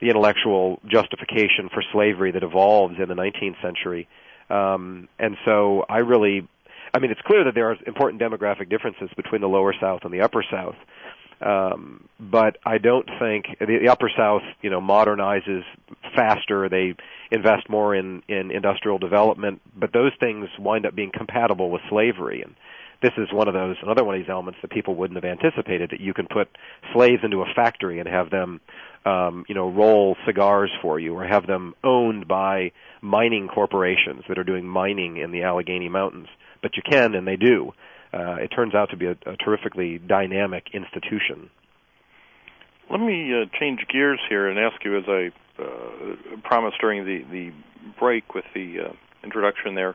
the 0.00 0.08
intellectual 0.08 0.80
justification 0.86 1.68
for 1.72 1.82
slavery 1.92 2.30
that 2.32 2.42
evolves 2.42 2.94
in 3.00 3.08
the 3.08 3.14
19th 3.14 3.60
century. 3.60 4.08
Um, 4.48 5.08
and 5.18 5.36
so 5.44 5.84
I 5.88 5.98
really, 5.98 6.48
I 6.94 7.00
mean, 7.00 7.10
it's 7.10 7.20
clear 7.22 7.44
that 7.44 7.54
there 7.54 7.70
are 7.70 7.76
important 7.86 8.22
demographic 8.22 8.70
differences 8.70 9.10
between 9.16 9.40
the 9.40 9.48
lower 9.48 9.74
South 9.78 10.00
and 10.04 10.14
the 10.14 10.20
upper 10.20 10.44
South. 10.50 10.76
Um, 11.40 12.08
but 12.18 12.56
I 12.66 12.78
don't 12.78 13.08
think 13.20 13.46
the, 13.60 13.78
the 13.84 13.88
Upper 13.90 14.10
South, 14.16 14.42
you 14.60 14.70
know, 14.70 14.80
modernizes 14.80 15.62
faster. 16.14 16.68
They 16.68 16.94
invest 17.30 17.68
more 17.68 17.94
in 17.94 18.22
in 18.28 18.50
industrial 18.50 18.98
development, 18.98 19.60
but 19.76 19.92
those 19.92 20.12
things 20.18 20.48
wind 20.58 20.86
up 20.86 20.94
being 20.94 21.12
compatible 21.16 21.70
with 21.70 21.82
slavery. 21.88 22.42
And 22.42 22.54
this 23.02 23.12
is 23.16 23.32
one 23.32 23.46
of 23.46 23.54
those 23.54 23.76
another 23.82 24.02
one 24.02 24.16
of 24.16 24.20
these 24.20 24.30
elements 24.30 24.58
that 24.62 24.70
people 24.70 24.96
wouldn't 24.96 25.22
have 25.22 25.30
anticipated 25.30 25.90
that 25.90 26.00
you 26.00 26.12
can 26.12 26.26
put 26.26 26.48
slaves 26.92 27.22
into 27.22 27.42
a 27.42 27.54
factory 27.54 28.00
and 28.00 28.08
have 28.08 28.30
them 28.30 28.60
um, 29.06 29.44
you 29.48 29.54
know 29.54 29.70
roll 29.70 30.16
cigars 30.26 30.70
for 30.82 30.98
you 30.98 31.14
or 31.14 31.24
have 31.24 31.46
them 31.46 31.74
owned 31.84 32.26
by 32.26 32.72
mining 33.00 33.46
corporations 33.46 34.24
that 34.28 34.38
are 34.38 34.44
doing 34.44 34.66
mining 34.66 35.18
in 35.18 35.30
the 35.30 35.42
Allegheny 35.42 35.88
Mountains. 35.88 36.26
But 36.62 36.76
you 36.76 36.82
can 36.82 37.14
and 37.14 37.28
they 37.28 37.36
do 37.36 37.72
uh, 38.12 38.36
it 38.36 38.48
turns 38.48 38.74
out 38.74 38.90
to 38.90 38.96
be 38.96 39.06
a, 39.06 39.16
a 39.26 39.36
terrifically 39.36 39.98
dynamic 39.98 40.68
institution 40.72 41.50
let 42.90 43.00
me 43.00 43.32
uh, 43.34 43.46
change 43.58 43.80
gears 43.92 44.20
here 44.28 44.48
and 44.48 44.58
ask 44.58 44.84
you 44.84 44.96
as 44.96 45.04
I 45.08 45.30
uh, 45.60 46.36
promised 46.42 46.78
during 46.80 47.04
the 47.04 47.24
the 47.30 47.52
break 47.98 48.34
with 48.34 48.44
the 48.54 48.80
uh, 48.80 48.92
introduction 49.24 49.74
there 49.74 49.94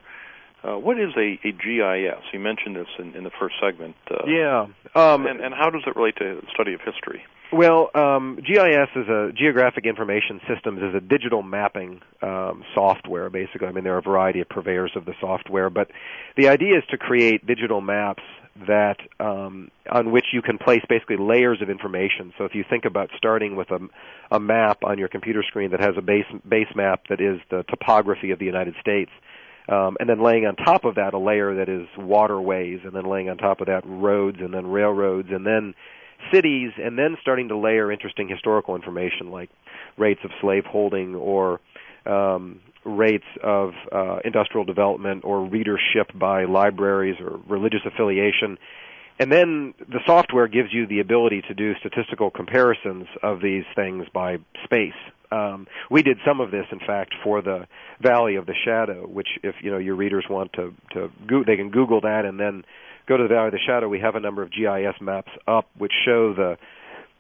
uh, 0.63 0.77
what 0.77 0.97
is 0.97 1.11
a, 1.17 1.39
a, 1.43 1.51
GIS? 1.51 2.23
You 2.31 2.39
mentioned 2.39 2.77
this 2.77 2.87
in, 2.97 3.13
in 3.15 3.23
the 3.25 3.31
first 3.37 3.55
segment. 3.61 3.95
Uh, 4.09 4.25
yeah. 4.25 4.67
Um, 4.95 5.27
and, 5.27 5.41
and, 5.41 5.53
how 5.53 5.69
does 5.69 5.83
it 5.85 5.95
relate 5.95 6.15
to 6.17 6.39
the 6.41 6.47
study 6.53 6.73
of 6.73 6.79
history? 6.79 7.23
Well, 7.53 7.91
um, 7.93 8.37
GIS 8.37 8.89
is 8.95 9.07
a 9.07 9.31
Geographic 9.37 9.85
Information 9.85 10.41
Systems 10.47 10.81
is 10.81 10.95
a 10.95 10.99
digital 10.99 11.43
mapping 11.43 12.01
um, 12.23 12.63
software. 12.73 13.29
Basically, 13.29 13.67
I 13.67 13.71
mean 13.71 13.83
there 13.83 13.93
are 13.93 13.99
a 13.99 14.01
variety 14.01 14.39
of 14.39 14.49
purveyors 14.49 14.91
of 14.95 15.05
the 15.05 15.13
software, 15.21 15.69
but 15.69 15.91
the 16.35 16.49
idea 16.49 16.77
is 16.77 16.83
to 16.89 16.97
create 16.97 17.45
digital 17.45 17.79
maps 17.79 18.23
that 18.67 18.97
um, 19.19 19.69
on 19.91 20.11
which 20.11 20.25
you 20.33 20.41
can 20.41 20.57
place 20.57 20.81
basically 20.89 21.17
layers 21.17 21.61
of 21.61 21.69
information. 21.69 22.33
So 22.39 22.45
if 22.45 22.55
you 22.55 22.63
think 22.67 22.85
about 22.85 23.11
starting 23.17 23.55
with 23.55 23.69
a, 23.69 23.79
a 24.31 24.39
map 24.39 24.79
on 24.83 24.97
your 24.97 25.07
computer 25.07 25.43
screen 25.47 25.71
that 25.71 25.79
has 25.79 25.93
a 25.95 26.01
base 26.01 26.25
base 26.47 26.73
map 26.75 27.01
that 27.09 27.21
is 27.21 27.39
the 27.51 27.63
topography 27.69 28.31
of 28.31 28.39
the 28.39 28.45
United 28.45 28.73
States 28.81 29.11
um, 29.69 29.95
and 29.99 30.09
then 30.09 30.21
laying 30.21 30.45
on 30.45 30.55
top 30.55 30.85
of 30.85 30.95
that 30.95 31.13
a 31.13 31.19
layer 31.19 31.55
that 31.55 31.69
is 31.69 31.87
waterways, 31.97 32.79
and 32.83 32.93
then 32.93 33.05
laying 33.05 33.29
on 33.29 33.37
top 33.37 33.61
of 33.61 33.67
that 33.67 33.83
roads, 33.85 34.37
and 34.39 34.53
then 34.53 34.67
railroads, 34.67 35.29
and 35.31 35.45
then 35.45 35.73
cities, 36.31 36.71
and 36.77 36.97
then 36.97 37.17
starting 37.21 37.49
to 37.49 37.57
layer 37.57 37.91
interesting 37.91 38.27
historical 38.27 38.75
information 38.75 39.31
like 39.31 39.49
rates 39.97 40.21
of 40.23 40.31
slaveholding 40.41 41.15
or 41.15 41.59
um, 42.05 42.59
rates 42.85 43.25
of 43.41 43.73
uh, 43.91 44.19
industrial 44.25 44.65
development 44.65 45.23
or 45.23 45.45
readership 45.45 46.11
by 46.13 46.45
libraries 46.45 47.15
or 47.19 47.39
religious 47.47 47.81
affiliation. 47.85 48.57
And 49.19 49.31
then 49.31 49.73
the 49.79 49.99
software 50.05 50.47
gives 50.47 50.73
you 50.73 50.87
the 50.87 50.99
ability 50.99 51.43
to 51.47 51.53
do 51.53 51.73
statistical 51.79 52.31
comparisons 52.31 53.07
of 53.21 53.41
these 53.41 53.63
things 53.75 54.05
by 54.13 54.37
space. 54.63 54.93
Um, 55.33 55.67
we 55.89 56.03
did 56.03 56.17
some 56.25 56.39
of 56.41 56.51
this, 56.51 56.65
in 56.71 56.79
fact, 56.79 57.15
for 57.23 57.41
the 57.41 57.67
Valley 58.01 58.35
of 58.35 58.45
the 58.45 58.53
Shadow, 58.65 59.07
which, 59.07 59.29
if 59.41 59.55
you 59.61 59.71
know 59.71 59.77
your 59.77 59.95
readers 59.95 60.25
want 60.29 60.53
to, 60.53 60.73
to 60.93 61.09
go- 61.27 61.43
they 61.43 61.55
can 61.55 61.71
Google 61.71 62.01
that 62.01 62.25
and 62.25 62.39
then 62.39 62.63
go 63.07 63.17
to 63.17 63.23
the 63.23 63.29
Valley 63.29 63.47
of 63.47 63.53
the 63.53 63.59
Shadow. 63.65 63.87
We 63.87 63.99
have 63.99 64.15
a 64.15 64.19
number 64.19 64.43
of 64.43 64.51
GIS 64.51 64.95
maps 65.01 65.31
up 65.47 65.67
which 65.77 65.91
show 66.05 66.33
the 66.33 66.57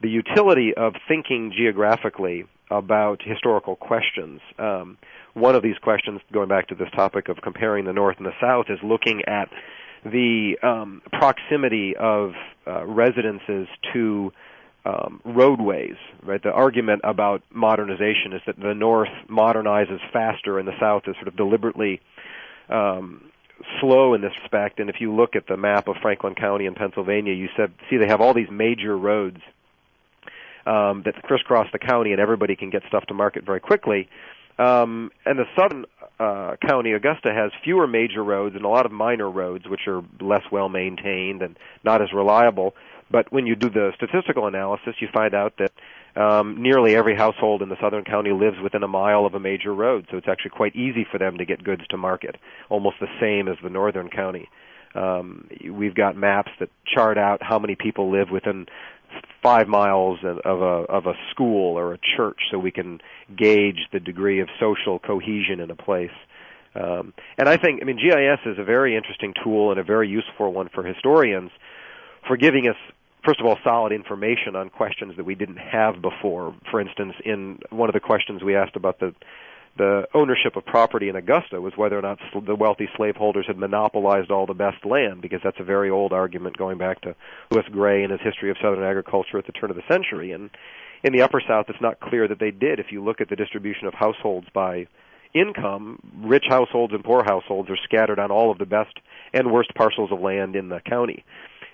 the 0.01 0.09
utility 0.09 0.73
of 0.75 0.93
thinking 1.07 1.53
geographically 1.57 2.45
about 2.69 3.21
historical 3.23 3.75
questions. 3.75 4.41
Um, 4.59 4.97
one 5.33 5.55
of 5.55 5.63
these 5.63 5.77
questions, 5.81 6.19
going 6.31 6.49
back 6.49 6.67
to 6.67 6.75
this 6.75 6.89
topic 6.95 7.29
of 7.29 7.37
comparing 7.41 7.85
the 7.85 7.93
North 7.93 8.17
and 8.17 8.25
the 8.25 8.33
South, 8.41 8.65
is 8.69 8.79
looking 8.83 9.21
at 9.27 9.49
the 10.03 10.57
um, 10.61 11.01
proximity 11.11 11.95
of 11.95 12.33
uh, 12.67 12.85
residences 12.85 13.67
to 13.93 14.31
um, 14.85 15.21
roadways. 15.23 15.95
Right, 16.23 16.41
the 16.41 16.51
argument 16.51 17.01
about 17.03 17.43
modernization 17.51 18.33
is 18.33 18.41
that 18.45 18.59
the 18.59 18.73
North 18.73 19.09
modernizes 19.29 19.99
faster, 20.11 20.59
and 20.59 20.67
the 20.67 20.77
South 20.79 21.03
is 21.07 21.15
sort 21.15 21.27
of 21.27 21.35
deliberately 21.35 22.01
um, 22.69 23.29
slow 23.79 24.13
in 24.13 24.21
this 24.21 24.31
respect. 24.41 24.79
And 24.79 24.89
if 24.89 24.97
you 24.99 25.13
look 25.13 25.35
at 25.35 25.47
the 25.47 25.57
map 25.57 25.87
of 25.87 25.95
Franklin 26.01 26.35
County 26.35 26.65
in 26.65 26.75
Pennsylvania, 26.75 27.33
you 27.33 27.49
see 27.89 27.97
they 27.97 28.07
have 28.07 28.21
all 28.21 28.33
these 28.33 28.49
major 28.51 28.97
roads 28.97 29.37
um, 30.65 31.03
that 31.05 31.21
crisscross 31.23 31.67
the 31.71 31.79
county, 31.79 32.11
and 32.11 32.21
everybody 32.21 32.55
can 32.55 32.69
get 32.69 32.83
stuff 32.87 33.05
to 33.07 33.13
market 33.13 33.45
very 33.45 33.59
quickly. 33.59 34.07
Um, 34.57 35.11
and 35.25 35.39
the 35.39 35.45
southern 35.57 35.85
uh, 36.19 36.55
county, 36.67 36.93
Augusta, 36.93 37.33
has 37.33 37.51
fewer 37.63 37.87
major 37.87 38.23
roads 38.23 38.55
and 38.55 38.63
a 38.63 38.67
lot 38.67 38.85
of 38.85 38.91
minor 38.91 39.29
roads, 39.29 39.67
which 39.67 39.87
are 39.87 40.03
less 40.21 40.43
well 40.51 40.69
maintained 40.69 41.41
and 41.41 41.57
not 41.83 42.01
as 42.01 42.13
reliable. 42.13 42.75
But 43.13 43.31
when 43.31 43.45
you 43.45 43.55
do 43.55 43.69
the 43.69 43.91
statistical 43.95 44.47
analysis, 44.47 44.95
you 44.99 45.07
find 45.13 45.35
out 45.35 45.53
that 45.59 45.71
um, 46.19 46.63
nearly 46.63 46.95
every 46.95 47.15
household 47.15 47.61
in 47.61 47.69
the 47.69 47.77
southern 47.79 48.03
county 48.03 48.31
lives 48.31 48.57
within 48.61 48.81
a 48.81 48.87
mile 48.87 49.27
of 49.27 49.35
a 49.35 49.39
major 49.39 49.71
road, 49.71 50.07
so 50.09 50.17
it's 50.17 50.27
actually 50.27 50.49
quite 50.49 50.75
easy 50.75 51.05
for 51.11 51.19
them 51.19 51.37
to 51.37 51.45
get 51.45 51.63
goods 51.63 51.83
to 51.91 51.97
market, 51.97 52.37
almost 52.69 52.95
the 52.99 53.07
same 53.21 53.47
as 53.47 53.55
the 53.61 53.69
northern 53.69 54.09
county. 54.09 54.49
Um, 54.95 55.47
we've 55.71 55.93
got 55.93 56.17
maps 56.17 56.51
that 56.59 56.69
chart 56.87 57.19
out 57.19 57.43
how 57.43 57.59
many 57.59 57.75
people 57.75 58.11
live 58.11 58.31
within 58.31 58.65
five 59.43 59.67
miles 59.67 60.17
of 60.23 60.61
a 60.61 60.85
of 60.89 61.05
a 61.05 61.13
school 61.29 61.77
or 61.77 61.93
a 61.93 61.99
church, 62.17 62.39
so 62.49 62.57
we 62.57 62.71
can 62.71 62.99
gauge 63.37 63.89
the 63.91 63.99
degree 63.99 64.39
of 64.39 64.47
social 64.59 64.97
cohesion 64.97 65.59
in 65.59 65.69
a 65.69 65.75
place. 65.75 66.17
Um, 66.73 67.13
and 67.37 67.47
I 67.47 67.57
think, 67.57 67.83
I 67.83 67.85
mean, 67.85 67.97
GIS 67.97 68.39
is 68.51 68.57
a 68.57 68.63
very 68.63 68.97
interesting 68.97 69.35
tool 69.43 69.69
and 69.69 69.79
a 69.79 69.83
very 69.83 70.09
useful 70.09 70.51
one 70.51 70.69
for 70.73 70.81
historians 70.81 71.51
for 72.27 72.37
giving 72.37 72.67
us 72.67 72.77
first 73.25 73.39
of 73.39 73.45
all, 73.45 73.57
solid 73.63 73.91
information 73.91 74.55
on 74.55 74.69
questions 74.69 75.15
that 75.17 75.25
we 75.25 75.35
didn't 75.35 75.57
have 75.57 76.01
before. 76.01 76.55
For 76.69 76.79
instance, 76.79 77.13
in 77.23 77.59
one 77.69 77.89
of 77.89 77.93
the 77.93 77.99
questions 77.99 78.43
we 78.43 78.55
asked 78.55 78.75
about 78.75 78.99
the 78.99 79.13
the 79.75 80.07
ownership 80.13 80.55
of 80.55 80.65
property 80.65 81.09
in 81.09 81.15
Augusta 81.15 81.59
was 81.59 81.73
whether 81.75 81.97
or 81.97 82.01
not 82.01 82.19
the 82.45 82.55
wealthy 82.55 82.87
slaveholders 82.95 83.47
had 83.47 83.57
monopolized 83.57 84.29
all 84.29 84.45
the 84.45 84.53
best 84.53 84.85
land, 84.85 85.21
because 85.21 85.39
that's 85.43 85.59
a 85.59 85.63
very 85.63 85.89
old 85.89 86.13
argument 86.13 86.57
going 86.57 86.77
back 86.77 87.01
to 87.01 87.15
Lewis 87.49 87.65
Gray 87.71 88.03
and 88.03 88.11
his 88.11 88.21
history 88.21 88.51
of 88.51 88.57
Southern 88.61 88.83
agriculture 88.83 89.39
at 89.39 89.47
the 89.47 89.51
turn 89.51 89.71
of 89.71 89.75
the 89.75 89.81
century. 89.89 90.31
And 90.31 90.51
in 91.03 91.11
the 91.11 91.23
Upper 91.23 91.41
South, 91.47 91.65
it's 91.69 91.81
not 91.81 91.99
clear 91.99 92.27
that 92.27 92.39
they 92.39 92.51
did. 92.51 92.79
If 92.79 92.91
you 92.91 93.03
look 93.03 93.19
at 93.19 93.29
the 93.29 93.35
distribution 93.35 93.87
of 93.87 93.95
households 93.95 94.47
by 94.53 94.85
income, 95.33 95.99
rich 96.21 96.45
households 96.47 96.93
and 96.93 97.03
poor 97.03 97.23
households 97.25 97.69
are 97.71 97.77
scattered 97.83 98.19
on 98.19 98.29
all 98.29 98.51
of 98.51 98.59
the 98.59 98.67
best 98.67 98.93
and 99.33 99.51
worst 99.51 99.73
parcels 99.73 100.11
of 100.11 100.19
land 100.19 100.55
in 100.55 100.69
the 100.69 100.81
county. 100.81 101.25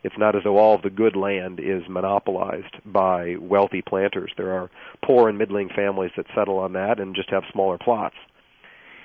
It's 0.04 0.18
not 0.18 0.36
as 0.36 0.44
though 0.44 0.58
all 0.58 0.76
of 0.76 0.82
the 0.82 0.90
good 0.90 1.16
land 1.16 1.60
is 1.60 1.84
monopolized 1.90 2.76
by 2.86 3.36
wealthy 3.40 3.82
planters. 3.82 4.32
There 4.38 4.52
are 4.52 4.70
poor 5.04 5.30
and 5.30 5.38
middling 5.38 5.70
families 5.76 6.12
that 6.18 6.26
settle 6.36 6.60
on 6.60 6.74
that 6.74 7.00
and 7.00 7.16
just 7.16 7.30
have 7.30 7.44
smaller 7.52 7.78
plots. 7.78 8.16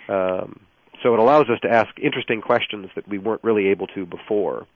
Um, 0.08 0.60
so 1.02 1.12
it 1.14 1.20
allows 1.20 1.50
us 1.50 1.60
to 1.62 1.68
ask 1.70 1.88
interesting 2.00 2.40
questions 2.40 2.88
that 2.94 3.08
we 3.08 3.18
weren't 3.18 3.42
really 3.42 3.68
able 3.68 3.86
to 3.88 4.06
before. 4.06 4.66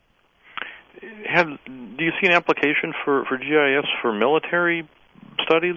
Have, 1.27 1.47
do 1.67 2.05
you 2.05 2.11
see 2.21 2.27
an 2.27 2.33
application 2.33 2.93
for, 3.05 3.25
for 3.27 3.39
GIS 3.39 3.87
for 4.03 4.13
military 4.13 4.89
studies? 5.43 5.77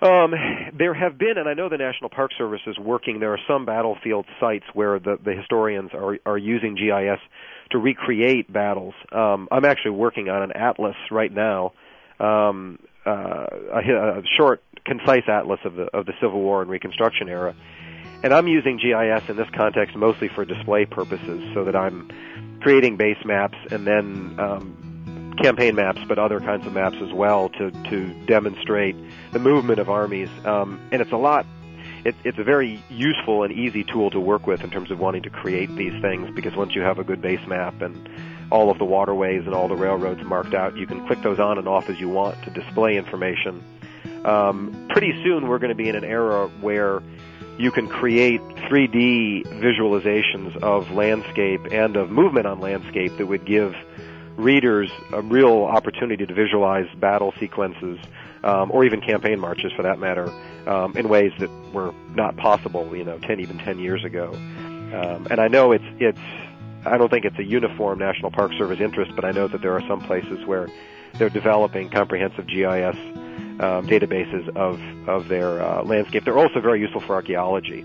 Um, 0.00 0.34
there 0.76 0.92
have 0.92 1.16
been, 1.16 1.38
and 1.38 1.48
I 1.48 1.54
know 1.54 1.68
the 1.68 1.78
National 1.78 2.10
Park 2.10 2.30
Service 2.36 2.60
is 2.66 2.78
working. 2.78 3.18
There 3.18 3.32
are 3.32 3.40
some 3.48 3.64
battlefield 3.64 4.26
sites 4.38 4.64
where 4.74 4.98
the, 4.98 5.18
the 5.22 5.32
historians 5.32 5.90
are 5.94 6.18
are 6.26 6.36
using 6.36 6.74
GIS 6.74 7.20
to 7.70 7.78
recreate 7.78 8.52
battles. 8.52 8.94
Um, 9.10 9.48
I'm 9.50 9.64
actually 9.64 9.92
working 9.92 10.28
on 10.28 10.42
an 10.42 10.52
atlas 10.52 10.96
right 11.10 11.32
now, 11.32 11.72
um, 12.20 12.78
uh, 13.06 13.46
a, 13.72 14.18
a 14.18 14.22
short, 14.36 14.62
concise 14.84 15.28
atlas 15.28 15.60
of 15.64 15.74
the 15.76 15.84
of 15.96 16.04
the 16.04 16.12
Civil 16.20 16.40
War 16.42 16.60
and 16.60 16.70
Reconstruction 16.70 17.30
era, 17.30 17.54
and 18.22 18.34
I'm 18.34 18.48
using 18.48 18.76
GIS 18.78 19.30
in 19.30 19.36
this 19.36 19.48
context 19.54 19.96
mostly 19.96 20.28
for 20.28 20.44
display 20.44 20.84
purposes, 20.84 21.42
so 21.54 21.64
that 21.64 21.74
I'm 21.74 22.10
creating 22.60 22.96
base 22.98 23.24
maps 23.24 23.56
and 23.70 23.86
then 23.86 24.36
um, 24.38 24.85
campaign 25.36 25.74
maps, 25.74 26.00
but 26.08 26.18
other 26.18 26.40
kinds 26.40 26.66
of 26.66 26.72
maps 26.72 26.96
as 27.02 27.12
well 27.12 27.48
to 27.50 27.70
to 27.70 28.26
demonstrate 28.26 28.96
the 29.32 29.38
movement 29.38 29.78
of 29.78 29.88
armies. 29.88 30.28
Um, 30.44 30.80
and 30.92 31.00
it's 31.02 31.12
a 31.12 31.16
lot. 31.16 31.46
It, 32.04 32.14
it's 32.24 32.38
a 32.38 32.44
very 32.44 32.82
useful 32.88 33.42
and 33.42 33.52
easy 33.52 33.82
tool 33.82 34.10
to 34.10 34.20
work 34.20 34.46
with 34.46 34.62
in 34.62 34.70
terms 34.70 34.90
of 34.90 35.00
wanting 35.00 35.22
to 35.22 35.30
create 35.30 35.74
these 35.74 36.00
things 36.00 36.32
because 36.34 36.54
once 36.54 36.74
you 36.74 36.82
have 36.82 36.98
a 36.98 37.04
good 37.04 37.20
base 37.20 37.44
map 37.48 37.80
and 37.82 38.08
all 38.50 38.70
of 38.70 38.78
the 38.78 38.84
waterways 38.84 39.44
and 39.44 39.54
all 39.54 39.66
the 39.66 39.74
railroads 39.74 40.22
marked 40.22 40.54
out, 40.54 40.76
you 40.76 40.86
can 40.86 41.04
click 41.06 41.20
those 41.22 41.40
on 41.40 41.58
and 41.58 41.66
off 41.66 41.90
as 41.90 41.98
you 41.98 42.08
want 42.08 42.40
to 42.44 42.50
display 42.50 42.96
information. 42.96 43.62
Um, 44.24 44.86
pretty 44.90 45.20
soon, 45.24 45.48
we're 45.48 45.58
going 45.58 45.70
to 45.70 45.76
be 45.76 45.88
in 45.88 45.96
an 45.96 46.04
era 46.04 46.48
where 46.60 47.02
you 47.58 47.70
can 47.70 47.88
create 47.88 48.40
3D 48.40 49.46
visualizations 49.46 50.56
of 50.58 50.90
landscape 50.90 51.62
and 51.70 51.96
of 51.96 52.10
movement 52.10 52.46
on 52.46 52.60
landscape 52.60 53.16
that 53.16 53.26
would 53.26 53.46
give 53.46 53.74
readers 54.36 54.90
a 55.12 55.22
real 55.22 55.64
opportunity 55.64 56.26
to 56.26 56.34
visualize 56.34 56.86
battle 56.96 57.32
sequences 57.38 57.98
um, 58.44 58.70
or 58.70 58.84
even 58.84 59.00
campaign 59.00 59.40
marches 59.40 59.72
for 59.72 59.82
that 59.82 59.98
matter 59.98 60.30
um, 60.66 60.96
in 60.96 61.08
ways 61.08 61.32
that 61.38 61.50
were 61.72 61.92
not 62.14 62.36
possible, 62.36 62.94
you 62.96 63.04
know, 63.04 63.18
10 63.18 63.40
even 63.40 63.58
10 63.58 63.78
years 63.78 64.04
ago. 64.04 64.32
Um, 64.34 65.26
and 65.30 65.40
I 65.40 65.48
know 65.48 65.72
it's 65.72 65.84
it's 65.98 66.20
I 66.84 66.96
don't 66.96 67.10
think 67.10 67.24
it's 67.24 67.38
a 67.38 67.44
uniform 67.44 67.98
National 67.98 68.30
Park 68.30 68.52
Service 68.52 68.80
interest, 68.80 69.12
but 69.16 69.24
I 69.24 69.32
know 69.32 69.48
that 69.48 69.60
there 69.60 69.72
are 69.72 69.82
some 69.88 70.00
places 70.00 70.44
where 70.46 70.68
they're 71.14 71.28
developing 71.28 71.90
comprehensive 71.90 72.46
GIS 72.46 72.96
um, 73.58 73.86
databases 73.86 74.48
of 74.56 74.80
of 75.08 75.28
their 75.28 75.60
uh, 75.60 75.82
landscape. 75.82 76.24
They're 76.24 76.38
also 76.38 76.60
very 76.60 76.80
useful 76.80 77.00
for 77.00 77.14
archaeology. 77.14 77.84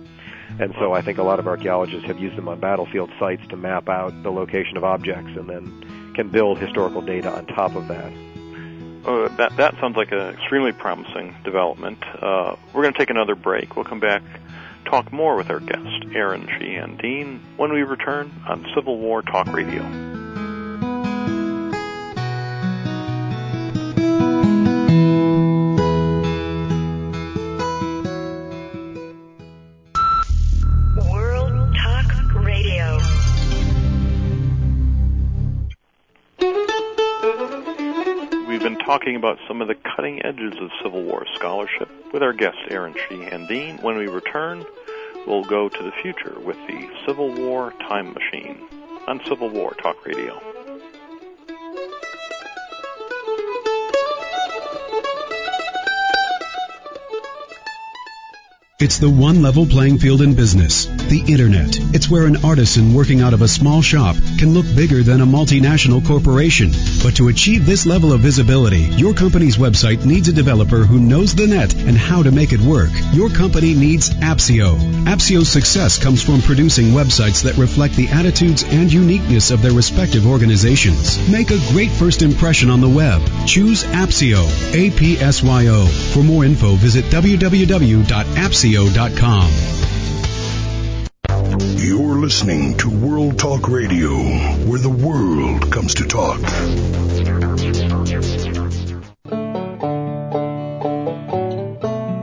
And 0.59 0.75
so 0.79 0.91
I 0.93 1.01
think 1.01 1.17
a 1.17 1.23
lot 1.23 1.39
of 1.39 1.47
archaeologists 1.47 2.05
have 2.05 2.19
used 2.19 2.35
them 2.35 2.47
on 2.47 2.59
battlefield 2.59 3.09
sites 3.17 3.41
to 3.49 3.57
map 3.57 3.87
out 3.87 4.21
the 4.21 4.31
location 4.31 4.77
of 4.77 4.83
objects 4.83 5.31
and 5.37 5.49
then 5.49 5.90
can 6.14 6.30
build 6.30 6.59
historical 6.59 7.01
data 7.01 7.32
on 7.32 7.45
top 7.45 7.76
of 7.76 7.88
that. 7.88 8.12
Uh, 9.05 9.28
that 9.36 9.55
that 9.57 9.74
sounds 9.80 9.95
like 9.95 10.12
an 10.12 10.20
extremely 10.20 10.72
promising 10.72 11.36
development. 11.43 12.03
Uh, 12.22 12.55
we're 12.74 12.84
going 12.84 12.93
to 12.93 12.99
take 12.99 13.09
another 13.09 13.36
break. 13.36 13.76
We'll 13.76 13.86
come 13.86 13.99
back, 13.99 14.22
talk 14.86 15.12
more 15.12 15.36
with 15.36 15.49
our 15.49 15.59
guest, 15.59 16.05
Aaron 16.14 16.47
Sheehan 16.59 16.97
Dean, 16.97 17.41
when 17.57 17.74
we 17.74 17.82
return 17.82 18.32
on 18.47 18.66
Civil 18.76 18.97
War 18.99 19.24
Talk 19.24 19.47
Radio. 19.47 20.11
Talking 39.01 39.15
about 39.15 39.39
some 39.47 39.63
of 39.63 39.67
the 39.67 39.73
cutting 39.73 40.23
edges 40.23 40.53
of 40.61 40.69
Civil 40.83 41.01
War 41.01 41.25
scholarship 41.33 41.89
with 42.13 42.21
our 42.21 42.33
guest, 42.33 42.57
Aaron 42.69 42.93
Sheehan 43.09 43.47
Dean. 43.47 43.77
When 43.77 43.97
we 43.97 44.05
return, 44.05 44.63
we'll 45.25 45.43
go 45.43 45.69
to 45.69 45.83
the 45.83 45.91
future 46.03 46.39
with 46.39 46.57
the 46.67 46.87
Civil 47.07 47.33
War 47.33 47.73
Time 47.79 48.13
Machine 48.13 48.61
on 49.07 49.19
Civil 49.25 49.49
War 49.49 49.73
Talk 49.73 50.05
Radio. 50.05 50.50
It's 58.84 58.97
the 58.97 59.11
one 59.11 59.43
level 59.43 59.67
playing 59.67 59.99
field 59.99 60.23
in 60.23 60.34
business. 60.34 60.86
The 60.86 61.23
Internet. 61.27 61.77
It's 61.93 62.09
where 62.09 62.25
an 62.25 62.43
artisan 62.43 62.95
working 62.95 63.21
out 63.21 63.36
of 63.36 63.43
a 63.43 63.47
small 63.47 63.84
shop 63.84 64.15
can 64.39 64.55
look 64.55 64.65
bigger 64.75 65.03
than 65.03 65.21
a 65.21 65.25
multinational 65.25 66.03
corporation. 66.03 66.71
But 67.03 67.17
to 67.17 67.27
achieve 67.27 67.67
this 67.67 67.86
level 67.86 68.11
of 68.11 68.21
visibility, 68.21 68.89
your 68.97 69.13
company's 69.13 69.57
website 69.57 70.03
needs 70.03 70.29
a 70.29 70.34
developer 70.34 70.77
who 70.77 70.99
knows 70.99 71.36
the 71.36 71.45
net 71.45 71.75
and 71.75 71.95
how 71.95 72.23
to 72.23 72.32
make 72.32 72.53
it 72.53 72.59
work. 72.59 72.89
Your 73.13 73.29
company 73.29 73.75
needs 73.75 74.09
Apsyo. 74.09 74.79
Apsyo's 75.05 75.49
success 75.49 76.01
comes 76.01 76.23
from 76.23 76.41
producing 76.41 76.88
websites 76.88 77.43
that 77.43 77.57
reflect 77.57 77.95
the 77.95 78.07
attitudes 78.07 78.63
and 78.63 78.91
uniqueness 78.91 79.51
of 79.51 79.61
their 79.61 79.73
respective 79.73 80.25
organizations. 80.25 81.19
Make 81.29 81.51
a 81.51 81.61
great 81.69 81.91
first 81.91 82.23
impression 82.23 82.71
on 82.71 82.82
the 82.82 82.89
web. 82.89 83.21
Choose 83.45 83.84
Apsyo. 83.84 84.41
A-P-S-Y-O. 84.73 85.86
For 85.86 86.23
more 86.23 86.45
info, 86.45 86.73
visit 86.77 87.05
www.apsyo.com. 87.05 88.70
You're 91.76 92.15
listening 92.22 92.78
to 92.78 92.89
World 92.89 93.38
Talk 93.38 93.67
Radio, 93.67 94.11
where 94.65 94.80
the 94.80 94.88
world 94.88 95.69
comes 95.74 95.95
to 95.95 96.07
talk. 96.07 96.39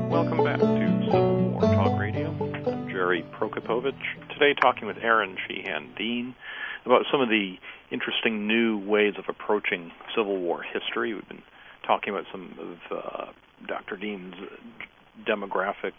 Welcome 0.08 0.42
back 0.42 0.60
to 0.60 1.04
Civil 1.10 1.50
War 1.50 1.60
Talk 1.60 2.00
Radio. 2.00 2.30
I'm 2.66 2.88
Jerry 2.88 3.26
Prokopowicz. 3.38 3.92
Today, 4.32 4.54
talking 4.58 4.86
with 4.86 4.96
Aaron 5.02 5.36
Sheehan 5.46 5.92
Dean 5.98 6.34
about 6.86 7.02
some 7.12 7.20
of 7.20 7.28
the 7.28 7.56
interesting 7.90 8.46
new 8.46 8.78
ways 8.78 9.12
of 9.18 9.26
approaching 9.28 9.92
Civil 10.16 10.38
War 10.38 10.62
history. 10.62 11.12
We've 11.12 11.28
been 11.28 11.42
talking 11.86 12.14
about 12.14 12.24
some 12.32 12.54
of 12.58 12.78
uh, 12.90 13.32
Dr. 13.66 13.98
Dean's 13.98 14.34
demographic 15.26 15.92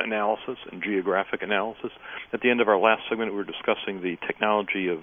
analysis 0.00 0.58
and 0.70 0.82
geographic 0.82 1.42
analysis. 1.42 1.90
At 2.32 2.40
the 2.40 2.50
end 2.50 2.60
of 2.60 2.68
our 2.68 2.78
last 2.78 3.02
segment, 3.08 3.32
we 3.32 3.36
were 3.36 3.44
discussing 3.44 4.02
the 4.02 4.16
technology 4.26 4.88
of 4.88 5.00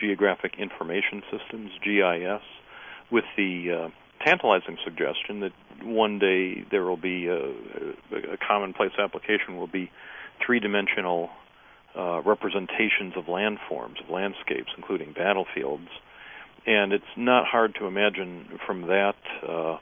geographic 0.00 0.54
information 0.58 1.22
systems, 1.30 1.70
GIS, 1.82 2.42
with 3.10 3.24
the 3.36 3.86
uh, 3.86 3.88
tantalizing 4.24 4.76
suggestion 4.84 5.40
that 5.40 5.52
one 5.82 6.18
day 6.18 6.64
there 6.70 6.84
will 6.84 6.96
be 6.96 7.26
a, 7.26 7.38
a, 8.16 8.36
commonplace 8.46 8.92
application 8.98 9.56
will 9.56 9.66
be 9.66 9.90
three-dimensional 10.44 11.30
uh, 11.96 12.20
representations 12.22 13.14
of 13.16 13.24
landforms, 13.24 14.02
of 14.02 14.10
landscapes, 14.10 14.70
including 14.76 15.12
battlefields. 15.12 15.88
And 16.66 16.92
it's 16.92 17.04
not 17.16 17.46
hard 17.46 17.74
to 17.76 17.86
imagine 17.86 18.58
from 18.66 18.82
that. 18.82 19.16
Uh, 19.46 19.78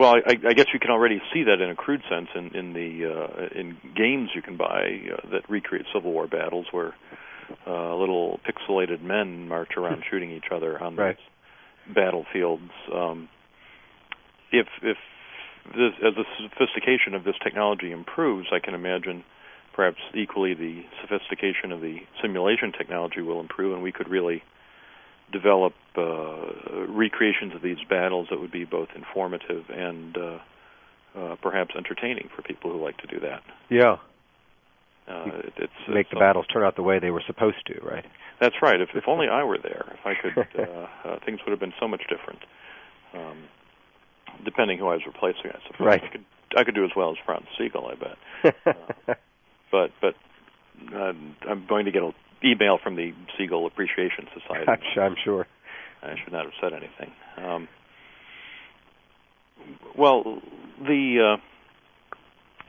well, 0.00 0.14
I, 0.14 0.30
I 0.48 0.54
guess 0.54 0.66
you 0.72 0.80
can 0.80 0.90
already 0.90 1.20
see 1.32 1.44
that 1.44 1.60
in 1.60 1.68
a 1.68 1.74
crude 1.74 2.00
sense 2.08 2.28
in, 2.34 2.56
in 2.56 2.72
the 2.72 3.04
uh, 3.12 3.48
in 3.54 3.76
games 3.94 4.30
you 4.34 4.40
can 4.40 4.56
buy 4.56 5.02
uh, 5.12 5.28
that 5.30 5.48
recreate 5.50 5.84
Civil 5.94 6.10
War 6.12 6.26
battles, 6.26 6.66
where 6.70 6.94
uh, 7.66 7.94
little 7.96 8.40
pixelated 8.48 9.02
men 9.02 9.46
march 9.46 9.72
around 9.76 10.02
shooting 10.10 10.30
each 10.30 10.50
other 10.50 10.82
on 10.82 10.96
Right. 10.96 11.18
these 11.18 11.94
battlefields. 11.94 12.70
Um, 12.94 13.28
if 14.50 14.66
if 14.82 14.96
this, 15.66 15.92
as 16.02 16.14
the 16.14 16.24
sophistication 16.48 17.14
of 17.14 17.24
this 17.24 17.36
technology 17.44 17.92
improves, 17.92 18.48
I 18.52 18.58
can 18.58 18.72
imagine 18.74 19.22
perhaps 19.74 19.98
equally 20.14 20.54
the 20.54 20.82
sophistication 21.02 21.72
of 21.72 21.82
the 21.82 21.98
simulation 22.22 22.72
technology 22.72 23.20
will 23.20 23.40
improve, 23.40 23.74
and 23.74 23.82
we 23.82 23.92
could 23.92 24.08
really 24.08 24.42
develop 25.32 25.74
uh, 25.96 26.86
recreations 26.88 27.54
of 27.54 27.62
these 27.62 27.78
battles 27.88 28.28
that 28.30 28.40
would 28.40 28.52
be 28.52 28.64
both 28.64 28.88
informative 28.94 29.64
and 29.70 30.16
uh, 30.16 30.38
uh, 31.16 31.36
perhaps 31.42 31.74
entertaining 31.76 32.28
for 32.34 32.42
people 32.42 32.70
who 32.72 32.82
like 32.82 32.96
to 32.98 33.06
do 33.06 33.20
that. 33.20 33.42
Yeah, 33.68 33.96
Uh, 35.08 35.24
it, 35.26 35.52
it's 35.56 35.72
make 35.88 36.06
it's 36.06 36.10
the 36.10 36.20
battles 36.20 36.46
turn 36.52 36.62
out 36.64 36.76
the 36.76 36.82
way 36.82 36.98
they 37.00 37.10
were 37.10 37.22
supposed 37.26 37.64
to, 37.66 37.80
right? 37.84 38.04
That's 38.40 38.54
right. 38.62 38.80
If, 38.80 38.90
if 38.94 39.04
only 39.08 39.28
I 39.32 39.42
were 39.44 39.58
there, 39.58 39.84
if 39.92 40.06
I 40.06 40.14
could, 40.14 40.38
uh, 40.58 40.86
uh, 41.04 41.18
things 41.24 41.40
would 41.44 41.50
have 41.50 41.60
been 41.60 41.74
so 41.80 41.88
much 41.88 42.02
different. 42.08 42.40
Um, 43.14 43.38
depending 44.44 44.78
who 44.78 44.86
I 44.86 44.94
was 44.94 45.02
replacing, 45.06 45.50
I 45.50 45.58
suppose. 45.66 45.86
Right. 45.86 46.02
I 46.02 46.08
could, 46.08 46.24
I 46.56 46.64
could 46.64 46.74
do 46.74 46.84
as 46.84 46.90
well 46.96 47.10
as 47.10 47.16
Franz 47.26 47.46
Sigel, 47.58 47.86
I 47.86 47.94
bet. 47.94 48.54
Uh, 48.66 49.14
but 49.72 49.90
but 50.00 50.14
uh, 50.94 51.12
I'm 51.48 51.66
going 51.68 51.84
to 51.84 51.92
get 51.92 52.02
an 52.02 52.14
email 52.44 52.78
from 52.82 52.96
the 52.96 53.12
Sigel 53.38 53.66
Appreciation 53.66 54.26
Society. 54.34 54.66
I'm, 54.96 55.02
I'm 55.02 55.16
sure. 55.24 55.46
I 56.02 56.14
should 56.22 56.32
not 56.32 56.44
have 56.44 56.54
said 56.60 56.72
anything. 56.72 57.12
Um, 57.36 57.68
well, 59.96 60.40
the 60.80 61.36
uh, 61.36 61.40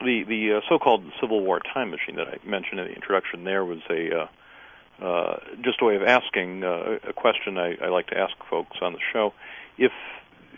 the 0.04 0.24
the 0.28 0.58
uh, 0.58 0.62
so-called 0.70 1.04
Civil 1.22 1.42
War 1.42 1.60
time 1.74 1.92
machine 1.92 2.16
that 2.18 2.28
I 2.28 2.38
mentioned 2.48 2.80
in 2.80 2.88
the 2.88 2.94
introduction 2.94 3.44
there 3.44 3.64
was 3.64 3.80
a 3.90 4.22
uh, 4.22 5.06
uh, 5.06 5.40
just 5.64 5.82
a 5.82 5.86
way 5.86 5.96
of 5.96 6.04
asking 6.04 6.64
uh, 6.64 6.98
a 7.08 7.14
question 7.14 7.58
I, 7.58 7.76
I 7.84 7.88
like 7.90 8.08
to 8.08 8.18
ask 8.18 8.34
folks 8.50 8.78
on 8.82 8.94
the 8.94 9.00
show. 9.14 9.34
If 9.78 9.92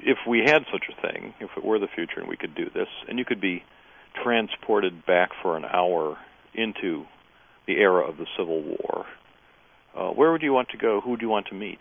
if 0.02 0.18
we 0.28 0.40
had 0.40 0.66
such 0.72 0.86
a 0.90 1.02
thing, 1.02 1.34
if 1.40 1.52
it 1.56 1.64
were 1.64 1.80
the 1.80 1.88
future 1.88 2.20
and 2.20 2.28
we 2.28 2.38
could 2.38 2.56
do 2.56 2.70
this, 2.74 2.90
and 3.08 3.20
you 3.20 3.26
could 3.26 3.40
be 3.40 3.64
transported 4.22 5.06
back 5.06 5.30
for 5.42 5.58
an 5.58 5.66
hour 5.66 6.18
into 6.54 7.06
the 7.68 7.74
era 7.74 8.08
of 8.08 8.18
the 8.18 8.26
Civil 8.38 8.62
War, 8.62 9.06
uh, 9.96 10.10
where 10.10 10.32
would 10.32 10.42
you 10.42 10.54
want 10.54 10.70
to 10.70 10.78
go? 10.78 11.02
Who 11.02 11.12
would 11.12 11.22
you 11.22 11.30
want 11.30 11.48
to 11.48 11.56
meet? 11.56 11.80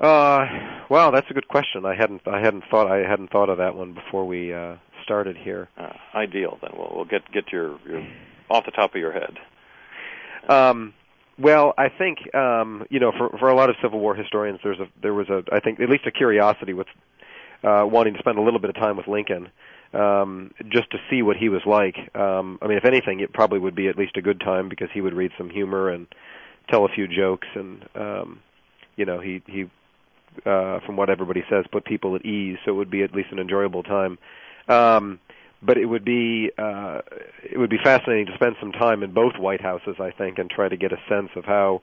Uh, 0.00 0.46
wow, 0.90 1.12
that's 1.12 1.30
a 1.30 1.34
good 1.34 1.46
question. 1.46 1.86
I 1.86 1.94
hadn't 1.94 2.22
I 2.26 2.40
hadn't 2.40 2.64
thought 2.70 2.90
I 2.90 3.08
hadn't 3.08 3.30
thought 3.30 3.48
of 3.48 3.58
that 3.58 3.76
one 3.76 3.94
before 3.94 4.26
we 4.26 4.52
uh, 4.52 4.76
started 5.04 5.36
here. 5.36 5.68
Uh, 5.78 5.92
ideal. 6.14 6.58
Then 6.60 6.72
we'll, 6.76 6.92
we'll 6.94 7.04
get 7.04 7.30
get 7.32 7.52
your, 7.52 7.78
your 7.88 8.06
off 8.50 8.64
the 8.64 8.72
top 8.72 8.94
of 8.94 9.00
your 9.00 9.12
head. 9.12 9.38
Um, 10.48 10.92
well, 11.38 11.72
I 11.78 11.88
think 11.88 12.34
um, 12.34 12.84
you 12.90 12.98
know, 12.98 13.12
for 13.16 13.30
for 13.38 13.48
a 13.48 13.54
lot 13.54 13.70
of 13.70 13.76
Civil 13.80 14.00
War 14.00 14.16
historians, 14.16 14.58
there's 14.64 14.80
a 14.80 14.88
there 15.00 15.14
was 15.14 15.28
a 15.28 15.44
I 15.52 15.60
think 15.60 15.78
at 15.78 15.88
least 15.88 16.04
a 16.06 16.10
curiosity 16.10 16.72
with 16.72 16.88
uh, 17.62 17.86
wanting 17.88 18.14
to 18.14 18.18
spend 18.18 18.38
a 18.38 18.42
little 18.42 18.60
bit 18.60 18.70
of 18.70 18.76
time 18.76 18.96
with 18.96 19.06
Lincoln, 19.06 19.50
um, 19.92 20.52
just 20.68 20.90
to 20.90 20.98
see 21.10 21.22
what 21.22 21.36
he 21.36 21.48
was 21.48 21.62
like. 21.66 21.96
Um, 22.14 22.58
I 22.62 22.66
mean, 22.66 22.78
if 22.78 22.84
anything, 22.84 23.20
it 23.20 23.32
probably 23.32 23.58
would 23.58 23.74
be 23.74 23.88
at 23.88 23.98
least 23.98 24.16
a 24.16 24.22
good 24.22 24.40
time 24.40 24.68
because 24.68 24.88
he 24.92 25.00
would 25.00 25.14
read 25.14 25.32
some 25.36 25.50
humor 25.50 25.90
and 25.90 26.06
tell 26.70 26.84
a 26.84 26.88
few 26.88 27.08
jokes, 27.08 27.48
and 27.54 27.84
um, 27.94 28.40
you 28.96 29.04
know, 29.04 29.20
he 29.20 29.42
he 29.46 29.70
uh, 30.46 30.80
from 30.86 30.96
what 30.96 31.10
everybody 31.10 31.44
says, 31.50 31.64
put 31.70 31.84
people 31.84 32.16
at 32.16 32.24
ease. 32.24 32.58
So 32.64 32.72
it 32.72 32.74
would 32.74 32.90
be 32.90 33.02
at 33.02 33.14
least 33.14 33.32
an 33.32 33.38
enjoyable 33.38 33.82
time. 33.82 34.18
Um, 34.68 35.18
but 35.62 35.78
it 35.78 35.86
would 35.86 36.04
be 36.04 36.50
uh, 36.58 37.00
it 37.42 37.58
would 37.58 37.70
be 37.70 37.78
fascinating 37.82 38.26
to 38.26 38.34
spend 38.34 38.56
some 38.60 38.72
time 38.72 39.02
in 39.02 39.12
both 39.12 39.36
White 39.38 39.60
Houses, 39.60 39.96
I 40.00 40.10
think, 40.10 40.38
and 40.38 40.50
try 40.50 40.68
to 40.68 40.76
get 40.76 40.92
a 40.92 40.98
sense 41.08 41.30
of 41.36 41.44
how 41.44 41.82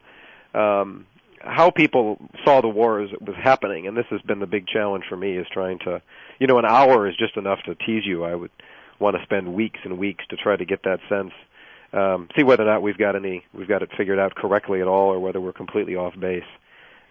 um, 0.53 1.05
how 1.41 1.71
people 1.71 2.17
saw 2.43 2.61
the 2.61 2.67
war 2.67 3.01
as 3.01 3.11
it 3.11 3.21
was 3.21 3.35
happening. 3.41 3.87
And 3.87 3.95
this 3.95 4.05
has 4.09 4.21
been 4.21 4.39
the 4.39 4.47
big 4.47 4.67
challenge 4.67 5.05
for 5.09 5.17
me 5.17 5.37
is 5.37 5.47
trying 5.51 5.79
to, 5.79 6.01
you 6.39 6.47
know, 6.47 6.59
an 6.59 6.65
hour 6.65 7.07
is 7.07 7.15
just 7.17 7.37
enough 7.37 7.59
to 7.65 7.75
tease 7.75 8.05
you. 8.05 8.23
I 8.23 8.35
would 8.35 8.51
want 8.99 9.15
to 9.17 9.23
spend 9.23 9.53
weeks 9.53 9.79
and 9.83 9.97
weeks 9.97 10.25
to 10.29 10.35
try 10.35 10.55
to 10.55 10.65
get 10.65 10.83
that 10.83 10.99
sense. 11.09 11.31
Um, 11.91 12.29
see 12.37 12.43
whether 12.43 12.63
or 12.63 12.71
not 12.71 12.83
we've 12.83 12.97
got 12.97 13.15
any 13.15 13.43
we've 13.53 13.67
got 13.67 13.81
it 13.81 13.89
figured 13.97 14.19
out 14.19 14.35
correctly 14.35 14.81
at 14.81 14.87
all, 14.87 15.09
or 15.11 15.19
whether 15.19 15.41
we're 15.41 15.53
completely 15.53 15.95
off 15.95 16.13
base. 16.19 16.43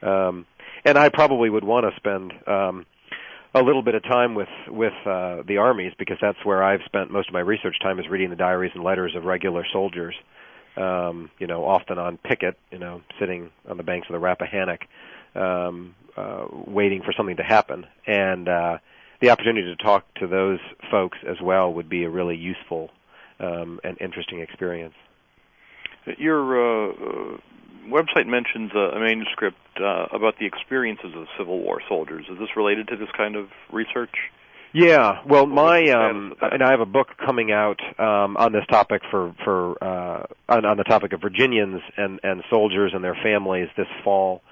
Um, 0.03 0.47
and 0.85 0.97
I 0.97 1.09
probably 1.09 1.51
would 1.51 1.65
want 1.65 1.85
to 1.85 1.97
spend 1.97 2.33
um, 2.47 2.87
a 3.55 3.63
little 3.63 3.83
bit 3.83 3.95
of 3.97 4.05
time 4.05 4.35
with 4.35 4.49
with 4.69 4.93
uh, 5.05 5.43
the 5.47 5.57
armies 5.57 5.93
because 5.99 6.19
that's 6.21 6.39
where 6.45 6.63
I've 6.63 6.83
spent 6.85 7.11
most 7.11 7.29
of 7.29 7.35
my 7.35 7.41
research 7.41 7.77
time 7.83 7.99
is 7.99 8.07
reading 8.09 8.31
the 8.31 8.37
diaries 8.37 8.73
and 8.75 8.85
letters 8.85 9.15
of 9.17 9.25
regular 9.25 9.65
soldiers. 9.73 10.15
Um, 10.77 11.31
you 11.39 11.49
know, 11.49 11.65
often 11.65 11.99
on 11.99 12.19
picket, 12.19 12.57
you 12.71 12.79
know, 12.79 13.03
sitting 13.19 13.51
on 13.69 13.79
the 13.79 13.83
banks 13.83 14.07
of 14.09 14.13
the 14.13 14.21
Rappahannock, 14.21 14.83
um, 15.35 15.95
uh, 16.17 16.47
waiting 16.67 17.03
for 17.03 17.13
something 17.17 17.37
to 17.37 17.43
happen, 17.43 17.85
and 18.07 18.49
uh, 18.49 18.79
the 19.21 19.31
opportunity 19.31 19.75
to 19.75 19.83
talk 19.83 20.05
to 20.15 20.29
those 20.29 20.61
folks 20.91 21.19
as 21.29 21.41
well 21.43 21.73
would 21.73 21.89
be 21.89 22.05
a 22.05 22.11
really 22.11 22.37
useful 22.37 22.91
um, 23.41 23.81
and 23.83 24.01
interesting 24.01 24.41
experience. 24.41 24.95
Your 26.17 26.41
uh, 26.41 27.39
website 27.89 28.27
mentions 28.27 28.71
a, 28.75 28.97
a 28.97 29.01
manuscript 29.01 29.59
uh, 29.81 30.07
about 30.13 30.39
the 30.39 30.47
experiences 30.47 31.13
of 31.17 31.27
Civil 31.37 31.61
War 31.61 31.81
soldiers. 31.89 32.27
Is 32.31 32.39
this 32.39 32.51
related 32.57 32.89
to 32.89 32.97
this 32.97 33.09
kind 33.17 33.37
of 33.37 33.49
research? 33.73 34.15
Yeah, 34.73 35.23
well, 35.27 35.47
my 35.47 35.83
um, 35.91 36.35
and 36.43 36.63
I 36.63 36.71
have 36.71 36.81
a 36.81 36.87
book 36.87 37.09
coming 37.25 37.51
out 37.51 37.81
um, 37.99 38.37
on 38.37 38.53
this 38.53 38.65
topic 38.71 39.03
for 39.11 39.35
for 39.45 39.83
uh, 39.83 40.27
on, 40.49 40.65
on 40.65 40.77
the 40.77 40.85
topic 40.85 41.13
of 41.13 41.23
Virginians 41.23 41.81
and 41.97 42.21
and 42.23 42.43
soldiers 42.51 42.93
and 42.95 43.03
their 43.03 43.17
families 43.23 43.69
this 43.77 43.87
fall, 44.05 44.43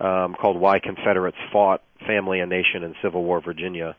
um, 0.00 0.34
called 0.40 0.58
"Why 0.58 0.78
Confederates 0.78 1.36
Fought: 1.52 1.82
Family 2.06 2.40
and 2.40 2.48
Nation 2.48 2.84
in 2.84 2.94
Civil 3.02 3.22
War 3.24 3.40
Virginia." 3.40 3.96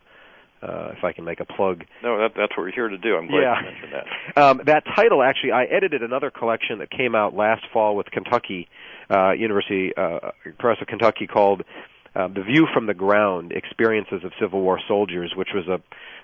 Uh, 0.59 0.91
if 0.97 1.03
I 1.03 1.13
can 1.13 1.23
make 1.23 1.39
a 1.39 1.45
plug. 1.45 1.83
No, 2.01 2.17
that, 2.17 2.31
that's 2.35 2.49
what 2.57 2.63
we're 2.63 2.71
here 2.71 2.87
to 2.87 2.97
do. 2.97 3.15
I'm 3.15 3.27
glad 3.27 3.41
yeah. 3.41 3.59
you 3.59 3.65
mentioned 3.65 3.93
that. 3.93 4.41
Um, 4.43 4.61
that 4.65 4.83
title, 4.95 5.21
actually, 5.21 5.51
I 5.51 5.65
edited 5.65 6.01
another 6.01 6.31
collection 6.31 6.79
that 6.79 6.89
came 6.89 7.13
out 7.13 7.35
last 7.35 7.61
fall 7.71 7.95
with 7.95 8.07
Kentucky 8.07 8.67
uh, 9.09 9.33
University 9.33 9.93
uh, 9.95 10.31
Press 10.57 10.77
of 10.81 10.87
Kentucky 10.87 11.27
called 11.27 11.63
uh, 12.17 12.27
"The 12.27 12.43
View 12.43 12.67
from 12.73 12.87
the 12.87 12.93
Ground: 12.93 13.51
Experiences 13.51 14.23
of 14.23 14.31
Civil 14.39 14.61
War 14.61 14.79
Soldiers," 14.87 15.33
which 15.35 15.49
was 15.53 15.67
a 15.67 15.81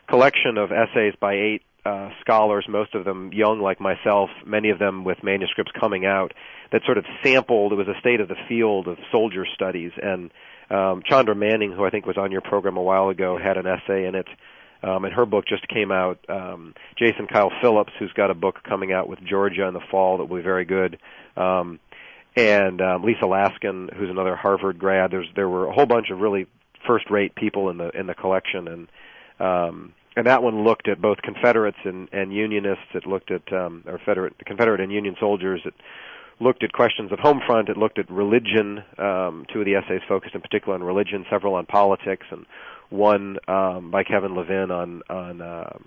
collection 0.09 0.57
of 0.57 0.71
essays 0.71 1.13
by 1.19 1.33
eight 1.33 1.61
uh, 1.85 2.09
scholars, 2.21 2.65
most 2.69 2.95
of 2.95 3.05
them 3.05 3.31
young 3.33 3.59
like 3.59 3.79
myself, 3.79 4.29
many 4.45 4.69
of 4.69 4.79
them 4.79 5.03
with 5.03 5.23
manuscripts 5.23 5.71
coming 5.79 6.05
out, 6.05 6.33
that 6.71 6.81
sort 6.85 6.97
of 6.97 7.05
sampled. 7.23 7.73
It 7.73 7.75
was 7.75 7.87
a 7.87 7.99
state 7.99 8.21
of 8.21 8.27
the 8.27 8.37
field 8.47 8.87
of 8.87 8.97
soldier 9.11 9.45
studies 9.53 9.91
and 10.01 10.31
um, 10.69 11.03
Chandra 11.05 11.35
Manning, 11.35 11.71
who 11.71 11.85
I 11.85 11.89
think 11.89 12.05
was 12.05 12.17
on 12.17 12.31
your 12.31 12.41
program 12.41 12.77
a 12.77 12.81
while 12.81 13.09
ago, 13.09 13.37
had 13.37 13.57
an 13.57 13.67
essay 13.67 14.05
in 14.05 14.15
it. 14.15 14.27
Um, 14.81 15.05
and 15.05 15.13
her 15.13 15.25
book 15.25 15.45
just 15.47 15.67
came 15.67 15.91
out. 15.91 16.19
Um, 16.27 16.73
Jason 16.97 17.27
Kyle 17.27 17.51
Phillips, 17.61 17.93
who's 17.99 18.11
got 18.13 18.31
a 18.31 18.33
book 18.33 18.63
coming 18.67 18.91
out 18.91 19.07
with 19.07 19.19
Georgia 19.23 19.65
in 19.67 19.73
the 19.73 19.81
fall 19.91 20.17
that 20.17 20.25
will 20.25 20.37
be 20.37 20.43
very 20.43 20.65
good. 20.65 20.97
Um, 21.37 21.79
and 22.35 22.81
um, 22.81 23.03
Lisa 23.03 23.25
Laskin, 23.25 23.93
who's 23.93 24.09
another 24.09 24.35
Harvard 24.35 24.79
grad. 24.79 25.11
There's 25.11 25.27
there 25.35 25.49
were 25.49 25.67
a 25.67 25.73
whole 25.73 25.85
bunch 25.85 26.09
of 26.09 26.19
really 26.19 26.47
first-rate 26.87 27.35
people 27.35 27.69
in 27.69 27.77
the 27.77 27.89
in 27.89 28.07
the 28.07 28.15
collection, 28.15 28.67
and 28.67 28.87
um, 29.39 29.93
and 30.15 30.27
that 30.27 30.43
one 30.43 30.63
looked 30.63 30.87
at 30.87 31.01
both 31.01 31.17
Confederates 31.21 31.77
and, 31.83 32.07
and 32.11 32.33
Unionists. 32.33 32.85
It 32.93 33.05
looked 33.05 33.31
at 33.31 33.51
um, 33.53 33.83
or 33.85 33.97
Confederate 33.97 34.33
Confederate 34.45 34.81
and 34.81 34.91
Union 34.91 35.15
soldiers. 35.19 35.61
It 35.65 35.73
looked 36.39 36.63
at 36.63 36.73
questions 36.73 37.11
of 37.11 37.19
home 37.19 37.41
front. 37.45 37.69
It 37.69 37.77
looked 37.77 37.99
at 37.99 38.09
religion. 38.09 38.83
Um, 38.97 39.45
two 39.51 39.59
of 39.59 39.65
the 39.65 39.75
essays 39.75 40.01
focused 40.07 40.35
in 40.35 40.41
particular 40.41 40.75
on 40.75 40.83
religion, 40.83 41.25
several 41.29 41.55
on 41.55 41.65
politics, 41.65 42.25
and 42.31 42.45
one 42.89 43.37
um, 43.47 43.91
by 43.91 44.03
Kevin 44.03 44.35
Levin 44.35 44.71
on 44.71 45.01
on 45.09 45.41
uh, 45.41 45.77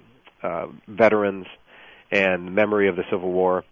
uh, 0.43 0.67
veterans 0.89 1.47
and 2.11 2.55
memory 2.55 2.89
of 2.89 2.97
the 2.97 3.03
Civil 3.11 3.33
War. 3.33 3.65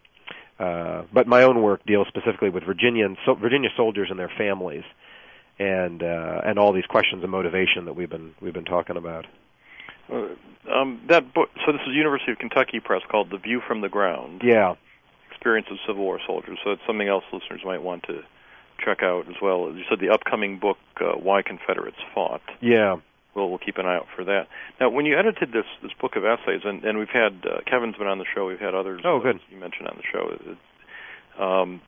Uh, 0.59 1.03
but 1.13 1.27
my 1.27 1.43
own 1.43 1.63
work 1.63 1.85
deals 1.85 2.07
specifically 2.09 2.51
with 2.51 2.65
Virginian 2.65 3.17
so, 3.27 3.35
Virginia 3.35 3.71
soldiers 3.77 4.09
and 4.11 4.19
their 4.19 4.33
families, 4.39 4.85
and 5.59 6.03
uh, 6.03 6.43
and 6.45 6.59
all 6.59 6.73
these 6.73 6.87
questions 6.87 7.25
of 7.25 7.31
motivation 7.31 7.87
that 7.87 7.95
we've 7.95 8.11
been 8.11 8.35
we've 8.41 8.55
been 8.55 8.65
talking 8.65 8.97
about. 8.97 9.27
Uh, 10.13 10.29
um, 10.73 11.01
that 11.09 11.35
book. 11.35 11.49
So 11.67 11.73
this 11.73 11.81
is 11.87 11.95
University 11.95 12.33
of 12.33 12.39
Kentucky 12.39 12.81
Press 12.81 13.03
called 13.11 13.31
"The 13.31 13.39
View 13.39 13.61
from 13.67 13.81
the 13.81 13.89
Ground." 13.89 14.43
Yeah 14.45 14.75
experience 15.45 15.67
of 15.71 15.77
Civil 15.87 16.05
War 16.05 16.19
soldiers. 16.27 16.59
So 16.65 16.71
it's 16.71 16.81
something 16.87 17.07
else 17.07 17.25
listeners 17.31 17.61
might 17.67 17.83
want 17.83 18.05
to 18.05 18.23
check 18.83 19.03
out 19.03 19.29
as 19.29 19.35
well. 19.43 19.69
As 19.69 19.77
you 19.77 19.83
said, 19.91 20.01
the 20.01 20.09
upcoming 20.09 20.59
book, 20.59 20.79
uh, 20.99 21.19
Why 21.19 21.43
Confederates 21.43 21.99
Fought. 22.15 22.41
Yeah. 22.63 22.97
We'll, 23.35 23.49
we'll 23.49 23.59
keep 23.59 23.78
an 23.78 23.87
eye 23.87 23.97
out 23.97 24.07
for 24.14 24.24
that. 24.24 24.47
Now, 24.80 24.91
when 24.91 25.07
you 25.07 25.18
edited 25.18 25.53
this 25.53 25.66
this 25.82 25.93
book 26.01 26.16
of 26.16 26.24
essays, 26.24 26.62
and, 26.64 26.85
and 26.85 26.99
we've 26.99 27.09
had 27.09 27.45
uh, 27.45 27.61
Kevin's 27.66 27.97
been 27.97 28.07
on 28.07 28.18
the 28.18 28.26
show, 28.35 28.47
we've 28.47 28.61
had 28.61 28.74
others. 28.74 29.03
Oh, 29.05 29.20
good. 29.20 29.37
Uh, 29.37 29.51
you 29.51 29.59
mentioned 29.59 29.89
on 29.89 29.97
the 29.97 30.05
show. 30.11 31.43
Um, 31.43 31.80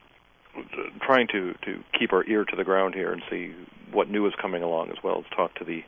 trying 1.00 1.28
to 1.28 1.52
to 1.64 1.82
keep 1.98 2.12
our 2.12 2.24
ear 2.26 2.44
to 2.44 2.56
the 2.56 2.64
ground 2.64 2.94
here 2.94 3.12
and 3.12 3.22
see 3.30 3.54
what 3.92 4.10
new 4.10 4.26
is 4.26 4.32
coming 4.40 4.62
along, 4.62 4.90
as 4.90 4.96
well 5.02 5.18
as 5.18 5.24
talk 5.36 5.54
to 5.56 5.64
the 5.64 5.82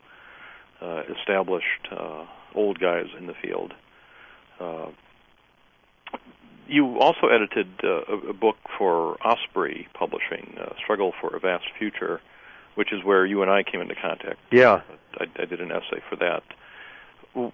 uh, 0.80 1.02
established 1.18 1.88
uh, 1.90 2.24
old 2.54 2.78
guys 2.78 3.06
in 3.18 3.26
the 3.26 3.34
field. 3.42 3.74
Uh, 4.60 4.86
you 6.68 6.98
also 6.98 7.28
edited 7.28 7.68
uh, 7.82 8.02
a, 8.08 8.30
a, 8.30 8.32
book 8.32 8.56
for 8.76 9.16
Osprey 9.26 9.88
Publishing, 9.94 10.56
uh, 10.60 10.74
"Struggle 10.82 11.12
for 11.20 11.34
a 11.34 11.40
Vast 11.40 11.64
Future," 11.78 12.20
which 12.78 12.92
is 12.92 13.02
where 13.02 13.26
you 13.26 13.42
and 13.42 13.50
I 13.50 13.64
came 13.64 13.80
into 13.80 13.96
contact. 13.96 14.38
Yeah, 14.52 14.82
I, 15.18 15.24
I 15.36 15.44
did 15.46 15.60
an 15.60 15.72
essay 15.72 16.00
for 16.08 16.14
that. 16.14 16.44
What 17.34 17.52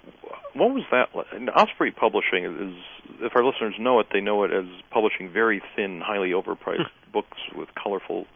was 0.53 0.83
that? 0.91 1.09
Like? 1.15 1.27
Osprey 1.57 1.91
Publishing 1.93 2.45
is, 2.45 2.75
if 3.21 3.35
our 3.35 3.43
listeners 3.43 3.75
know 3.79 4.01
it, 4.01 4.09
they 4.13 4.21
know 4.21 4.45
it 4.45 4.53
as 4.53 4.67
publishing 4.91 5.33
very 5.33 5.63
thin, 5.75 6.03
highly 6.05 6.33
overpriced 6.33 6.91
books 7.13 7.39
with 7.57 7.71
colorful 7.75 8.27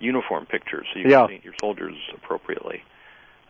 uniform 0.00 0.46
pictures, 0.46 0.88
so 0.92 0.98
you 0.98 1.08
yeah. 1.08 1.20
can 1.20 1.28
paint 1.28 1.44
your 1.44 1.54
soldiers 1.60 1.94
appropriately. 2.12 2.82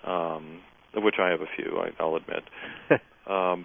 Um, 0.05 0.61
of 0.93 1.03
which 1.03 1.17
I 1.19 1.31
have 1.31 1.41
a 1.41 1.49
few, 1.57 1.81
I, 1.81 1.93
I'll 1.99 2.17
admit. 2.17 2.45
um, 3.27 3.65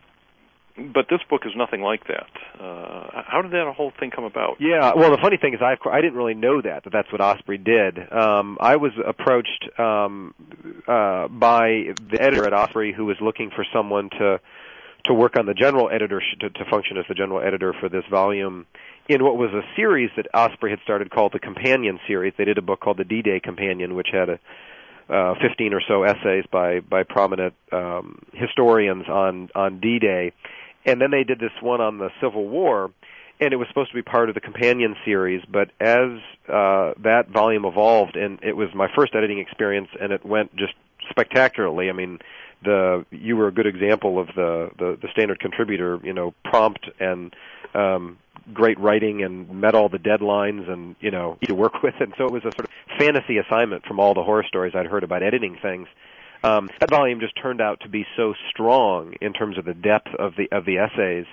but 0.78 1.08
this 1.10 1.20
book 1.30 1.42
is 1.46 1.54
nothing 1.56 1.82
like 1.82 2.08
that. 2.08 2.30
Uh, 2.60 3.24
how 3.26 3.42
did 3.42 3.52
that 3.52 3.74
whole 3.76 3.92
thing 4.00 4.12
come 4.12 4.24
about? 4.24 4.58
Yeah, 4.60 4.94
well, 4.96 5.12
the 5.12 5.18
funny 5.22 5.38
thing 5.38 5.54
is, 5.54 5.60
I 5.62 5.76
I 5.90 6.02
didn't 6.02 6.16
really 6.16 6.36
know 6.36 6.62
that 6.62 6.84
that 6.84 6.94
that's 6.94 7.12
what 7.12 7.22
Osprey 7.22 7.58
did. 7.58 7.98
Um, 8.12 8.58
I 8.62 8.76
was 8.76 8.92
approached 9.06 9.68
um, 9.80 10.34
uh, 10.88 11.28
by 11.28 11.94
the 12.12 12.18
editor 12.20 12.46
at 12.46 12.54
Osprey 12.54 12.94
who 12.94 13.06
was 13.06 13.18
looking 13.22 13.50
for 13.56 13.66
someone 13.74 14.10
to 14.12 14.40
to 15.06 15.14
work 15.14 15.38
on 15.38 15.46
the 15.46 15.54
general 15.54 15.90
editor 15.90 16.22
to, 16.42 16.50
to 16.50 16.66
function 16.70 16.98
as 16.98 17.06
the 17.08 17.16
general 17.16 17.42
editor 17.42 17.74
for 17.80 17.90
this 17.90 18.04
volume 18.12 18.66
in 19.08 19.24
what 19.24 19.38
was 19.38 19.52
a 19.54 19.62
series 19.76 20.10
that 20.18 20.28
Osprey 20.34 20.70
had 20.70 20.80
started 20.84 21.10
called 21.10 21.32
the 21.34 21.40
Companion 21.40 22.00
series. 22.08 22.34
They 22.38 22.46
did 22.46 22.58
a 22.58 22.62
book 22.62 22.82
called 22.82 22.98
the 22.98 23.06
D-Day 23.06 23.40
Companion, 23.42 23.96
which 23.96 24.10
had 24.12 24.30
a 24.30 24.40
uh, 25.10 25.36
15 25.42 25.74
or 25.74 25.82
so 25.88 26.04
essays 26.04 26.44
by 26.52 26.82
by 26.82 27.04
prominent 27.04 27.54
um, 27.72 28.20
historians 28.34 29.08
on 29.08 29.50
on 29.56 29.80
D-Day 29.80 30.34
and 30.88 31.02
then 31.02 31.12
they 31.12 31.24
did 31.24 31.40
this 31.40 31.52
one 31.62 31.82
on 31.82 32.00
the 32.00 32.10
Civil 32.22 32.48
War, 32.48 32.90
and 33.40 33.54
it 33.54 33.58
was 33.58 33.68
supposed 33.68 33.90
to 33.92 33.96
be 33.96 34.02
part 34.02 34.30
of 34.30 34.36
the 34.36 34.42
companion 34.42 34.96
series. 35.06 35.44
But 35.48 35.70
as 35.80 36.18
uh, 36.48 36.94
that 37.04 37.26
volume 37.32 37.66
evolved, 37.66 38.16
and 38.16 38.40
it 38.42 38.56
was 38.56 38.70
my 38.74 38.88
first 38.96 39.14
editing 39.14 39.40
experience, 39.40 39.90
and 40.02 40.12
it 40.12 40.26
went 40.26 40.56
just 40.56 40.74
spectacularly. 41.10 41.90
I 41.90 41.94
mean, 41.94 42.20
the 42.64 43.06
you 43.12 43.36
were 43.36 43.48
a 43.48 43.52
good 43.52 43.68
example 43.68 44.18
of 44.18 44.28
the 44.28 44.72
the, 44.80 44.98
the 45.00 45.10
standard 45.12 45.40
contributor, 45.40 46.00
you 46.04 46.14
know, 46.14 46.34
prompt 46.46 46.90
and 47.00 47.36
um, 47.76 48.18
great 48.54 48.80
writing 48.80 49.24
and 49.24 49.50
met 49.50 49.76
all 49.76 49.90
the 49.90 50.00
deadlines 50.00 50.70
and 50.70 50.96
you 51.02 51.12
know 51.12 51.38
to 51.44 51.54
work 51.54 51.84
with 51.84 51.96
and 52.00 52.14
so 52.18 52.26
it 52.26 52.32
was 52.32 52.44
a 52.44 52.52
sort 52.56 52.62
of 52.62 52.70
fantasy 52.98 53.38
assignment 53.38 53.86
from 53.86 54.00
all 54.00 54.14
the 54.14 54.24
horror 54.24 54.46
stories 54.48 54.74
I'd 54.76 54.86
heard 54.86 55.04
about 55.04 55.22
editing 55.22 55.58
things 55.62 55.88
um, 56.44 56.70
that 56.80 56.90
volume 56.90 57.20
just 57.20 57.34
turned 57.42 57.62
out 57.62 57.80
to 57.82 57.90
be 57.90 58.06
so 58.16 58.34
strong 58.50 59.16
in 59.22 59.34
terms 59.34 59.58
of 59.58 59.66
the 59.66 59.74
depth 59.74 60.14
of 60.18 60.34
the 60.36 60.48
of 60.56 60.66
the 60.66 60.78
essays 60.78 61.26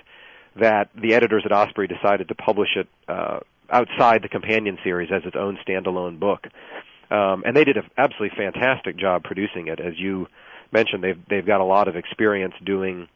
that 0.59 0.89
the 0.95 1.13
editors 1.13 1.43
at 1.45 1.51
Osprey 1.51 1.87
decided 1.87 2.29
to 2.29 2.35
publish 2.35 2.69
it 2.75 2.87
uh, 3.07 3.39
outside 3.69 4.23
the 4.23 4.29
companion 4.29 4.77
series 4.83 5.09
as 5.11 5.23
its 5.25 5.35
own 5.35 5.57
standalone 5.67 6.19
book. 6.19 6.47
Um, 7.11 7.43
and 7.45 7.55
they 7.55 7.63
did 7.63 7.77
an 7.77 7.89
absolutely 7.97 8.35
fantastic 8.37 8.97
job 8.97 9.23
producing 9.23 9.67
it. 9.67 9.79
As 9.79 9.93
you 9.97 10.27
mentioned, 10.71 11.03
they've 11.03 11.19
they've 11.29 11.45
got 11.45 11.61
a 11.61 11.65
lot 11.65 11.87
of 11.87 11.95
experience 11.95 12.53
doing 12.63 13.07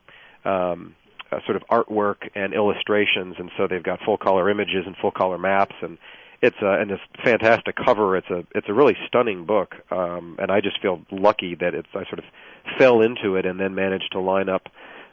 um, 0.46 0.96
uh, 1.32 1.40
sort 1.46 1.56
of 1.56 1.64
artwork 1.70 2.30
and 2.36 2.54
illustrations, 2.54 3.36
and 3.40 3.52
so 3.58 3.68
they've 3.68 3.84
got 3.84 4.00
full 4.06 4.18
color 4.18 4.50
images 4.50 4.86
and 4.86 4.96
full 4.98 5.12
color 5.12 5.38
maps, 5.38 5.76
and 5.82 5.98
it's 6.42 6.56
a 6.62 6.80
and 6.80 6.90
this 6.90 7.00
fantastic 7.24 7.76
cover. 7.76 8.16
It's 8.16 8.30
a 8.30 8.44
it's 8.56 8.70
a 8.70 8.74
really 8.74 8.96
stunning 9.08 9.46
book, 9.46 9.76
um, 9.92 10.38
and 10.40 10.52
I 10.52 10.62
just 10.62 10.82
feel 10.82 11.02
lucky 11.12 11.56
that 11.56 11.74
it's 11.74 11.90
I 11.94 12.06
sort 12.06 12.20
of 12.20 12.26
fell 12.78 13.02
into 13.02 13.36
it 13.36 13.46
and 13.46 13.60
then 13.60 13.76
managed 13.76 14.12
to 14.14 14.20
line 14.20 14.50
up 14.50 14.64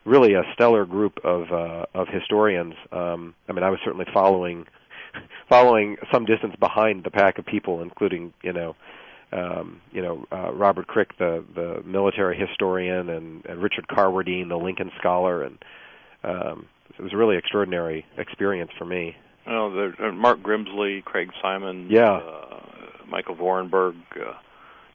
really 0.05 0.35
a 0.35 0.43
stellar 0.55 0.87
group 0.87 1.19
of 1.25 1.51
uh, 1.53 1.87
of 1.95 2.09
historians. 2.09 2.75
Um, 2.93 3.35
I 3.49 3.53
mean, 3.53 3.65
I 3.65 3.71
was 3.71 3.81
certainly 3.85 4.07
following 4.15 4.67
following 5.49 5.97
some 6.13 6.25
distance 6.25 6.55
behind 6.59 7.05
the 7.05 7.11
pack 7.11 7.39
of 7.39 7.47
people, 7.47 7.83
including 7.83 8.33
you 8.43 8.53
know. 8.53 8.77
Um, 9.33 9.81
you 9.91 10.03
know 10.03 10.25
uh, 10.31 10.53
Robert 10.53 10.87
Krick, 10.87 11.09
the 11.19 11.45
the 11.57 11.83
military 11.85 12.39
historian, 12.39 13.09
and, 13.09 13.45
and 13.45 13.61
Richard 13.61 13.89
Carwardine, 13.89 14.49
the 14.49 14.57
Lincoln 14.57 14.93
scholar, 15.01 15.43
and 15.43 15.59
um, 16.23 16.67
it 16.97 17.03
was 17.03 17.13
a 17.13 17.17
really 17.17 17.37
extraordinary 17.37 18.07
experience 18.17 18.71
for 18.79 18.85
me. 18.85 19.17
Oh, 19.49 19.73
there, 19.75 20.09
uh, 20.09 20.13
Mark 20.13 20.41
Grimsley, 20.41 21.05
Craig 21.05 21.31
Symonds, 21.43 21.91
yeah, 21.91 22.13
uh, 22.13 22.61
Michael 23.09 23.37
Vorenberg, 23.37 23.95
uh, 24.21 24.33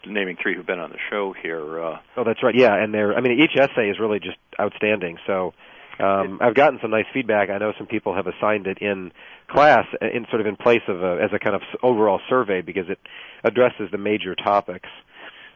naming 0.05 0.37
three 0.41 0.55
who've 0.55 0.65
been 0.65 0.79
on 0.79 0.89
the 0.89 0.97
show 1.09 1.33
here. 1.41 1.81
Uh, 1.81 1.99
oh, 2.17 2.23
that's 2.25 2.43
right. 2.43 2.55
Yeah, 2.55 2.75
and 2.75 2.93
they're. 2.93 3.15
I 3.15 3.21
mean, 3.21 3.39
each 3.39 3.57
essay 3.57 3.89
is 3.89 3.99
really 3.99 4.19
just 4.19 4.37
outstanding. 4.59 5.17
So. 5.27 5.53
Um, 5.99 6.39
I've 6.41 6.55
gotten 6.55 6.79
some 6.81 6.89
nice 6.89 7.05
feedback. 7.13 7.51
I 7.51 7.59
know 7.59 7.73
some 7.77 7.85
people 7.85 8.15
have 8.15 8.25
assigned 8.25 8.65
it 8.65 8.79
in 8.79 9.11
class, 9.47 9.85
uh, 10.01 10.07
in 10.07 10.25
sort 10.31 10.41
of 10.41 10.47
in 10.47 10.55
place 10.55 10.81
of 10.87 11.03
a, 11.03 11.19
as 11.21 11.29
a 11.31 11.37
kind 11.37 11.55
of 11.55 11.61
overall 11.83 12.19
survey 12.27 12.61
because 12.61 12.89
it 12.89 12.97
addresses 13.43 13.91
the 13.91 13.99
major 13.99 14.33
topics. 14.33 14.89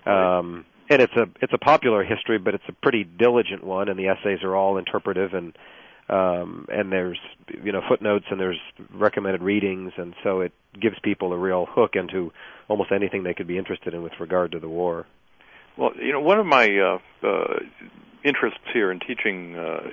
Um, 0.05 0.65
and 0.89 1.01
it's 1.01 1.13
a 1.13 1.27
it's 1.41 1.53
a 1.53 1.57
popular 1.57 2.03
history, 2.03 2.37
but 2.37 2.53
it's 2.53 2.63
a 2.67 2.73
pretty 2.73 3.03
diligent 3.03 3.63
one, 3.63 3.89
and 3.89 3.97
the 3.97 4.07
essays 4.07 4.43
are 4.43 4.55
all 4.55 4.77
interpretive 4.77 5.33
and 5.33 5.57
um, 6.09 6.67
and 6.69 6.91
there's 6.91 7.19
you 7.63 7.71
know 7.71 7.81
footnotes 7.87 8.25
and 8.29 8.39
there's 8.39 8.59
recommended 8.93 9.41
readings, 9.41 9.93
and 9.97 10.13
so 10.23 10.41
it 10.41 10.53
gives 10.79 10.97
people 11.03 11.33
a 11.33 11.37
real 11.37 11.65
hook 11.69 11.95
into 11.95 12.31
almost 12.67 12.91
anything 12.91 13.23
they 13.23 13.33
could 13.33 13.47
be 13.47 13.57
interested 13.57 13.93
in 13.93 14.03
with 14.03 14.13
regard 14.19 14.51
to 14.51 14.59
the 14.59 14.69
war. 14.69 15.05
Well, 15.77 15.91
you 15.99 16.13
know, 16.13 16.21
one 16.21 16.39
of 16.39 16.45
my 16.45 16.67
uh, 16.77 17.27
uh, 17.27 17.59
interests 18.23 18.59
here 18.73 18.91
in 18.91 18.99
teaching 18.99 19.55
uh, 19.55 19.89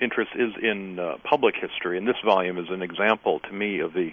interest 0.00 0.30
is 0.34 0.52
in 0.62 0.98
uh, 0.98 1.16
public 1.28 1.54
history, 1.54 1.96
and 1.96 2.06
this 2.06 2.16
volume 2.24 2.58
is 2.58 2.66
an 2.70 2.82
example 2.82 3.40
to 3.40 3.52
me 3.52 3.80
of 3.80 3.92
the 3.92 4.10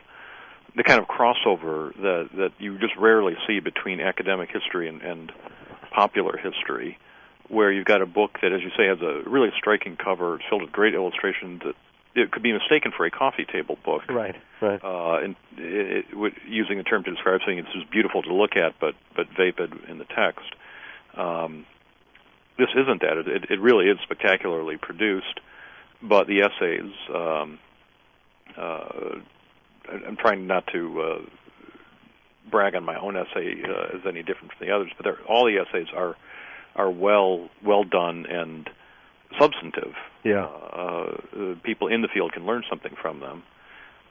the 0.75 0.83
kind 0.83 0.99
of 0.99 1.07
crossover 1.07 1.95
that 1.95 2.29
that 2.37 2.51
you 2.59 2.77
just 2.77 2.95
rarely 2.97 3.33
see 3.47 3.59
between 3.59 3.99
academic 3.99 4.49
history 4.51 4.87
and, 4.87 5.01
and 5.01 5.31
popular 5.91 6.37
history, 6.37 6.97
where 7.49 7.71
you've 7.71 7.85
got 7.85 8.01
a 8.01 8.05
book 8.05 8.39
that, 8.41 8.51
as 8.51 8.61
you 8.61 8.69
say, 8.77 8.87
has 8.87 9.01
a 9.01 9.27
really 9.29 9.49
striking 9.57 9.95
cover, 9.95 10.35
it's 10.35 10.43
filled 10.49 10.61
with 10.61 10.71
great 10.71 10.93
illustrations 10.93 11.61
that 11.63 11.75
it 12.15 12.31
could 12.31 12.43
be 12.43 12.51
mistaken 12.51 12.91
for 12.95 13.05
a 13.05 13.11
coffee 13.11 13.45
table 13.45 13.77
book. 13.85 14.01
Right, 14.09 14.35
right. 14.61 14.83
Uh, 14.83 15.19
and 15.23 15.35
it, 15.57 16.05
it, 16.11 16.33
using 16.47 16.77
the 16.77 16.83
term 16.83 17.03
to 17.03 17.11
describe 17.11 17.41
something 17.41 17.59
it's 17.59 17.71
just 17.73 17.89
beautiful 17.91 18.23
to 18.23 18.33
look 18.33 18.55
at, 18.55 18.79
but 18.79 18.95
but 19.15 19.27
vapid 19.37 19.73
in 19.87 19.99
the 19.99 20.05
text. 20.05 20.49
Um, 21.15 21.65
this 22.57 22.69
isn't 22.75 23.01
that. 23.01 23.17
It, 23.17 23.51
it 23.51 23.61
really 23.61 23.85
is 23.85 23.99
spectacularly 24.03 24.77
produced, 24.77 25.39
but 26.01 26.27
the 26.27 26.41
essays. 26.41 26.91
Um, 27.13 27.59
uh, 28.57 29.19
I'm 30.05 30.17
trying 30.17 30.47
not 30.47 30.65
to 30.73 31.01
uh, 31.01 31.19
brag 32.49 32.75
on 32.75 32.83
my 32.83 32.99
own 32.99 33.15
essay 33.15 33.61
uh, 33.63 33.97
as 33.97 34.01
any 34.07 34.23
different 34.23 34.53
from 34.53 34.67
the 34.67 34.73
others, 34.73 34.91
but 34.97 35.21
all 35.27 35.45
the 35.45 35.57
essays 35.59 35.87
are 35.95 36.15
are 36.77 36.89
well 36.89 37.49
well 37.65 37.83
done 37.83 38.25
and 38.27 38.69
substantive. 39.39 39.93
Yeah. 40.23 40.45
Uh, 40.45 41.17
uh, 41.35 41.55
people 41.63 41.87
in 41.87 42.01
the 42.01 42.07
field 42.13 42.33
can 42.33 42.45
learn 42.45 42.63
something 42.69 42.93
from 43.01 43.19
them, 43.19 43.43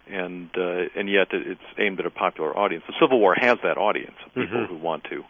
and 0.08 0.50
uh, 0.56 0.84
and 0.94 1.08
yet 1.08 1.28
it's 1.32 1.60
aimed 1.78 2.00
at 2.00 2.06
a 2.06 2.10
popular 2.10 2.56
audience. 2.56 2.84
The 2.86 2.94
Civil 3.00 3.20
War 3.20 3.34
has 3.38 3.58
that 3.62 3.76
audience 3.78 4.16
of 4.24 4.34
people 4.34 4.58
Mhm. 4.58 4.68
who 4.68 4.76
want 4.76 5.04
to 5.04 5.24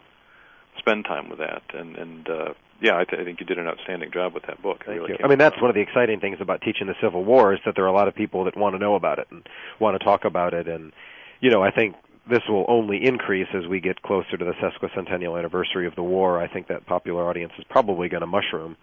spend 0.77 1.05
time 1.05 1.29
with 1.29 1.39
that, 1.39 1.63
and 1.73 1.95
and 1.95 2.29
uh, 2.29 2.53
yeah, 2.79 2.97
I, 2.97 3.03
th- 3.05 3.19
I 3.19 3.23
think 3.25 3.39
you 3.39 3.45
did 3.45 3.57
an 3.57 3.67
outstanding 3.67 4.11
job 4.11 4.33
with 4.33 4.43
that 4.45 4.61
book. 4.61 4.83
Thank 4.85 4.99
really 4.99 5.13
you. 5.13 5.17
I 5.23 5.27
mean, 5.27 5.39
that's 5.39 5.59
one 5.59 5.69
of 5.69 5.75
the 5.75 5.81
exciting 5.81 6.19
things 6.19 6.37
about 6.39 6.61
teaching 6.61 6.85
the 6.87 6.95
Civil 7.01 7.23
War 7.23 7.53
is 7.53 7.59
that 7.65 7.73
there 7.75 7.83
are 7.85 7.87
a 7.87 7.93
lot 7.93 8.07
of 8.07 8.13
people 8.15 8.43
that 8.43 8.55
want 8.55 8.75
to 8.75 8.79
know 8.79 8.95
about 8.95 9.17
it 9.19 9.27
and 9.31 9.47
want 9.79 9.97
to 9.97 10.03
talk 10.03 10.25
about 10.25 10.53
it, 10.53 10.67
and 10.67 10.93
you 11.41 11.49
know, 11.49 11.63
I 11.63 11.71
think 11.71 11.95
this 12.29 12.41
will 12.49 12.65
only 12.67 12.99
increase 13.03 13.47
as 13.53 13.67
we 13.67 13.79
get 13.79 14.01
closer 14.01 14.37
to 14.37 14.45
the 14.45 14.53
sesquicentennial 14.53 15.37
anniversary 15.37 15.87
of 15.87 15.95
the 15.95 16.03
war. 16.03 16.41
I 16.41 16.47
think 16.51 16.67
that 16.67 16.85
popular 16.85 17.27
audience 17.27 17.53
is 17.57 17.65
probably 17.69 18.09
going 18.09 18.21
to 18.21 18.27
mushroom. 18.27 18.77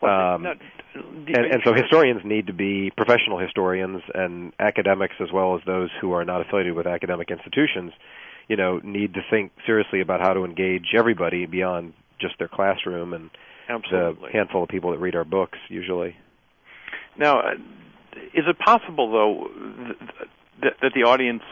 Um, 0.00 0.46
and, 0.46 1.28
and 1.28 1.62
so 1.64 1.74
historians 1.74 2.22
need 2.24 2.46
to 2.46 2.52
be 2.52 2.92
professional 2.96 3.38
historians 3.38 4.00
and 4.14 4.52
academics 4.60 5.16
as 5.20 5.28
well 5.32 5.56
as 5.56 5.60
those 5.66 5.90
who 6.00 6.12
are 6.12 6.24
not 6.24 6.40
affiliated 6.40 6.74
with 6.74 6.86
academic 6.86 7.32
institutions 7.32 7.92
you 8.46 8.56
know 8.56 8.78
need 8.84 9.14
to 9.14 9.20
think 9.28 9.50
seriously 9.66 10.00
about 10.00 10.20
how 10.20 10.34
to 10.34 10.44
engage 10.44 10.94
everybody 10.96 11.46
beyond 11.46 11.94
just 12.20 12.38
their 12.38 12.46
classroom 12.46 13.12
and 13.12 13.30
Absolutely. 13.68 14.28
the 14.28 14.32
handful 14.32 14.62
of 14.62 14.68
people 14.68 14.92
that 14.92 14.98
read 14.98 15.16
our 15.16 15.24
books 15.24 15.58
usually 15.68 16.16
Now, 17.18 17.40
uh, 17.40 17.54
is 18.34 18.44
it 18.46 18.56
possible 18.58 19.10
though 19.10 19.48
that, 20.62 20.74
that 20.80 20.92
the 20.94 21.02
audience 21.02 21.42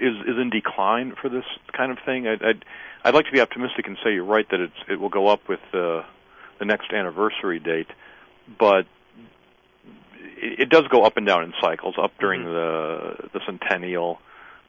is 0.00 0.16
is 0.26 0.38
in 0.40 0.50
decline 0.50 1.14
for 1.20 1.28
this 1.28 1.44
kind 1.76 1.92
of 1.92 1.98
thing? 2.04 2.26
I'd, 2.26 2.42
I'd 2.42 2.64
I'd 3.04 3.14
like 3.14 3.26
to 3.26 3.32
be 3.32 3.40
optimistic 3.40 3.86
and 3.86 3.96
say 4.02 4.14
you're 4.14 4.24
right 4.24 4.48
that 4.50 4.60
it's 4.60 4.76
it 4.88 5.00
will 5.00 5.08
go 5.08 5.28
up 5.28 5.48
with 5.48 5.60
uh, 5.72 6.02
the 6.58 6.64
next 6.64 6.92
anniversary 6.92 7.58
date, 7.58 7.88
but 8.58 8.86
it, 10.36 10.60
it 10.60 10.68
does 10.70 10.84
go 10.88 11.04
up 11.04 11.16
and 11.16 11.26
down 11.26 11.44
in 11.44 11.52
cycles. 11.60 11.94
Up 12.00 12.12
during 12.18 12.44
the 12.44 13.28
the 13.32 13.40
centennial, 13.46 14.18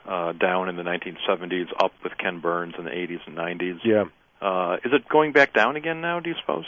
uh, 0.08 0.34
down 0.34 0.70
in 0.70 0.76
the 0.76 0.84
1970s, 0.84 1.68
up 1.80 1.94
with 2.04 2.18
Ken 2.18 2.40
Burns 2.40 2.76
in 2.78 2.86
the 2.86 2.92
80s 2.92 3.20
and 3.28 3.38
90s. 3.38 3.80
yeah 3.84 4.06
Uh, 4.42 4.78
is 4.86 4.92
it 4.94 5.08
going 5.10 5.34
back 5.34 5.54
down 5.54 5.76
again 5.76 6.02
now? 6.02 6.20
Do 6.20 6.30
you 6.30 6.36
suppose? 6.40 6.66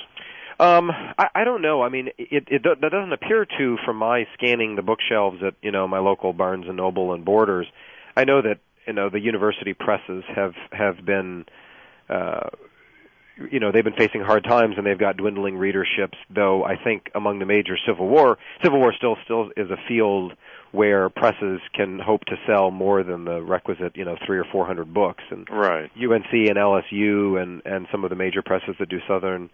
Um, 0.59 0.91
I, 0.91 1.27
I 1.33 1.43
don't 1.43 1.61
know. 1.63 1.81
I 1.81 1.89
mean, 1.89 2.09
it, 2.19 2.47
it 2.47 2.63
that 2.63 2.81
doesn't 2.81 3.13
appear 3.13 3.45
to 3.57 3.77
from 3.83 3.97
my 3.97 4.27
scanning 4.35 4.75
the 4.75 4.83
bookshelves 4.83 5.41
at 5.41 5.55
you 5.61 5.71
know 5.71 5.87
my 5.87 5.99
local 5.99 6.33
Barnes 6.33 6.65
and 6.67 6.77
Noble 6.77 7.13
and 7.13 7.25
Borders. 7.25 7.67
I 8.15 8.23
know 8.23 8.41
that 8.41 8.59
you 8.87 8.93
know 8.93 9.09
the 9.09 9.19
university 9.19 9.73
presses 9.73 10.23
have 10.35 10.53
have 10.71 11.05
been, 11.05 11.45
uh, 12.09 12.49
you 13.51 13.59
know, 13.59 13.71
they've 13.71 13.83
been 13.83 13.93
facing 13.93 14.21
hard 14.21 14.43
times 14.43 14.75
and 14.77 14.85
they've 14.85 14.97
got 14.99 15.17
dwindling 15.17 15.55
readerships. 15.55 16.17
Though 16.33 16.63
I 16.63 16.75
think 16.81 17.09
among 17.15 17.39
the 17.39 17.45
major 17.45 17.77
Civil 17.85 18.07
War, 18.07 18.37
Civil 18.63 18.79
War 18.79 18.93
still 18.95 19.17
still 19.23 19.49
is 19.55 19.69
a 19.69 19.77
field 19.87 20.33
where 20.71 21.09
presses 21.09 21.59
can 21.73 21.99
hope 21.99 22.23
to 22.25 22.35
sell 22.47 22.71
more 22.71 23.03
than 23.03 23.25
the 23.25 23.41
requisite 23.41 23.95
you 23.95 24.05
know 24.05 24.15
three 24.25 24.37
or 24.37 24.45
four 24.51 24.65
hundred 24.65 24.93
books 24.93 25.23
and 25.29 25.47
Right. 25.49 25.89
UNC 25.95 26.31
and 26.31 26.57
LSU 26.57 27.41
and 27.41 27.61
and 27.65 27.87
some 27.91 28.03
of 28.03 28.09
the 28.09 28.15
major 28.15 28.41
presses 28.41 28.75
that 28.79 28.89
do 28.89 28.99
Southern 29.07 29.49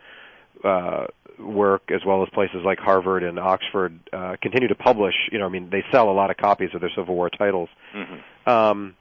uh, 0.63 1.07
work, 1.39 1.83
as 1.93 2.01
well 2.05 2.23
as 2.23 2.29
places 2.33 2.61
like 2.65 2.79
Harvard 2.79 3.23
and 3.23 3.39
Oxford, 3.39 3.99
uh, 4.11 4.35
continue 4.41 4.67
to 4.67 4.75
publish. 4.75 5.13
You 5.31 5.39
know, 5.39 5.45
I 5.45 5.49
mean, 5.49 5.69
they 5.69 5.83
sell 5.91 6.09
a 6.09 6.13
lot 6.13 6.31
of 6.31 6.37
copies 6.37 6.69
of 6.73 6.81
their 6.81 6.91
Civil 6.95 7.15
War 7.15 7.29
titles. 7.29 7.69
hmm 7.93 8.49
Um, 8.49 8.95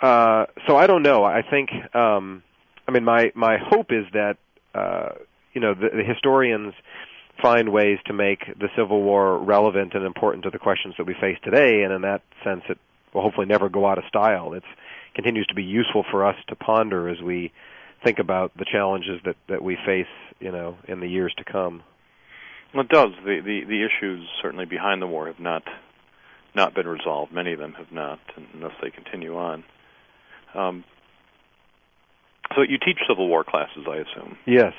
uh, 0.00 0.46
so 0.66 0.76
I 0.76 0.86
don't 0.86 1.02
know. 1.02 1.24
I 1.24 1.42
think, 1.42 1.70
um, 1.94 2.42
I 2.86 2.92
mean, 2.92 3.04
my 3.04 3.32
my 3.34 3.56
hope 3.58 3.86
is 3.90 4.04
that 4.12 4.36
uh, 4.74 5.10
you 5.54 5.60
know 5.60 5.74
the, 5.74 5.88
the 5.88 6.04
historians 6.04 6.74
find 7.40 7.70
ways 7.70 7.98
to 8.06 8.12
make 8.12 8.40
the 8.58 8.68
Civil 8.76 9.02
War 9.02 9.38
relevant 9.38 9.94
and 9.94 10.04
important 10.04 10.44
to 10.44 10.50
the 10.50 10.58
questions 10.58 10.94
that 10.98 11.06
we 11.06 11.14
face 11.14 11.38
today, 11.42 11.82
and 11.82 11.92
in 11.92 12.02
that 12.02 12.22
sense, 12.44 12.62
it 12.68 12.78
will 13.12 13.22
hopefully 13.22 13.46
never 13.46 13.68
go 13.68 13.86
out 13.86 13.98
of 13.98 14.04
style. 14.08 14.52
It 14.52 14.64
continues 15.14 15.46
to 15.46 15.54
be 15.54 15.62
useful 15.62 16.04
for 16.10 16.26
us 16.26 16.36
to 16.48 16.56
ponder 16.56 17.08
as 17.08 17.20
we 17.20 17.52
think 18.06 18.18
about 18.20 18.52
the 18.56 18.64
challenges 18.70 19.20
that 19.24 19.36
that 19.48 19.62
we 19.62 19.76
face, 19.84 20.06
you 20.40 20.52
know, 20.52 20.76
in 20.86 21.00
the 21.00 21.08
years 21.08 21.34
to 21.38 21.44
come. 21.44 21.82
Well, 22.72 22.84
it 22.84 22.88
does. 22.88 23.08
The, 23.24 23.40
the 23.44 23.64
the 23.66 23.84
issues 23.84 24.26
certainly 24.40 24.64
behind 24.64 25.02
the 25.02 25.06
war 25.06 25.26
have 25.26 25.40
not 25.40 25.62
not 26.54 26.74
been 26.74 26.86
resolved. 26.86 27.32
Many 27.32 27.52
of 27.52 27.58
them 27.58 27.72
have 27.74 27.92
not, 27.92 28.18
unless 28.54 28.72
they 28.82 28.90
continue 28.90 29.36
on. 29.36 29.64
Um, 30.54 30.84
so 32.54 32.62
you 32.62 32.78
teach 32.78 32.98
Civil 33.08 33.28
War 33.28 33.44
classes, 33.44 33.84
I 33.88 33.96
assume, 33.96 34.38
Yes. 34.46 34.72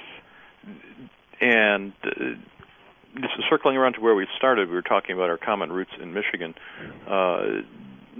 and 1.39 1.91
uh, 2.03 2.09
this 3.13 3.31
is 3.37 3.43
circling 3.49 3.77
around 3.77 3.93
to 3.93 4.01
where 4.01 4.15
we 4.15 4.25
started. 4.37 4.69
We 4.69 4.75
were 4.75 4.81
talking 4.81 5.15
about 5.15 5.29
our 5.29 5.37
common 5.37 5.71
roots 5.71 5.91
in 6.01 6.13
Michigan. 6.13 6.55
Uh, 7.07 7.41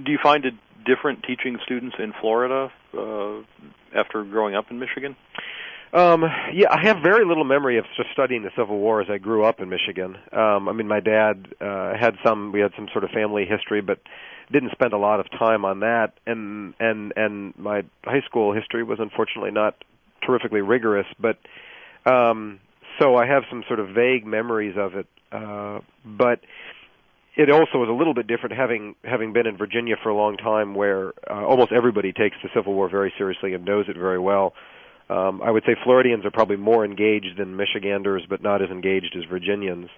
do 0.03 0.12
you 0.12 0.20
find 0.22 0.45
it 0.45 0.53
different 0.86 1.24
teaching 1.24 1.58
students 1.64 1.95
in 1.97 2.14
Florida 2.22 2.72
uh, 2.93 3.41
after 3.96 4.24
growing 4.24 4.56
up 4.56 4.72
in 4.72 4.80
Michigan? 4.80 5.16
Um, 5.94 6.24
yeah, 6.54 6.68
I 6.70 6.86
have 6.86 6.98
very 7.02 7.26
little 7.26 7.46
memory 7.46 7.78
of 7.78 7.86
just 7.96 8.10
studying 8.12 8.44
the 8.44 8.52
Civil 8.58 8.78
War 8.78 9.02
as 9.02 9.08
I 9.10 9.18
grew 9.18 9.46
up 9.46 9.62
in 9.62 9.70
Michigan. 9.70 10.18
Um, 10.34 10.68
I 10.68 10.74
mean, 10.74 10.88
my 10.88 11.00
dad 11.00 11.48
uh, 11.62 11.98
had 11.98 12.16
some. 12.26 12.52
We 12.52 12.60
had 12.60 12.72
some 12.76 12.88
sort 12.92 13.04
of 13.04 13.12
family 13.12 13.46
history, 13.46 13.82
but 13.82 14.00
didn't 14.52 14.72
spend 14.72 14.94
a 14.94 14.98
lot 14.98 15.20
of 15.20 15.30
time 15.32 15.64
on 15.64 15.80
that. 15.82 16.14
And 16.26 16.74
and 16.80 17.14
and 17.16 17.58
my 17.58 17.84
high 18.04 18.22
school 18.26 18.54
history 18.54 18.84
was 18.84 19.00
unfortunately 19.00 19.52
not 19.52 19.76
terrifically 20.26 20.62
rigorous. 20.62 21.08
But 21.20 21.38
um, 22.06 22.60
so 23.00 23.16
I 23.16 23.26
have 23.26 23.44
some 23.50 23.64
sort 23.68 23.80
of 23.80 23.90
vague 23.90 24.26
memories 24.26 24.76
of 24.78 24.96
it. 24.96 25.08
Uh, 25.32 25.80
but 26.06 26.42
it 27.38 27.52
also 27.52 27.84
is 27.84 27.90
a 27.90 27.94
little 27.94 28.16
bit 28.16 28.26
different 28.26 28.56
having 28.56 28.96
having 29.04 29.32
been 29.32 29.46
in 29.46 29.58
Virginia 29.58 29.96
for 30.02 30.10
a 30.10 30.16
long 30.16 30.38
time, 30.38 30.74
where 30.74 31.14
uh, 31.30 31.46
almost 31.46 31.72
everybody 31.72 32.12
takes 32.12 32.36
the 32.42 32.50
Civil 32.54 32.74
War 32.74 32.90
very 32.90 33.14
seriously 33.18 33.54
and 33.54 33.64
knows 33.64 33.86
it 33.88 33.96
very 33.96 34.20
well. 34.20 34.54
Um, 35.10 35.42
I 35.42 35.52
would 35.52 35.64
say 35.66 35.76
Floridians 35.84 36.26
are 36.26 36.32
probably 36.32 36.58
more 36.58 36.84
engaged 36.84 37.38
than 37.38 37.56
Michiganders, 37.56 38.24
but 38.28 38.42
not 38.42 38.62
as 38.62 38.70
engaged 38.70 39.16
as 39.16 39.24
Virginians. 39.30 39.90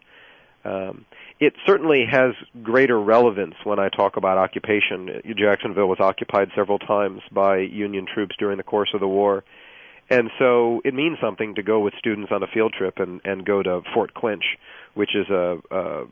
Um, 0.66 1.06
it 1.40 1.54
certainly 1.66 2.06
has 2.12 2.34
greater 2.62 3.00
relevance 3.00 3.56
when 3.64 3.80
I 3.80 3.88
talk 3.88 4.18
about 4.18 4.38
occupation. 4.38 5.22
Jacksonville 5.38 5.88
was 5.88 6.00
occupied 6.02 6.50
several 6.54 6.78
times 6.78 7.22
by 7.32 7.60
Union 7.60 8.06
troops 8.14 8.36
during 8.38 8.58
the 8.58 8.64
course 8.64 8.90
of 8.94 9.00
the 9.00 9.08
war. 9.08 9.46
And 10.10 10.30
so 10.38 10.82
it 10.84 10.94
means 10.94 11.18
something 11.22 11.56
to 11.56 11.64
go 11.64 11.80
with 11.80 11.94
students 11.98 12.32
on 12.32 12.44
a 12.44 12.48
field 12.48 12.74
trip 12.78 12.96
and, 12.98 13.22
and 13.24 13.46
go 13.46 13.64
to 13.64 13.82
Fort 13.94 14.14
Clinch, 14.14 14.44
which 14.96 15.16
is 15.16 15.30
a, 15.30 15.60
a, 15.72 16.04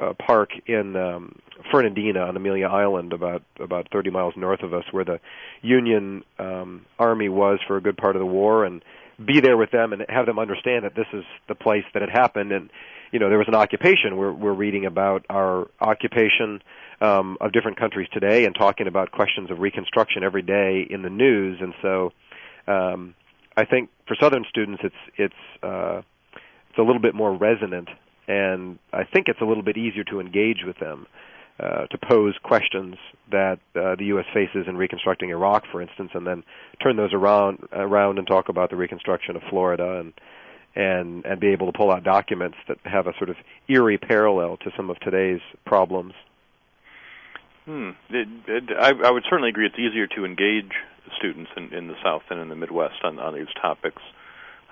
a 0.00 0.14
park 0.14 0.50
in 0.66 0.96
um, 0.96 1.36
Fernandina 1.70 2.20
on 2.20 2.36
Amelia 2.36 2.66
Island, 2.66 3.12
about 3.12 3.42
about 3.60 3.88
30 3.92 4.10
miles 4.10 4.34
north 4.36 4.62
of 4.62 4.74
us, 4.74 4.84
where 4.90 5.04
the 5.04 5.20
Union 5.62 6.24
um, 6.38 6.86
Army 6.98 7.28
was 7.28 7.58
for 7.66 7.76
a 7.76 7.80
good 7.80 7.96
part 7.96 8.16
of 8.16 8.20
the 8.20 8.26
war, 8.26 8.64
and 8.64 8.82
be 9.24 9.40
there 9.40 9.56
with 9.56 9.70
them 9.70 9.92
and 9.92 10.04
have 10.08 10.26
them 10.26 10.38
understand 10.38 10.84
that 10.84 10.94
this 10.94 11.06
is 11.12 11.24
the 11.48 11.54
place 11.54 11.84
that 11.94 12.02
it 12.02 12.10
happened. 12.10 12.52
And 12.52 12.70
you 13.12 13.18
know, 13.18 13.28
there 13.28 13.38
was 13.38 13.48
an 13.48 13.54
occupation. 13.54 14.16
We're 14.16 14.32
we're 14.32 14.52
reading 14.52 14.84
about 14.84 15.24
our 15.30 15.68
occupation 15.80 16.62
um, 17.00 17.38
of 17.40 17.52
different 17.52 17.78
countries 17.78 18.08
today 18.12 18.44
and 18.44 18.54
talking 18.54 18.86
about 18.86 19.12
questions 19.12 19.50
of 19.50 19.58
Reconstruction 19.58 20.22
every 20.22 20.42
day 20.42 20.86
in 20.88 21.02
the 21.02 21.10
news. 21.10 21.58
And 21.60 21.74
so, 21.82 22.12
um, 22.66 23.14
I 23.56 23.64
think 23.64 23.90
for 24.06 24.16
Southern 24.20 24.44
students, 24.48 24.82
it's 24.84 24.94
it's 25.16 25.62
uh, 25.62 26.02
it's 26.70 26.78
a 26.78 26.82
little 26.82 27.00
bit 27.00 27.14
more 27.14 27.34
resonant, 27.34 27.88
and 28.28 28.78
I 28.92 29.04
think 29.04 29.26
it's 29.28 29.40
a 29.40 29.44
little 29.44 29.62
bit 29.62 29.76
easier 29.76 30.04
to 30.04 30.20
engage 30.20 30.64
with 30.66 30.78
them. 30.78 31.06
Uh, 31.58 31.86
to 31.86 31.96
pose 31.96 32.34
questions 32.42 32.96
that 33.30 33.58
uh, 33.74 33.96
the 33.96 34.04
U.S. 34.08 34.26
faces 34.34 34.66
in 34.68 34.76
reconstructing 34.76 35.30
Iraq, 35.30 35.64
for 35.72 35.80
instance, 35.80 36.10
and 36.12 36.26
then 36.26 36.44
turn 36.82 36.96
those 36.96 37.14
around 37.14 37.66
around 37.72 38.18
and 38.18 38.26
talk 38.26 38.50
about 38.50 38.68
the 38.68 38.76
reconstruction 38.76 39.36
of 39.36 39.42
Florida 39.48 40.00
and 40.00 40.12
and 40.74 41.24
and 41.24 41.40
be 41.40 41.46
able 41.48 41.72
to 41.72 41.76
pull 41.76 41.90
out 41.90 42.04
documents 42.04 42.58
that 42.68 42.76
have 42.84 43.06
a 43.06 43.14
sort 43.16 43.30
of 43.30 43.36
eerie 43.68 43.96
parallel 43.96 44.58
to 44.58 44.70
some 44.76 44.90
of 44.90 45.00
today's 45.00 45.40
problems. 45.64 46.12
Hmm. 47.64 47.90
It, 48.10 48.28
it, 48.46 48.64
I, 48.78 48.90
I 48.90 49.10
would 49.10 49.24
certainly 49.24 49.48
agree. 49.48 49.64
It's 49.64 49.78
easier 49.78 50.06
to 50.08 50.26
engage 50.26 50.72
students 51.18 51.50
in, 51.56 51.72
in 51.72 51.88
the 51.88 51.96
South 52.04 52.22
than 52.28 52.38
in 52.38 52.48
the 52.48 52.54
Midwest 52.54 53.02
on, 53.02 53.18
on 53.18 53.34
these 53.34 53.48
topics. 53.60 54.02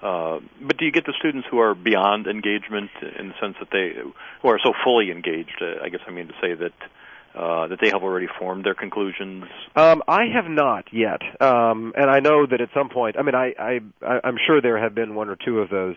Uh, 0.03 0.41
but 0.61 0.77
do 0.77 0.85
you 0.85 0.93
get 0.93 1.07
the 1.07 1.15
students 1.19 1.49
who 1.51 1.59
are 1.59 1.75
beyond 1.75 2.27
engagement 2.27 2.91
in 3.19 3.29
the 3.29 3.35
sense 3.41 3.57
that 3.61 3.71
they, 3.71 3.95
who 4.43 4.49
are 4.49 4.59
so 4.63 4.73
fully 4.85 5.11
engaged? 5.11 5.61
Uh, 5.61 5.83
I 5.83 5.89
guess 5.89 6.01
I 6.07 6.11
mean 6.11 6.29
to 6.29 6.35
say 6.41 6.55
that 6.55 6.73
uh, 7.35 7.67
that 7.67 7.79
they 7.81 7.89
have 7.89 8.03
already 8.03 8.29
formed 8.39 8.65
their 8.65 8.75
conclusions. 8.75 9.45
Um, 9.75 10.05
I 10.07 10.27
have 10.33 10.45
not 10.49 10.85
yet, 10.93 11.21
um, 11.43 11.93
and 11.97 12.09
I 12.09 12.21
know 12.21 12.47
that 12.47 12.61
at 12.61 12.69
some 12.73 12.91
point. 12.91 13.17
I 13.19 13.23
mean, 13.23 13.35
I, 13.35 13.55
I 13.59 14.21
I'm 14.23 14.37
sure 14.47 14.61
there 14.61 14.79
have 14.79 14.95
been 14.95 15.17
one 15.17 15.29
or 15.29 15.37
two 15.37 15.59
of 15.59 15.69
those, 15.69 15.97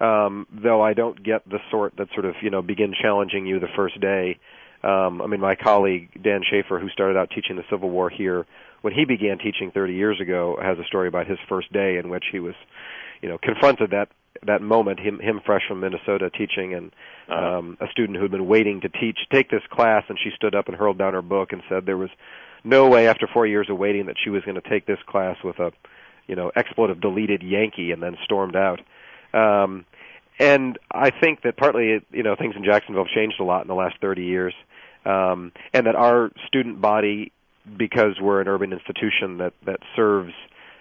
um, 0.00 0.46
though 0.50 0.80
I 0.80 0.94
don't 0.94 1.22
get 1.22 1.46
the 1.46 1.58
sort 1.70 1.96
that 1.98 2.08
sort 2.14 2.24
of 2.24 2.36
you 2.40 2.48
know 2.48 2.62
begin 2.62 2.94
challenging 2.98 3.46
you 3.46 3.60
the 3.60 3.68
first 3.76 4.00
day. 4.00 4.38
Um, 4.82 5.20
I 5.20 5.26
mean, 5.26 5.40
my 5.40 5.56
colleague 5.56 6.08
Dan 6.22 6.40
Schafer, 6.42 6.80
who 6.80 6.88
started 6.88 7.18
out 7.18 7.30
teaching 7.34 7.56
the 7.56 7.64
Civil 7.68 7.90
War 7.90 8.08
here, 8.08 8.46
when 8.80 8.94
he 8.94 9.04
began 9.04 9.38
teaching 9.38 9.70
30 9.72 9.92
years 9.92 10.20
ago, 10.20 10.56
has 10.62 10.78
a 10.78 10.84
story 10.84 11.08
about 11.08 11.26
his 11.26 11.38
first 11.48 11.72
day 11.72 11.98
in 11.98 12.08
which 12.08 12.24
he 12.30 12.38
was, 12.38 12.54
you 13.22 13.28
know, 13.28 13.38
confronted 13.38 13.90
that 13.90 14.08
that 14.46 14.62
moment. 14.62 15.00
Him, 15.00 15.18
him 15.18 15.40
fresh 15.44 15.62
from 15.66 15.80
Minnesota, 15.80 16.30
teaching, 16.30 16.74
and 16.74 16.92
Uh-huh. 17.28 17.58
um, 17.58 17.76
a 17.80 17.88
student 17.90 18.16
who 18.16 18.22
had 18.22 18.30
been 18.30 18.46
waiting 18.46 18.80
to 18.80 18.88
teach 18.88 19.18
take 19.30 19.50
this 19.50 19.62
class, 19.70 20.04
and 20.08 20.18
she 20.18 20.30
stood 20.36 20.54
up 20.54 20.68
and 20.68 20.76
hurled 20.76 20.96
down 20.96 21.12
her 21.12 21.22
book 21.22 21.52
and 21.52 21.62
said 21.68 21.84
there 21.84 21.96
was 21.96 22.10
no 22.64 22.88
way 22.88 23.06
after 23.08 23.26
four 23.26 23.46
years 23.46 23.68
of 23.68 23.76
waiting 23.78 24.06
that 24.06 24.16
she 24.22 24.30
was 24.30 24.42
going 24.44 24.60
to 24.60 24.68
take 24.68 24.86
this 24.86 24.98
class 25.06 25.36
with 25.44 25.58
a, 25.58 25.72
you 26.26 26.36
know, 26.36 26.50
expletive 26.56 27.00
deleted 27.00 27.42
Yankee, 27.42 27.92
and 27.92 28.02
then 28.02 28.16
stormed 28.24 28.56
out. 28.56 28.80
Um, 29.34 29.84
and 30.38 30.78
I 30.90 31.10
think 31.10 31.42
that 31.42 31.56
partly, 31.56 32.00
you 32.12 32.22
know, 32.22 32.36
things 32.36 32.54
in 32.56 32.64
Jacksonville 32.64 33.04
have 33.04 33.12
changed 33.12 33.40
a 33.40 33.44
lot 33.44 33.62
in 33.62 33.68
the 33.68 33.74
last 33.74 33.96
30 34.00 34.22
years, 34.24 34.54
um, 35.04 35.52
and 35.74 35.86
that 35.86 35.96
our 35.96 36.30
student 36.46 36.80
body, 36.80 37.32
because 37.76 38.18
we're 38.20 38.40
an 38.40 38.48
urban 38.48 38.72
institution 38.72 39.38
that 39.38 39.52
that 39.66 39.80
serves 39.96 40.32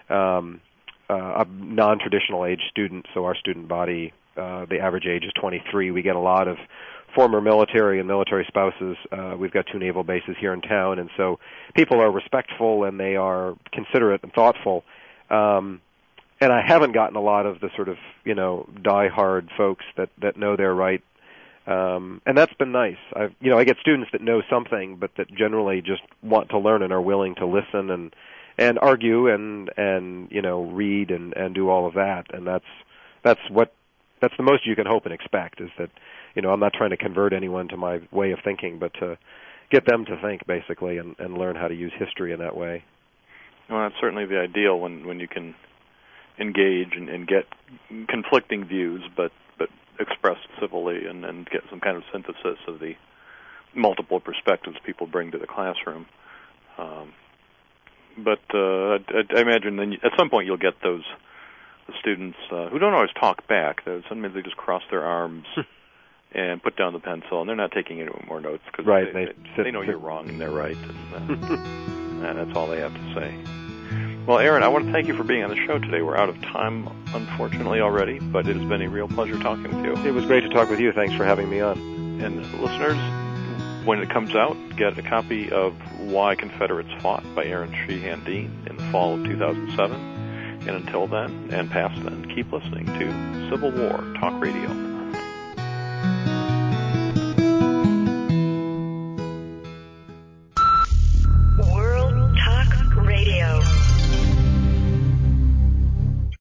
um, 0.09 0.61
uh, 1.09 1.43
a 1.43 1.45
non-traditional 1.49 2.45
age 2.45 2.61
student, 2.69 3.05
so 3.13 3.25
our 3.25 3.35
student 3.35 3.67
body, 3.67 4.13
uh, 4.35 4.65
the 4.69 4.79
average 4.79 5.05
age 5.05 5.23
is 5.23 5.31
23. 5.39 5.91
We 5.91 6.01
get 6.01 6.15
a 6.15 6.19
lot 6.19 6.47
of 6.47 6.57
former 7.15 7.41
military 7.41 7.99
and 7.99 8.07
military 8.07 8.45
spouses. 8.47 8.97
Uh, 9.11 9.35
we've 9.37 9.51
got 9.51 9.65
two 9.71 9.79
naval 9.79 10.03
bases 10.03 10.35
here 10.39 10.53
in 10.53 10.61
town, 10.61 10.99
and 10.99 11.09
so 11.17 11.39
people 11.75 11.99
are 11.99 12.11
respectful 12.11 12.83
and 12.83 12.99
they 12.99 13.15
are 13.15 13.55
considerate 13.71 14.21
and 14.23 14.33
thoughtful. 14.33 14.83
Um, 15.29 15.81
and 16.39 16.51
I 16.51 16.61
haven't 16.65 16.91
gotten 16.91 17.15
a 17.15 17.21
lot 17.21 17.45
of 17.45 17.59
the 17.59 17.69
sort 17.75 17.89
of 17.89 17.97
you 18.23 18.35
know 18.35 18.69
die-hard 18.83 19.49
folks 19.57 19.85
that 19.97 20.09
that 20.21 20.37
know 20.37 20.55
their 20.55 20.73
right, 20.73 21.01
um, 21.65 22.21
and 22.25 22.37
that's 22.37 22.53
been 22.53 22.71
nice. 22.71 22.97
I've 23.15 23.33
you 23.39 23.49
know 23.49 23.57
I 23.57 23.63
get 23.63 23.77
students 23.81 24.11
that 24.11 24.21
know 24.21 24.41
something, 24.49 24.97
but 24.97 25.11
that 25.17 25.33
generally 25.33 25.81
just 25.81 26.03
want 26.21 26.49
to 26.49 26.59
learn 26.59 26.83
and 26.83 26.93
are 26.93 27.01
willing 27.01 27.35
to 27.35 27.45
listen 27.45 27.89
and 27.89 28.13
and 28.57 28.79
argue 28.79 29.27
and 29.27 29.69
and 29.77 30.29
you 30.31 30.41
know 30.41 30.63
read 30.63 31.11
and 31.11 31.33
and 31.35 31.53
do 31.53 31.69
all 31.69 31.87
of 31.87 31.93
that, 31.93 32.25
and 32.33 32.47
that's 32.47 32.65
that's 33.23 33.41
what 33.49 33.73
that's 34.21 34.33
the 34.37 34.43
most 34.43 34.65
you 34.65 34.75
can 34.75 34.87
hope 34.87 35.05
and 35.05 35.13
expect 35.13 35.61
is 35.61 35.69
that 35.77 35.89
you 36.35 36.41
know 36.41 36.51
I'm 36.51 36.59
not 36.59 36.73
trying 36.73 36.89
to 36.91 36.97
convert 36.97 37.33
anyone 37.33 37.67
to 37.69 37.77
my 37.77 38.01
way 38.11 38.31
of 38.31 38.39
thinking, 38.43 38.79
but 38.79 38.93
to 38.95 39.17
get 39.69 39.85
them 39.85 40.05
to 40.05 40.19
think 40.21 40.45
basically 40.47 40.97
and 40.97 41.15
and 41.19 41.37
learn 41.37 41.55
how 41.55 41.67
to 41.67 41.75
use 41.75 41.93
history 41.97 42.31
in 42.33 42.39
that 42.39 42.55
way. 42.55 42.83
Well, 43.69 43.81
that's 43.81 43.99
certainly 43.99 44.25
the 44.25 44.39
ideal 44.39 44.79
when 44.79 45.05
when 45.05 45.19
you 45.19 45.27
can 45.27 45.55
engage 46.39 46.95
and, 46.95 47.09
and 47.09 47.27
get 47.27 47.45
conflicting 48.07 48.65
views, 48.65 49.03
but 49.15 49.31
but 49.57 49.69
expressed 49.99 50.47
civilly 50.59 51.05
and, 51.05 51.25
and 51.25 51.49
get 51.49 51.61
some 51.69 51.79
kind 51.79 51.97
of 51.97 52.03
synthesis 52.11 52.59
of 52.67 52.79
the 52.79 52.93
multiple 53.75 54.19
perspectives 54.19 54.77
people 54.85 55.07
bring 55.07 55.31
to 55.31 55.37
the 55.37 55.47
classroom. 55.47 56.05
Um, 56.77 57.13
but 58.17 58.39
uh, 58.53 58.95
I, 58.97 59.23
I 59.37 59.41
imagine 59.41 59.75
then 59.77 59.93
at 60.03 60.11
some 60.17 60.29
point 60.29 60.45
you'll 60.47 60.57
get 60.57 60.81
those 60.83 61.03
students 61.99 62.37
uh, 62.51 62.67
who 62.69 62.79
don't 62.79 62.93
always 62.93 63.11
talk 63.19 63.47
back. 63.47 63.83
Sometimes 64.09 64.33
they 64.33 64.41
just 64.41 64.57
cross 64.57 64.83
their 64.91 65.03
arms 65.03 65.45
and 66.33 66.61
put 66.61 66.75
down 66.75 66.93
the 66.93 66.99
pencil, 66.99 67.39
and 67.39 67.47
they're 67.49 67.55
not 67.55 67.71
taking 67.71 68.01
any 68.01 68.11
more 68.27 68.41
notes 68.41 68.63
because 68.69 68.85
Right, 68.85 69.13
they, 69.13 69.25
they 69.25 69.31
they, 69.31 69.33
sit- 69.55 69.63
they 69.63 69.71
know 69.71 69.81
sit- 69.81 69.89
you're 69.89 69.97
wrong 69.99 70.27
and 70.29 70.39
they're 70.41 70.51
right, 70.51 70.75
and, 70.77 71.13
uh, 71.13 72.27
and 72.27 72.37
that's 72.49 72.57
all 72.57 72.67
they 72.67 72.79
have 72.79 72.93
to 72.93 73.13
say. 73.13 73.33
Well, 74.25 74.39
Aaron, 74.39 74.61
I 74.61 74.67
want 74.67 74.85
to 74.87 74.91
thank 74.91 75.07
you 75.07 75.15
for 75.15 75.23
being 75.23 75.43
on 75.45 75.49
the 75.49 75.55
show 75.55 75.79
today. 75.79 76.01
We're 76.01 76.17
out 76.17 76.27
of 76.27 76.41
time, 76.41 76.85
unfortunately, 77.13 77.79
already, 77.79 78.19
but 78.19 78.45
it 78.49 78.57
has 78.57 78.65
been 78.67 78.81
a 78.81 78.89
real 78.89 79.07
pleasure 79.07 79.39
talking 79.39 79.63
with 79.73 79.85
you. 79.85 79.93
It 80.05 80.11
was 80.13 80.25
great 80.25 80.41
to 80.41 80.49
talk 80.49 80.69
with 80.69 80.81
you. 80.81 80.91
Thanks 80.91 81.15
for 81.15 81.23
having 81.23 81.49
me 81.49 81.61
on. 81.61 81.77
And 82.21 82.41
listeners, 82.61 82.97
when 83.87 84.01
it 84.01 84.09
comes 84.09 84.35
out, 84.35 84.57
get 84.75 84.97
a 84.97 85.01
copy 85.01 85.49
of 85.49 85.73
Why 85.97 86.35
Confederates 86.35 86.91
Fought 87.01 87.23
by 87.33 87.45
Aaron 87.45 87.73
Sheehan 87.73 88.21
Dean 88.25 88.51
in 88.69 88.75
the 88.75 88.83
fall 88.91 89.13
of 89.13 89.23
2007. 89.23 89.95
And 90.67 90.69
until 90.69 91.07
then, 91.07 91.47
and 91.53 91.71
past 91.71 92.03
then, 92.03 92.29
keep 92.35 92.51
listening 92.51 92.85
to 92.85 93.49
Civil 93.49 93.71
War 93.71 94.03
Talk 94.19 94.41
Radio. 94.41 94.96